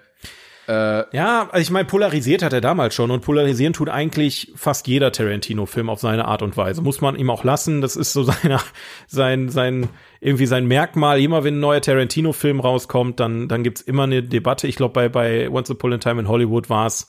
[0.69, 5.13] Ja, also ich meine, polarisiert hat er damals schon und polarisieren tut eigentlich fast jeder
[5.13, 6.81] Tarantino-Film auf seine Art und Weise.
[6.81, 7.79] Muss man ihm auch lassen.
[7.79, 8.59] Das ist so seine,
[9.07, 9.87] sein, sein,
[10.19, 11.21] irgendwie sein Merkmal.
[11.21, 14.67] Immer wenn ein neuer Tarantino-Film rauskommt, dann, dann gibt's immer eine Debatte.
[14.67, 17.07] Ich glaube, bei, bei Once Upon a Time in Hollywood war es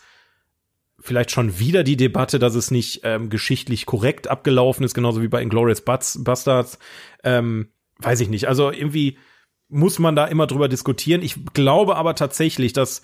[1.00, 5.28] vielleicht schon wieder die Debatte, dass es nicht ähm, geschichtlich korrekt abgelaufen ist, genauso wie
[5.28, 6.78] bei Inglourious Bastards.
[7.24, 8.46] Ähm, weiß ich nicht.
[8.46, 9.18] Also irgendwie
[9.68, 11.22] muss man da immer drüber diskutieren.
[11.22, 13.02] Ich glaube aber tatsächlich, dass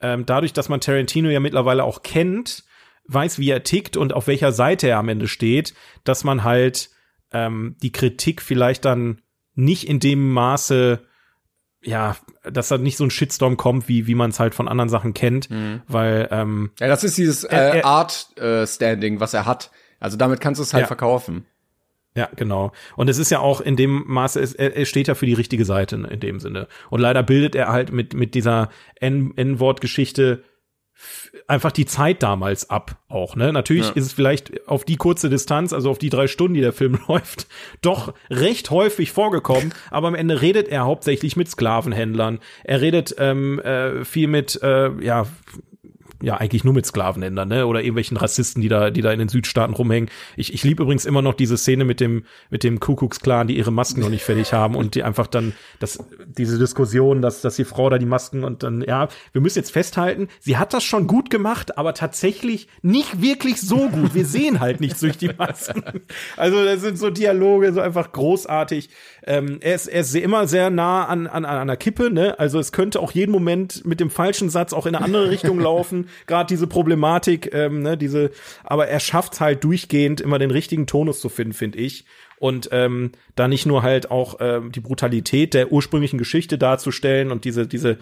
[0.00, 2.64] ähm, dadurch, dass man Tarantino ja mittlerweile auch kennt,
[3.08, 5.74] weiß, wie er tickt und auf welcher Seite er am Ende steht,
[6.04, 6.90] dass man halt
[7.32, 9.20] ähm, die Kritik vielleicht dann
[9.54, 11.00] nicht in dem Maße,
[11.82, 14.88] ja, dass da nicht so ein Shitstorm kommt, wie, wie man es halt von anderen
[14.88, 15.48] Sachen kennt,
[15.88, 19.70] weil ähm, ja, das ist dieses äh, Er- er- Art äh, Standing, was er hat.
[20.00, 20.86] Also damit kannst du es halt Ja.
[20.88, 21.46] verkaufen.
[22.16, 22.72] Ja, genau.
[22.96, 25.34] Und es ist ja auch in dem Maße, es, er, er steht ja für die
[25.34, 26.66] richtige Seite in dem Sinne.
[26.90, 30.42] Und leider bildet er halt mit, mit dieser N-Wort-Geschichte
[31.46, 33.52] einfach die Zeit damals ab auch, ne?
[33.52, 33.92] Natürlich Ja.
[33.92, 36.98] ist es vielleicht auf die kurze Distanz, also auf die drei Stunden, die der Film
[37.08, 37.46] läuft,
[37.82, 42.40] doch recht häufig vorgekommen, aber am Ende redet er hauptsächlich mit Sklavenhändlern.
[42.64, 45.26] Er redet ähm, äh, viel mit, äh, ja,
[46.26, 47.68] ja, eigentlich nur mit Sklavenhändlern, ne?
[47.68, 50.10] Oder irgendwelchen Rassisten, die da, die da in den Südstaaten rumhängen.
[50.36, 53.70] Ich, ich liebe übrigens immer noch diese Szene mit dem, mit dem Kuckucksklan, die ihre
[53.70, 57.64] Masken noch nicht fertig haben und die einfach dann, das, diese Diskussion, dass, dass die
[57.64, 61.06] Frau da die Masken und dann, ja, wir müssen jetzt festhalten, sie hat das schon
[61.06, 64.12] gut gemacht, aber tatsächlich nicht wirklich so gut.
[64.16, 65.84] Wir sehen halt nichts durch die Masken.
[66.36, 68.90] Also, das sind so Dialoge, so einfach großartig.
[69.24, 72.36] Ähm, er ist, er ist immer sehr nah an, an, an einer Kippe, ne?
[72.40, 75.60] Also, es könnte auch jeden Moment mit dem falschen Satz auch in eine andere Richtung
[75.60, 76.08] laufen.
[76.26, 78.30] Gerade diese Problematik, ähm, ne, diese,
[78.64, 82.04] aber er schafft halt durchgehend immer den richtigen Tonus zu finden, finde ich.
[82.38, 87.44] Und ähm, da nicht nur halt auch ähm, die Brutalität der ursprünglichen Geschichte darzustellen und
[87.44, 87.98] diese, diese,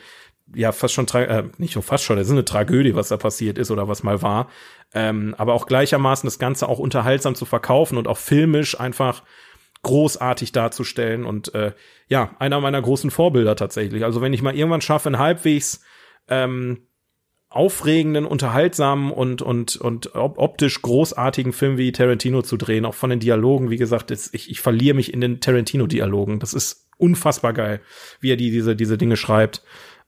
[0.55, 3.59] ja, fast schon, äh, nicht nur fast schon, es ist eine Tragödie, was da passiert
[3.59, 4.49] ist oder was mal war,
[4.93, 9.23] ähm, aber auch gleichermaßen das Ganze auch unterhaltsam zu verkaufen und auch filmisch einfach
[9.83, 11.73] großartig darzustellen und äh,
[12.09, 14.03] ja, einer meiner großen Vorbilder tatsächlich.
[14.03, 15.85] Also wenn ich mal irgendwann schaffe, einen halbwegs
[16.29, 16.89] ähm,
[17.55, 23.11] aufregenden, unterhaltsamen und und und op optisch großartigen Film wie Tarantino zu drehen, auch von
[23.11, 26.41] den Dialogen, wie gesagt, das, ich, ich verliere mich in den Tarantino-Dialogen.
[26.41, 27.81] Das ist unfassbar geil,
[28.21, 29.63] wie er die diese diese Dinge schreibt.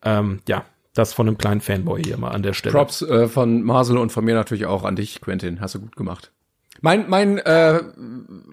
[0.05, 2.72] Ähm, ja, das von einem kleinen Fanboy hier mal an der Stelle.
[2.72, 5.61] Props äh, von Marcel und von mir natürlich auch an dich, Quentin.
[5.61, 6.32] Hast du gut gemacht.
[6.80, 7.80] Mein, mein äh,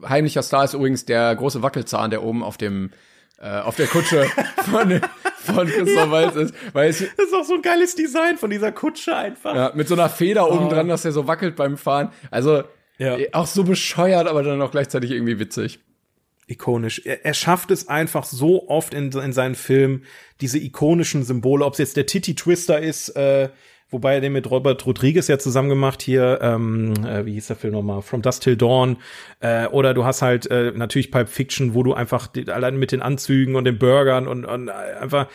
[0.07, 2.91] heimlicher Star ist übrigens der große Wackelzahn, der oben auf dem
[3.43, 4.25] äh, auf der Kutsche
[4.71, 5.01] von,
[5.35, 6.11] von Christoph ja.
[6.11, 6.55] Waltz ist.
[6.71, 9.53] Weil es, das ist auch so ein geiles Design von dieser Kutsche einfach.
[9.53, 10.55] Ja, mit so einer Feder oh.
[10.55, 12.11] oben dran, dass der so wackelt beim Fahren.
[12.31, 12.63] Also
[12.97, 13.17] ja.
[13.33, 15.79] auch so bescheuert, aber dann auch gleichzeitig irgendwie witzig.
[16.47, 17.01] Ikonisch.
[17.05, 20.05] Er, er schafft es einfach so oft in, in seinen Filmen,
[20.39, 23.49] diese ikonischen Symbole, ob es jetzt der Titty Twister ist, äh,
[23.93, 27.55] wobei er den mit Robert Rodriguez ja zusammen gemacht hier, ähm, äh, wie hieß der
[27.55, 28.97] Film nochmal, From Dust Till Dawn,
[29.39, 32.91] äh, oder du hast halt äh, natürlich Pipe Fiction, wo du einfach die, allein mit
[32.91, 35.27] den Anzügen und den Burgern und, und einfach,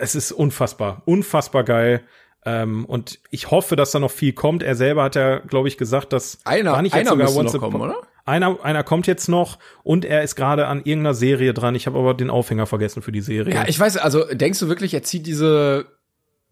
[0.00, 2.02] es ist unfassbar, unfassbar geil.
[2.44, 4.62] Ähm, und ich hoffe, dass da noch viel kommt.
[4.62, 7.58] Er selber hat ja, glaube ich, gesagt, dass einer, war nicht einer jetzt sogar noch
[7.58, 7.96] kommen, oder?
[8.24, 11.74] Einer, einer kommt jetzt noch und er ist gerade an irgendeiner Serie dran.
[11.74, 13.54] Ich habe aber den Aufhänger vergessen für die Serie.
[13.54, 15.86] Ja, ich weiß, also denkst du wirklich, er zieht diese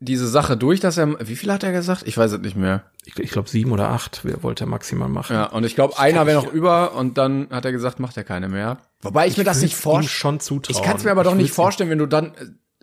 [0.00, 2.02] diese Sache durch, dass er, wie viel hat er gesagt?
[2.06, 2.84] Ich weiß es nicht mehr.
[3.04, 5.34] Ich, ich glaube sieben oder acht wollte er maximal machen.
[5.34, 8.24] Ja, und ich glaube, einer wäre noch über und dann hat er gesagt, macht er
[8.24, 8.78] keine mehr.
[9.02, 10.40] Wobei ich, ich mir das nicht vorstellen.
[10.40, 10.76] zutrauen.
[10.76, 12.32] Ich kann es mir aber doch nicht vorstellen, wenn du dann,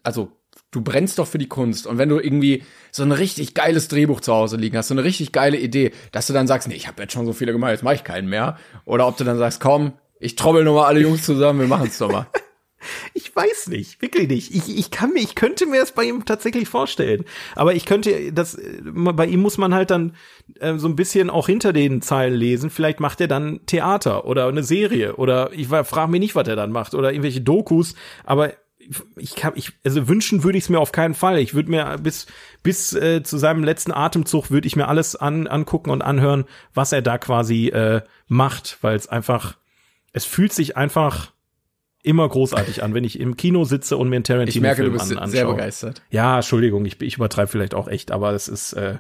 [0.04, 0.32] also
[0.70, 4.22] du brennst doch für die Kunst und wenn du irgendwie so ein richtig geiles Drehbuch
[4.22, 6.88] zu Hause liegen hast, so eine richtig geile Idee, dass du dann sagst, nee, ich
[6.88, 8.58] habe jetzt schon so viele gemacht, jetzt mache ich keinen mehr.
[8.86, 11.98] Oder ob du dann sagst, komm, ich trommel nur mal alle Jungs zusammen, wir machen's
[11.98, 12.28] doch mal.
[13.14, 14.54] Ich weiß nicht, wirklich nicht.
[14.54, 17.26] Ich, ich kann mir, ich könnte mir das bei ihm tatsächlich vorstellen.
[17.56, 20.16] Aber ich könnte, das, bei ihm muss man halt dann
[20.60, 22.70] äh, so ein bisschen auch hinter den Zeilen lesen.
[22.70, 26.56] Vielleicht macht er dann Theater oder eine Serie oder ich frage mich nicht, was er
[26.56, 27.96] dann macht oder irgendwelche Dokus.
[28.24, 28.54] Aber
[29.16, 31.40] ich kann, ich, also wünschen würde ich es mir auf keinen Fall.
[31.40, 32.28] Ich würde mir bis,
[32.64, 36.92] bis äh, zu seinem letzten Atemzug würde ich mir alles an, angucken und anhören, was
[36.92, 39.58] er da quasi äh, macht, weil es einfach,
[40.14, 41.32] es fühlt sich einfach
[42.08, 44.92] immer großartig an, wenn ich im Kino sitze und mir einen Tarantino Ich merke, du
[44.92, 46.02] bist an, sehr begeistert.
[46.10, 48.98] Ja, Entschuldigung, ich, ich übertreibe vielleicht auch echt, aber es ist äh,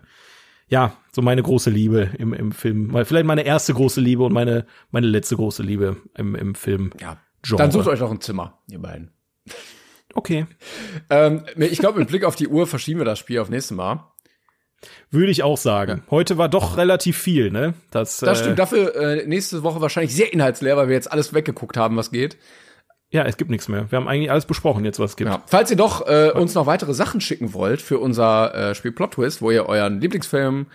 [0.68, 2.91] ja so meine große Liebe im, im Film.
[3.05, 6.91] Vielleicht meine erste große Liebe und meine, meine letzte große Liebe im, im Film.
[7.01, 7.18] Ja.
[7.41, 7.64] Genre.
[7.64, 9.12] Dann sucht euch noch ein Zimmer, ihr beiden.
[10.14, 10.47] Okay.
[11.10, 14.12] ähm, ich glaube, mit Blick auf die Uhr verschieben wir das Spiel auf nächstes Mal.
[15.10, 16.03] Würde ich auch sagen.
[16.12, 17.74] Heute war doch relativ viel, ne?
[17.91, 18.53] Das, das stimmt.
[18.53, 22.12] Äh, Dafür äh, nächste Woche wahrscheinlich sehr inhaltsleer, weil wir jetzt alles weggeguckt haben, was
[22.12, 22.38] geht.
[23.18, 23.89] Ja, es gibt nichts mehr.
[23.89, 25.32] Wir haben eigentlich alles besprochen jetzt, was es gibt.
[25.32, 25.41] Ja.
[25.47, 29.15] Falls ihr doch äh, uns noch weitere Sachen schicken wollt für unser äh, Spiel Plot
[29.15, 30.68] Twist, wo ihr euren Lieblingsfilm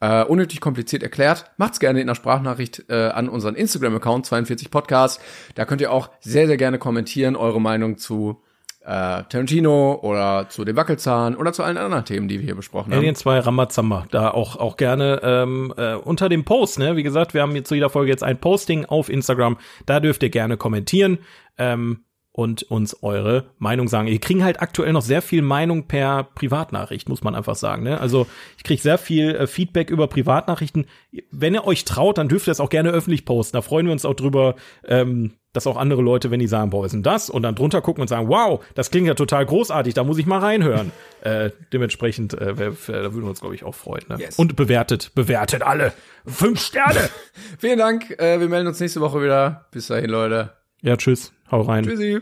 [0.00, 5.20] äh, unnötig kompliziert erklärt, macht's gerne in einer Sprachnachricht äh, an unseren Instagram-Account 42 Podcast.
[5.56, 8.40] Da könnt ihr auch sehr, sehr gerne kommentieren, eure Meinung zu
[8.82, 12.92] äh, Tarantino oder zu dem Wackelzahn oder zu allen anderen Themen, die wir hier besprochen
[12.92, 12.98] haben.
[12.98, 16.96] Alien 2 Ramazamba, da auch, auch gerne ähm, äh, unter dem Post, ne?
[16.96, 20.22] Wie gesagt, wir haben jetzt zu jeder Folge jetzt ein Posting auf Instagram, da dürft
[20.22, 21.18] ihr gerne kommentieren.
[21.58, 24.06] Ähm, und uns eure Meinung sagen.
[24.06, 27.82] Wir kriegen halt aktuell noch sehr viel Meinung per Privatnachricht, muss man einfach sagen.
[27.82, 28.00] Ne?
[28.00, 28.26] Also
[28.56, 30.86] ich kriege sehr viel äh, Feedback über Privatnachrichten.
[31.30, 33.56] Wenn ihr euch traut, dann dürft ihr es auch gerne öffentlich posten.
[33.56, 34.54] Da freuen wir uns auch drüber,
[34.86, 37.28] ähm, dass auch andere Leute, wenn die sagen, boah, ist denn das?
[37.30, 40.26] Und dann drunter gucken und sagen, wow, das klingt ja total großartig, da muss ich
[40.26, 40.92] mal reinhören.
[41.22, 44.04] äh, dementsprechend, äh, da würden wir uns, glaube ich, auch freuen.
[44.08, 44.16] Ne?
[44.18, 44.38] Yes.
[44.38, 45.92] Und bewertet, bewertet alle.
[46.26, 47.10] Fünf Sterne.
[47.58, 48.10] Vielen Dank.
[48.18, 49.66] Äh, wir melden uns nächste Woche wieder.
[49.72, 50.54] Bis dahin, Leute.
[50.82, 51.32] Ja, tschüss.
[51.50, 51.84] Hau rein.
[51.84, 52.20] Tschüssi.